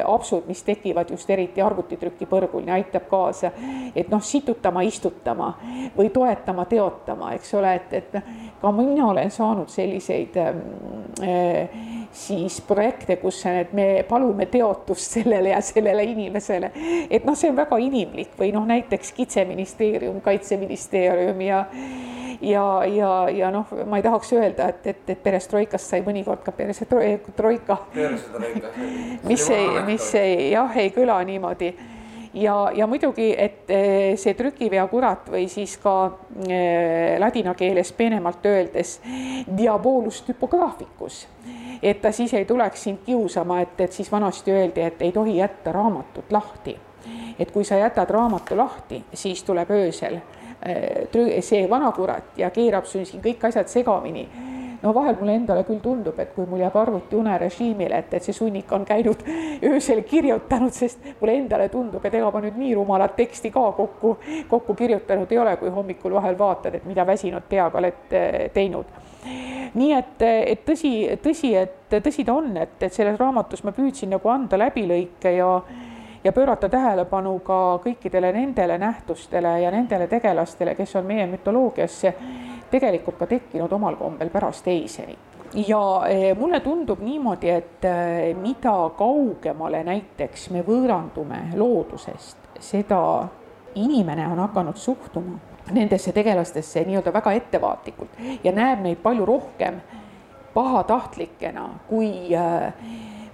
apsud, 0.06 0.46
mis 0.48 0.62
tekivad 0.64 1.10
just 1.10 1.30
eriti 1.30 1.62
arvutitrüki 1.62 2.26
põrgul 2.30 2.64
ja 2.66 2.78
aitab 2.78 3.04
kaasa, 3.10 3.50
et 3.94 4.08
noh, 4.08 4.22
situtama, 4.24 4.82
istutama 4.88 5.50
või 5.96 6.08
toetama, 6.14 6.64
teotama, 6.64 7.34
eks 7.36 7.52
ole, 7.58 7.74
et, 7.76 7.92
et 8.00 8.16
noh, 8.16 8.30
ka 8.62 8.72
mina 8.72 9.10
olen 9.10 9.30
saanud 9.30 9.68
selliseid 9.68 10.40
äh, 10.40 11.68
siis 12.14 12.60
projekte, 12.64 13.18
kus 13.20 13.42
need, 13.44 13.76
me 13.76 13.88
palume 14.08 14.48
teotust 14.48 15.18
sellele 15.18 15.52
ja 15.52 15.60
sellele 15.60 16.08
inimesele, 16.14 16.72
et 17.10 17.28
noh, 17.28 17.36
see 17.36 17.52
on 17.52 17.60
väga 17.60 17.76
inimlik 17.82 18.32
või 18.40 18.54
noh, 18.56 18.64
näiteks 18.72 19.12
Kitseministeerium, 19.20 20.20
Kaitseministeerium 20.24 21.44
ja 21.44 21.64
ja, 22.44 22.84
ja, 22.84 23.28
ja 23.30 23.50
noh, 23.50 23.68
ma 23.86 23.98
ei 23.98 24.04
tahaks 24.14 24.32
öelda, 24.32 24.68
et, 24.68 24.86
et, 24.86 25.10
et 25.10 25.22
perestroikast 25.22 25.90
sai 25.90 26.02
mõnikord 26.06 26.44
ka 26.46 26.52
perestroika. 26.54 27.78
mis 29.30 29.50
ei, 29.50 29.66
mis 29.86 30.14
ei 30.14 30.52
jah, 30.52 30.76
ei 30.78 30.92
kõla 30.94 31.18
niimoodi 31.26 31.72
ja, 32.34 32.70
ja 32.74 32.86
muidugi, 32.86 33.34
et 33.38 33.70
eh, 33.70 34.14
see 34.20 34.34
trükivea 34.38 34.86
kurat 34.90 35.26
või 35.30 35.48
siis 35.50 35.76
ka 35.82 35.94
eh, 36.46 37.16
ladina 37.18 37.54
keeles 37.58 37.92
peenemalt 37.92 38.46
öeldes 38.46 39.00
diabolus 39.56 40.22
typographikus, 40.28 41.24
et 41.82 42.00
ta 42.02 42.12
siis 42.14 42.34
ei 42.38 42.46
tuleks 42.46 42.86
sind 42.86 43.02
kiusama, 43.06 43.60
et, 43.66 43.80
et 43.80 43.92
siis 43.92 44.12
vanasti 44.12 44.54
öeldi, 44.54 44.86
et 44.86 45.02
ei 45.02 45.12
tohi 45.12 45.40
jätta 45.40 45.72
raamatut 45.74 46.32
lahti. 46.32 46.78
et 47.38 47.50
kui 47.50 47.64
sa 47.64 47.76
jätad 47.76 48.10
raamatu 48.10 48.56
lahti, 48.56 49.02
siis 49.12 49.42
tuleb 49.42 49.70
öösel 49.70 50.20
Äh, 50.20 50.33
see 51.44 51.66
vanakurat 51.70 52.38
ja 52.40 52.50
keerab 52.50 52.86
sul 52.88 53.04
siin 53.04 53.22
kõik 53.22 53.48
asjad 53.48 53.68
segamini. 53.68 54.28
no 54.82 54.92
vahel 54.94 55.16
mulle 55.16 55.34
endale 55.38 55.64
küll 55.64 55.80
tundub, 55.80 56.18
et 56.20 56.34
kui 56.34 56.44
mul 56.46 56.60
jääb 56.60 56.74
arvuti 56.76 57.16
unerežiimile, 57.16 57.98
et, 57.98 58.14
et 58.14 58.22
see 58.22 58.36
sunnik 58.36 58.72
on 58.72 58.84
käinud 58.84 59.22
öösel 59.70 60.02
kirjutanud, 60.02 60.72
sest 60.72 61.06
mulle 61.20 61.38
endale 61.38 61.68
tundub, 61.72 62.04
et 62.04 62.14
ega 62.14 62.30
ma 62.30 62.42
nüüd 62.44 62.58
nii 62.60 62.74
rumalat 62.76 63.16
teksti 63.16 63.50
ka 63.54 63.62
kokku, 63.78 64.18
kokku 64.48 64.74
kirjutanud 64.74 65.32
ei 65.32 65.40
ole, 65.40 65.56
kui 65.56 65.72
hommikul 65.72 66.12
vahel 66.18 66.36
vaatad, 66.38 66.76
et 66.76 66.84
mida 66.84 67.06
väsinud 67.06 67.48
peaga 67.48 67.80
oled 67.80 68.12
äh, 68.12 68.44
teinud 68.52 69.00
nii 69.74 69.94
et, 69.96 70.22
et 70.22 70.62
tõsi, 70.66 70.92
tõsi, 71.22 71.54
et 71.58 71.96
tõsi 72.04 72.24
ta 72.26 72.36
on, 72.36 72.52
et, 72.60 72.76
et 72.82 72.92
selles 72.92 73.18
raamatus 73.18 73.64
ma 73.64 73.72
püüdsin 73.74 74.12
nagu 74.14 74.30
anda 74.30 74.58
läbilõike 74.60 75.32
ja 75.38 75.48
ja 76.24 76.32
pöörata 76.32 76.68
tähelepanu 76.68 77.38
ka 77.44 77.80
kõikidele 77.84 78.32
nendele 78.32 78.78
nähtustele 78.78 79.60
ja 79.60 79.70
nendele 79.70 80.06
tegelastele, 80.06 80.74
kes 80.74 80.96
on 80.96 81.06
meie 81.06 81.26
mütoloogiasse 81.26 82.14
tegelikult 82.70 83.18
ka 83.18 83.26
tekkinud 83.26 83.72
omal 83.72 83.96
kombel 84.00 84.30
pärast 84.30 84.64
teiseni. 84.64 85.16
Ja 85.54 86.02
eh, 86.08 86.36
mulle 86.38 86.60
tundub 86.60 87.00
niimoodi, 87.04 87.50
et 87.50 87.84
eh, 87.84 88.34
mida 88.36 88.74
kaugemale 88.98 89.84
näiteks 89.86 90.48
me 90.50 90.64
võõrandume 90.66 91.44
loodusest, 91.54 92.48
seda 92.58 93.00
inimene 93.74 94.26
on 94.26 94.40
hakanud 94.42 94.76
suhtuma 94.76 95.38
nendesse 95.72 96.12
tegelastesse 96.12 96.82
nii-öelda 96.84 97.12
väga 97.12 97.32
ettevaatlikult 97.38 98.18
ja 98.44 98.52
näeb 98.52 98.82
neid 98.84 98.98
palju 99.02 99.24
rohkem 99.26 99.78
pahatahtlikena 100.54 101.68
kui 101.88 102.34
eh, 102.34 102.72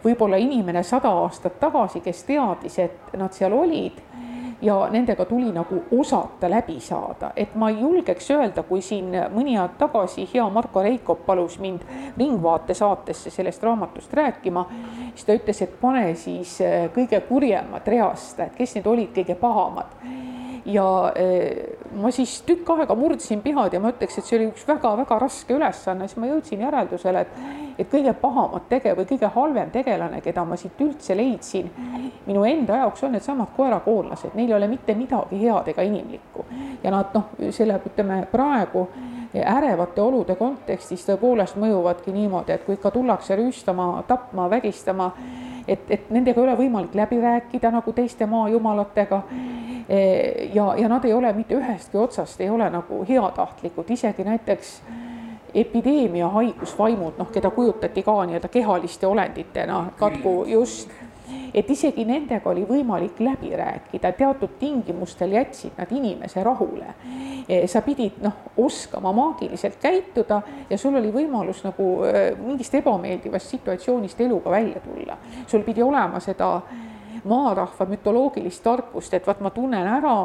võib-olla 0.05 0.37
inimene 0.41 0.83
sada 0.83 1.11
aastat 1.23 1.59
tagasi, 1.61 2.01
kes 2.01 2.25
teadis, 2.25 2.79
et 2.79 3.13
nad 3.19 3.33
seal 3.37 3.53
olid 3.53 4.01
ja 4.63 4.89
nendega 4.93 5.25
tuli 5.25 5.53
nagu 5.53 5.83
osata 5.99 6.51
läbi 6.51 6.81
saada, 6.81 7.31
et 7.37 7.55
ma 7.55 7.71
ei 7.71 7.81
julgeks 7.81 8.31
öelda, 8.31 8.63
kui 8.69 8.83
siin 8.85 9.15
mõni 9.33 9.57
aeg 9.59 9.79
tagasi 9.81 10.27
hea 10.35 10.45
Marko 10.53 10.83
Reikop 10.85 11.25
palus 11.27 11.59
mind 11.59 11.87
Ringvaate 12.19 12.75
saatesse 12.75 13.31
sellest 13.31 13.63
raamatust 13.63 14.13
rääkima, 14.13 14.67
siis 15.15 15.25
ta 15.25 15.37
ütles, 15.39 15.63
et 15.65 15.79
pane 15.81 16.15
siis 16.15 16.59
kõige 16.95 17.23
kurjemad 17.29 17.89
reast, 17.89 18.41
et 18.41 18.59
kes 18.59 18.77
need 18.77 18.87
olid 18.87 19.15
kõige 19.17 19.39
pahamad 19.41 19.97
ja 20.65 21.13
äh, 21.17 21.77
ma 22.03 22.11
siis 22.15 22.41
tükk 22.47 22.69
aega 22.77 22.95
murdsin 22.95 23.43
pihad 23.43 23.73
ja 23.73 23.81
ma 23.81 23.93
ütleks, 23.95 24.19
et 24.19 24.29
see 24.29 24.39
oli 24.39 24.51
üks 24.51 24.67
väga-väga 24.69 25.19
raske 25.23 25.57
ülesanne, 25.57 26.09
siis 26.09 26.21
ma 26.21 26.31
jõudsin 26.31 26.65
järeldusele, 26.67 27.27
et 27.27 27.69
et 27.81 27.89
kõige 27.89 28.13
pahamat 28.21 28.67
tege- 28.69 28.93
või 28.97 29.07
kõige 29.09 29.29
halvem 29.35 29.71
tegelane, 29.73 30.21
keda 30.21 30.45
ma 30.45 30.57
siit 30.61 30.81
üldse 30.85 31.15
leidsin, 31.17 31.71
minu 32.27 32.45
enda 32.45 32.77
jaoks 32.83 33.05
on 33.05 33.15
needsamad 33.17 33.55
koerakoonlased, 33.57 34.35
neil 34.35 34.51
ei 34.51 34.57
ole 34.57 34.69
mitte 34.69 34.95
midagi 34.95 35.41
head 35.41 35.69
ega 35.73 35.83
inimlikku. 35.83 36.45
ja 36.83 36.91
nad 36.91 37.15
noh, 37.15 37.31
selle, 37.51 37.81
ütleme 37.87 38.27
praegu 38.31 38.89
ärevate 39.35 40.03
olude 40.03 40.35
kontekstis 40.35 41.05
tõepoolest 41.07 41.57
mõjuvadki 41.61 42.13
niimoodi, 42.13 42.53
et 42.53 42.65
kui 42.67 42.75
ikka 42.75 42.91
tullakse 42.91 43.37
rüüstama, 43.39 44.03
tapma, 44.07 44.49
vägistama, 44.51 45.13
et, 45.69 45.85
et 45.91 46.11
nendega 46.11 46.41
ei 46.41 46.49
ole 46.49 46.57
võimalik 46.59 46.95
läbi 46.95 47.21
rääkida 47.21 47.71
nagu 47.71 47.93
teiste 47.93 48.27
maajumalatega. 48.27 49.23
Ja, 50.55 50.75
ja 50.79 50.89
nad 50.89 51.05
ei 51.05 51.13
ole 51.13 51.33
mitte 51.33 51.57
ühestki 51.59 51.99
otsast, 51.99 52.41
ei 52.41 52.51
ole 52.51 52.69
nagu 52.71 53.05
heatahtlikud, 53.09 53.91
isegi 53.91 54.25
näiteks 54.25 54.83
epideemia 55.55 56.29
haigusvaimud, 56.29 57.19
noh, 57.19 57.31
keda 57.33 57.51
kujutati 57.51 58.03
ka 58.07 58.15
nii-öelda 58.27 58.49
kehaliste 58.49 59.07
olenditena, 59.07 59.85
katku 59.99 60.45
just, 60.47 60.91
et 61.55 61.71
isegi 61.71 62.05
nendega 62.07 62.51
oli 62.51 62.63
võimalik 62.67 63.19
läbi 63.23 63.51
rääkida, 63.59 64.13
teatud 64.19 64.57
tingimustel 64.59 65.35
jätsid 65.35 65.79
nad 65.79 65.91
inimese 65.95 66.45
rahule. 66.45 66.95
E, 67.49 67.65
sa 67.67 67.83
pidid 67.83 68.21
noh, 68.23 68.37
oskama 68.57 69.13
maagiliselt 69.13 69.81
käituda 69.83 70.41
ja 70.71 70.79
sul 70.79 70.97
oli 71.01 71.11
võimalus 71.15 71.65
nagu 71.67 71.89
e, 72.07 72.31
mingist 72.39 72.75
ebameeldivast 72.79 73.57
situatsioonist 73.57 74.21
eluga 74.21 74.51
välja 74.51 74.81
tulla. 74.85 75.19
sul 75.47 75.67
pidi 75.67 75.83
olema 75.83 76.21
seda 76.21 76.61
maarahva 77.25 77.87
mütoloogilist 77.87 78.63
tarkust, 78.63 79.15
et 79.15 79.27
vaat 79.27 79.41
ma 79.41 79.51
tunnen 79.51 79.87
ära 79.87 80.17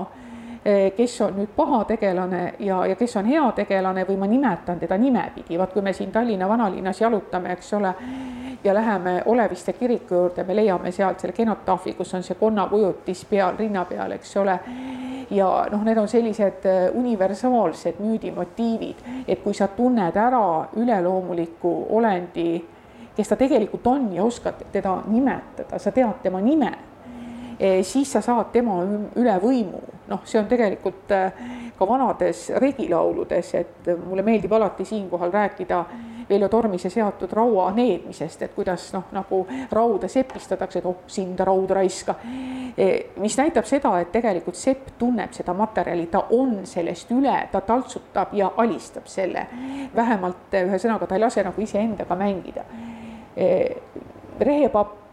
Eh, 0.65 0.93
kes 0.97 1.21
on 1.21 1.35
nüüd 1.37 1.51
paha 1.53 1.83
tegelane 1.85 2.55
ja, 2.59 2.79
ja 2.89 2.95
kes 2.97 3.11
on 3.19 3.27
hea 3.29 3.43
tegelane 3.53 4.01
või 4.07 4.15
ma 4.17 4.25
nimetan 4.25 4.79
teda 4.81 4.97
nimepidi, 4.97 5.59
vaat 5.61 5.75
kui 5.75 5.83
me 5.85 5.91
siin 5.93 6.09
Tallinna 6.11 6.47
vanalinnas 6.49 7.01
jalutame, 7.03 7.51
eks 7.53 7.69
ole, 7.77 7.91
ja 8.63 8.73
läheme 8.73 9.13
Oleviste 9.29 9.75
kiriku 9.77 10.15
juurde, 10.15 10.43
me 10.43 10.55
leiame 10.57 10.89
sealt 10.91 11.21
selle 11.21 11.35
kenotaafi, 11.37 11.93
kus 11.93 12.15
on 12.17 12.25
see 12.25 12.39
konnakujutis 12.39 13.21
peal, 13.29 13.53
rinna 13.59 13.85
peal, 13.85 14.15
eks 14.17 14.33
ole. 14.41 14.57
Ja 15.29 15.51
noh, 15.69 15.85
need 15.85 16.01
on 16.01 16.09
sellised 16.09 16.65
eh, 16.65 16.89
universaalsed 16.97 18.01
müüdimotiivid, 18.01 19.05
et 19.27 19.45
kui 19.45 19.53
sa 19.53 19.69
tunned 19.77 20.17
ära 20.17 20.43
üleloomuliku 20.81 21.75
olendi, 21.93 22.57
kes 23.13 23.29
ta 23.29 23.37
tegelikult 23.37 23.85
on 23.93 24.09
ja 24.17 24.25
oskad 24.25 24.65
teda 24.73 24.97
nimetada, 25.13 25.77
sa 25.77 25.93
tead 25.93 26.25
tema 26.25 26.41
nime 26.41 26.73
siis 27.81 28.11
sa 28.11 28.21
saad 28.21 28.51
tema 28.51 28.79
üle 29.15 29.35
võimu. 29.43 29.81
noh, 30.07 30.21
see 30.23 30.39
on 30.39 30.49
tegelikult 30.49 31.11
eh, 31.15 31.45
ka 31.77 31.85
vanades 31.87 32.49
regilauludes, 32.61 33.53
et 33.57 33.87
mulle 34.05 34.21
meeldib 34.23 34.51
alati 34.53 34.85
siinkohal 34.85 35.31
rääkida 35.33 35.85
Veljo 36.29 36.49
Tormise 36.49 36.89
seatud 36.89 37.31
raua 37.33 37.71
needmisest, 37.71 38.41
et 38.41 38.53
kuidas 38.53 38.87
noh, 38.93 39.03
nagu 39.13 39.43
rauda 39.71 40.07
sepistatakse, 40.09 40.79
et 40.79 40.85
oh, 40.89 41.03
sinda 41.07 41.45
raud 41.45 41.69
raiska. 41.69 42.15
Eh, 42.77 43.13
mis 43.21 43.37
näitab 43.37 43.65
seda, 43.69 43.93
et 44.01 44.11
tegelikult 44.11 44.57
sepp 44.57 44.95
tunneb 44.99 45.33
seda 45.33 45.53
materjali, 45.53 46.07
ta 46.11 46.25
on 46.33 46.59
sellest 46.65 47.13
üle, 47.15 47.37
ta 47.51 47.61
taltsutab 47.61 48.33
ja 48.33 48.51
alistab 48.57 49.07
selle. 49.07 49.47
vähemalt 49.95 50.53
ühesõnaga, 50.65 51.07
ta 51.07 51.15
ei 51.15 51.21
lase 51.21 51.43
nagu 51.43 51.61
iseendaga 51.61 52.15
mängida. 52.15 52.65
rehepapp 54.39 54.99
Äh, 54.99 55.04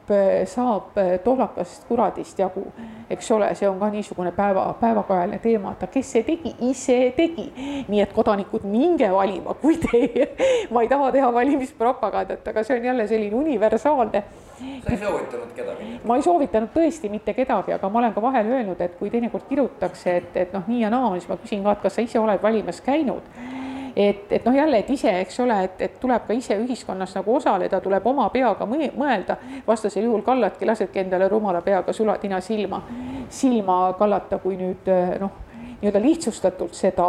saab 0.47 0.97
äh, 0.99 1.19
tohlakast 1.25 1.85
kuradist 1.89 2.39
jagu, 2.39 2.65
eks 3.11 3.31
ole, 3.31 3.49
see 3.55 3.69
on 3.69 3.79
ka 3.81 3.89
niisugune 3.93 4.33
päeva, 4.33 4.65
päevakajaline 4.81 5.39
teema, 5.43 5.75
et 5.77 5.91
kes 5.93 6.13
see 6.17 6.23
tegi, 6.27 6.55
ise 6.69 6.97
tegi. 7.17 7.47
nii 7.89 8.03
et 8.03 8.13
kodanikud, 8.13 8.67
minge 8.69 9.09
valima, 9.13 9.55
kui 9.63 9.79
te, 9.83 10.27
ma 10.73 10.83
ei 10.83 10.91
taha 10.91 11.13
teha 11.15 11.33
valimispropagandat, 11.35 12.49
aga 12.49 12.65
see 12.67 12.79
on 12.79 12.91
jälle 12.91 13.07
selline 13.09 13.37
universaalne. 13.37 14.25
sa 14.59 14.91
ei 14.91 14.99
soovitanud 14.99 15.55
kedagi? 15.57 15.89
ma 16.05 16.17
ei 16.17 16.27
soovitanud 16.27 16.75
tõesti 16.75 17.11
mitte 17.11 17.35
kedagi, 17.35 17.77
aga 17.79 17.89
ma 17.89 18.03
olen 18.03 18.15
ka 18.15 18.23
vahel 18.23 18.53
öelnud, 18.59 18.81
et 18.81 18.99
kui 18.99 19.11
teinekord 19.11 19.49
kirutakse, 19.49 20.17
et, 20.17 20.37
et 20.37 20.55
noh, 20.55 20.67
nii 20.67 20.85
ja 20.85 20.91
naa, 20.91 21.15
siis 21.17 21.31
ma 21.31 21.39
küsin 21.41 21.63
ka, 21.63 21.77
et 21.77 21.87
kas 21.87 21.99
sa 21.99 22.07
ise 22.07 22.21
oled 22.23 22.43
valimas 22.43 22.81
käinud 22.85 23.62
et, 23.97 24.33
et 24.33 24.45
noh, 24.45 24.55
jälle, 24.55 24.79
et 24.79 24.91
ise, 24.91 25.13
eks 25.21 25.41
ole, 25.41 25.59
et, 25.65 25.81
et 25.87 26.01
tuleb 26.01 26.27
ka 26.27 26.37
ise 26.37 26.57
ühiskonnas 26.57 27.15
nagu 27.19 27.37
osaleda, 27.37 27.81
tuleb 27.81 28.07
oma 28.07 28.29
peaga 28.33 28.67
mõelda, 28.67 29.37
vastasel 29.67 30.09
juhul 30.09 30.25
kalladki, 30.27 30.67
lasedki 30.67 31.05
endale 31.05 31.29
rumala 31.29 31.61
peaga 31.63 31.93
sulatina 31.93 32.41
silma, 32.41 32.83
silma 33.29 33.79
kallata, 33.99 34.39
kui 34.43 34.57
nüüd 34.61 34.89
noh, 35.21 35.41
nii-öelda 35.83 36.03
lihtsustatult 36.03 36.75
seda 36.79 37.07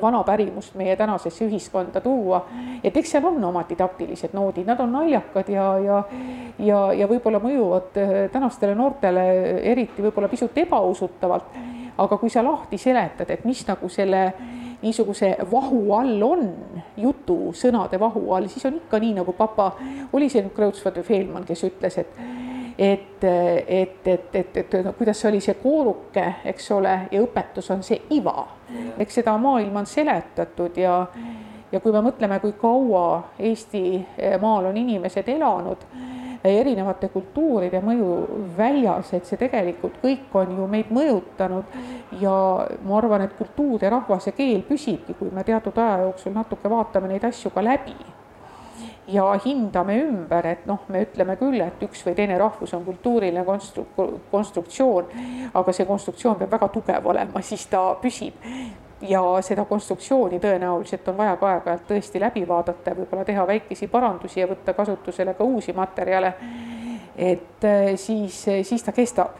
vana 0.00 0.22
pärimust 0.24 0.74
meie 0.74 0.96
tänasesse 0.96 1.44
ühiskonda 1.44 2.00
tuua. 2.00 2.46
et 2.84 2.96
eks 2.96 3.10
seal 3.10 3.24
on 3.24 3.44
omad 3.44 3.66
didaktilised 3.68 4.30
noodid, 4.32 4.66
nad 4.66 4.80
on 4.80 4.92
naljakad 4.92 5.48
ja, 5.48 5.66
ja, 5.78 6.02
ja, 6.58 6.92
ja 6.92 7.08
võib-olla 7.08 7.40
mõjuvad 7.42 7.98
tänastele 8.32 8.74
noortele 8.74 9.24
eriti 9.72 10.02
võib-olla 10.02 10.28
pisut 10.28 10.58
ebausutavalt. 10.58 11.58
aga 11.98 12.16
kui 12.16 12.30
sa 12.30 12.44
lahti 12.44 12.78
seletad, 12.78 13.30
et 13.30 13.44
mis 13.44 13.66
nagu 13.66 13.88
selle 13.88 14.32
niisuguse 14.82 15.36
vahu 15.50 15.80
all 15.92 16.22
on, 16.22 16.44
jutusõnade 16.96 18.00
vahu 18.00 18.32
all, 18.32 18.48
siis 18.48 18.66
on 18.66 18.78
ikka 18.80 19.00
nii, 19.02 19.16
nagu 19.20 19.32
papa, 19.36 19.72
oli 20.12 20.28
see 20.32 20.44
nüüd 20.44 20.54
Kreutzwald 20.56 21.00
või 21.00 21.08
Fehlmann, 21.08 21.48
kes 21.48 21.64
ütles, 21.68 21.98
et 22.00 22.22
et, 22.80 23.24
et, 23.24 24.06
et, 24.06 24.36
et, 24.36 24.56
et 24.56 24.74
no 24.84 24.94
kuidas 24.96 25.18
see 25.20 25.28
oli 25.28 25.40
see 25.44 25.58
kooruke, 25.60 26.22
eks 26.48 26.70
ole, 26.72 26.94
ja 27.12 27.20
õpetus 27.20 27.68
on 27.74 27.82
see 27.84 27.98
iva. 28.16 28.46
eks 28.98 29.20
seda 29.20 29.34
maailma 29.38 29.82
on 29.82 29.86
seletatud 29.86 30.78
ja, 30.80 30.94
ja 31.72 31.80
kui 31.80 31.92
me 31.92 32.00
mõtleme, 32.06 32.38
kui 32.40 32.54
kaua 32.56 33.34
Eestimaal 33.38 34.70
on 34.70 34.80
inimesed 34.80 35.28
elanud 35.28 35.84
erinevate 36.44 37.08
kultuuride 37.12 37.82
mõju 37.84 38.12
väljas, 38.56 39.12
et 39.16 39.26
see 39.28 39.40
tegelikult 39.40 39.98
kõik 40.02 40.36
on 40.40 40.54
ju 40.56 40.68
meid 40.70 40.92
mõjutanud. 40.94 41.76
Ja 42.20 42.36
ma 42.84 42.96
arvan, 42.98 43.26
et 43.26 43.36
kultuur 43.38 43.82
ja 43.82 43.90
rahvas 43.92 44.30
ja 44.30 44.32
keel 44.36 44.62
püsibki, 44.68 45.14
kui 45.18 45.30
me 45.34 45.44
teatud 45.44 45.76
aja 45.78 46.06
jooksul 46.06 46.34
natuke 46.34 46.70
vaatame 46.70 47.12
neid 47.12 47.28
asju 47.28 47.52
ka 47.54 47.64
läbi 47.64 47.96
ja 49.10 49.24
hindame 49.44 49.96
ümber, 50.04 50.46
et 50.46 50.66
noh, 50.70 50.84
me 50.88 51.02
ütleme 51.04 51.34
küll, 51.40 51.60
et 51.64 51.82
üks 51.82 52.04
või 52.06 52.14
teine 52.18 52.36
rahvus 52.38 52.74
on 52.76 52.84
kultuuriline 52.86 53.42
konstru-, 53.46 53.88
konstruktsioon, 54.30 55.10
aga 55.54 55.74
see 55.74 55.88
konstruktsioon 55.88 56.38
peab 56.38 56.54
väga 56.54 56.68
tugev 56.76 57.10
olema, 57.10 57.42
siis 57.42 57.66
ta 57.70 57.82
püsib 58.02 58.38
ja 59.02 59.22
seda 59.42 59.64
konstruktsiooni 59.64 60.40
tõenäoliselt 60.40 61.08
on 61.08 61.16
vaja 61.16 61.36
ka 61.40 61.48
aeg-ajalt 61.54 61.86
tõesti 61.88 62.20
läbi 62.20 62.42
vaadata 62.48 62.94
võib-olla 62.96 63.24
teha 63.24 63.46
väikesi 63.46 63.88
parandusi 63.88 64.40
ja 64.40 64.48
võtta 64.50 64.74
kasutusele 64.74 65.34
ka 65.34 65.44
uusi 65.44 65.72
materjale. 65.72 66.34
et 67.16 67.64
eh, 67.64 67.96
siis, 67.96 68.44
siis 68.62 68.82
ta 68.82 68.92
kestab. 68.92 69.36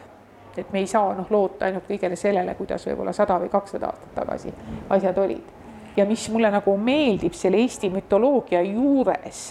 et 0.57 0.73
me 0.73 0.79
ei 0.79 0.87
saa 0.87 1.15
noh, 1.15 1.27
loota 1.31 1.65
ainult 1.65 1.87
kõigele 1.89 2.17
sellele, 2.17 2.55
kuidas 2.55 2.87
võib-olla 2.87 3.13
sada 3.13 3.39
või 3.39 3.49
kakssada 3.49 3.87
aastat 3.87 4.15
tagasi 4.15 4.55
asjad 4.91 5.19
olid 5.19 5.60
ja 6.01 6.07
mis 6.09 6.27
mulle 6.33 6.51
nagu 6.53 6.75
meeldib 6.81 7.35
selle 7.37 7.61
Eesti 7.61 7.91
mütoloogia 7.93 8.63
juures, 8.65 9.43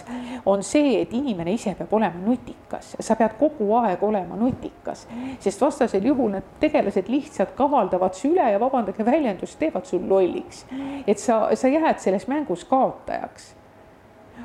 on 0.46 0.64
see, 0.66 0.96
et 1.02 1.14
inimene 1.16 1.54
ise 1.54 1.74
peab 1.78 1.92
olema 1.98 2.22
nutikas, 2.24 2.94
sa 3.00 3.16
pead 3.18 3.36
kogu 3.38 3.70
aeg 3.80 4.02
olema 4.06 4.38
nutikas, 4.40 5.06
sest 5.42 5.62
vastasel 5.62 6.10
juhul 6.10 6.34
need 6.34 6.50
tegelased 6.62 7.08
lihtsalt 7.12 7.54
kavaldavad 7.58 8.18
su 8.18 8.32
üle 8.32 8.50
ja 8.52 8.60
vabandage 8.62 9.06
väljendust, 9.06 9.58
teevad 9.60 9.86
sul 9.86 10.06
lolliks. 10.08 10.66
et 11.06 11.18
sa, 11.18 11.46
sa 11.54 11.68
jääd 11.68 12.02
selles 12.02 12.26
mängus 12.28 12.64
kaotajaks 12.68 13.54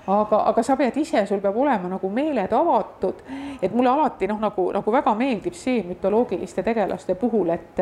aga, 0.08 0.41
aga 0.49 0.64
sa 0.64 0.76
pead 0.78 0.97
ise, 1.01 1.26
sul 1.26 1.41
peab 1.41 1.58
olema 1.58 1.89
nagu 1.89 2.10
meeled 2.14 2.53
avatud, 2.53 3.24
et 3.62 3.74
mulle 3.74 3.89
alati 3.89 4.30
noh, 4.30 4.39
nagu, 4.41 4.68
nagu 4.76 4.93
väga 4.93 5.16
meeldib 5.18 5.58
see 5.58 5.82
mütoloogiliste 5.88 6.64
tegelaste 6.66 7.16
puhul, 7.20 7.53
et 7.56 7.82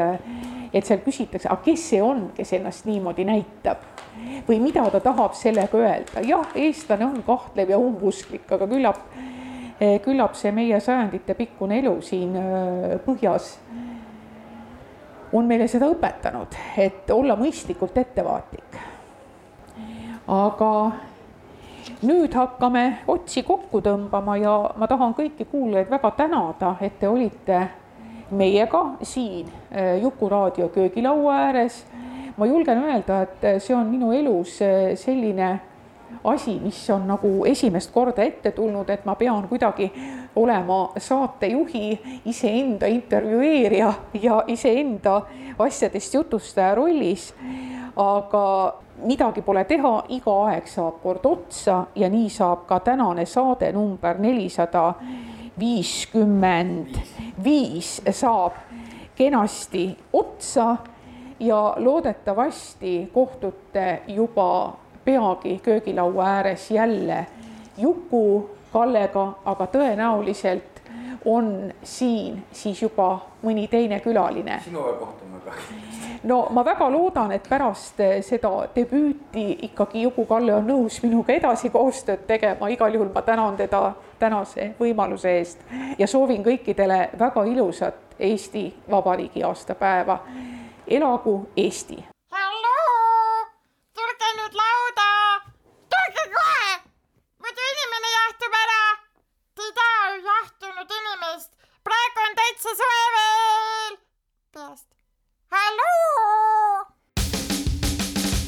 et 0.74 0.88
seal 0.88 1.03
küsitakse, 1.05 1.49
aga 1.51 1.61
kes 1.61 1.84
see 1.91 2.01
on, 2.01 2.32
kes 2.34 2.55
ennast 2.57 2.88
niimoodi 2.89 3.28
näitab? 3.28 3.84
Või 4.47 4.57
mida 4.63 4.88
ta 4.89 5.03
tahab 5.03 5.36
sellega 5.38 5.78
öelda, 5.78 6.24
jah, 6.26 6.47
eestlane 6.57 7.05
on 7.05 7.19
kahtlev 7.28 7.69
ja 7.69 7.78
umbusklik, 7.78 8.47
aga 8.55 8.65
küllap, 8.71 9.03
küllap 10.05 10.38
see 10.39 10.51
meie 10.55 10.80
sajandite 10.82 11.36
pikkune 11.38 11.78
elu 11.82 11.93
siin 12.01 12.34
äh, 12.39 12.95
põhjas 13.05 13.53
on 15.34 15.47
meile 15.49 15.67
seda 15.69 15.89
õpetanud, 15.89 16.57
et 16.78 17.09
olla 17.13 17.36
mõistlikult 17.38 17.97
ettevaatlik. 17.97 18.78
aga 20.28 20.69
nüüd 22.01 22.34
hakkame 22.34 23.03
otsi 23.07 23.43
kokku 23.43 23.81
tõmbama 23.81 24.38
ja 24.41 24.53
ma 24.77 24.88
tahan 24.88 25.15
kõiki 25.17 25.47
kuulajaid 25.51 25.89
väga 25.91 26.11
tänada, 26.17 26.75
et 26.81 26.99
te 26.99 27.07
olite 27.07 27.67
meiega 28.31 28.84
siin 29.01 29.47
äh, 29.47 29.99
Juku-raadio 30.01 30.69
köögilaua 30.69 31.36
ääres. 31.47 31.86
ma 32.38 32.45
julgen 32.45 32.77
öelda, 32.84 33.21
et 33.21 33.61
see 33.61 33.75
on 33.75 33.88
minu 33.88 34.11
elus 34.11 34.61
äh, 34.61 34.95
selline 34.95 35.59
asi, 36.23 36.59
mis 36.59 36.89
on 36.89 37.07
nagu 37.07 37.45
esimest 37.45 37.91
korda 37.93 38.23
ette 38.23 38.51
tulnud, 38.51 38.89
et 38.89 39.05
ma 39.05 39.15
pean 39.15 39.47
kuidagi 39.47 39.91
olema 40.36 40.93
saatejuhi, 40.97 41.99
iseenda 42.25 42.88
intervjueerija 42.88 43.93
ja 44.21 44.43
iseenda 44.47 45.21
asjadest 45.59 46.13
jutustaja 46.13 46.75
rollis. 46.75 47.34
aga 47.95 48.73
midagi 48.98 49.41
pole 49.41 49.64
teha, 49.64 50.04
iga 50.10 50.36
aeg 50.48 50.68
saab 50.68 51.02
kord 51.04 51.26
otsa 51.26 51.86
ja 51.96 52.10
nii 52.10 52.30
saab 52.30 52.66
ka 52.68 52.80
tänane 52.80 53.26
saade 53.26 53.72
number 53.72 54.18
nelisada 54.18 54.94
viiskümmend 55.60 56.98
viis 57.44 58.02
saab 58.12 58.54
kenasti 59.16 59.98
otsa 60.14 60.76
ja 61.39 61.74
loodetavasti 61.78 63.10
kohtute 63.14 64.02
juba 64.08 64.74
peagi 65.06 65.60
köögilaua 65.64 66.26
ääres 66.26 66.72
jälle 66.72 67.26
Juku 67.78 68.50
Kallega, 68.74 69.34
aga 69.46 69.66
tõenäoliselt 69.66 70.82
on 71.26 71.74
siin 71.84 72.44
siis 72.52 72.82
juba 72.82 73.20
mõni 73.44 73.68
teine 73.68 74.00
külaline. 74.00 74.62
sinuga 74.64 74.94
kohtume 74.94 75.39
ka. 75.46 75.52
No 76.24 76.47
ma 76.49 76.63
väga 76.65 76.89
loodan, 76.91 77.32
et 77.32 77.47
pärast 77.49 77.99
seda 78.21 78.51
debüüti 78.76 79.45
ikkagi 79.67 80.03
Juku-Kalle 80.03 80.55
on 80.55 80.67
nõus 80.67 81.01
minuga 81.03 81.34
edasi 81.34 81.69
koostööd 81.69 82.26
tegema, 82.28 82.69
igal 82.71 82.93
juhul 82.93 83.11
ma 83.13 83.21
tänan 83.21 83.57
teda 83.59 83.93
tänase 84.19 84.74
võimaluse 84.80 85.36
eest 85.39 85.65
ja 85.99 86.07
soovin 86.07 86.43
kõikidele 86.43 87.09
väga 87.19 87.43
ilusat 87.43 88.15
Eesti 88.19 88.69
Vabariigi 88.91 89.43
aastapäeva. 89.43 90.19
elagu 90.88 91.49
Eesti! 91.57 92.03
halloo, 92.32 93.45
tulge 93.95 94.30
nüüd 94.39 94.55
lauda, 94.61 95.09
tulge 95.95 96.26
kohe, 96.36 96.71
muidu 97.41 97.67
inimene 97.74 98.13
jahtub 98.15 98.57
ära. 98.63 98.82
Te 99.55 99.67
ei 99.67 99.76
taha 99.80 100.15
jahtunud 100.30 100.97
inimest, 100.99 101.51
praegu 101.84 102.28
on 102.28 102.36
täitsa 102.41 102.76
soe 102.80 103.05
veel. 103.17 103.97
peast. 104.53 105.03
Halloo. 105.54 106.86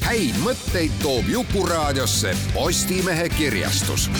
häid 0.06 0.36
mõtteid 0.42 0.98
toob 1.02 1.28
Jukuraadiosse 1.28 2.36
Postimehe 2.54 3.28
kirjastus 3.28 4.10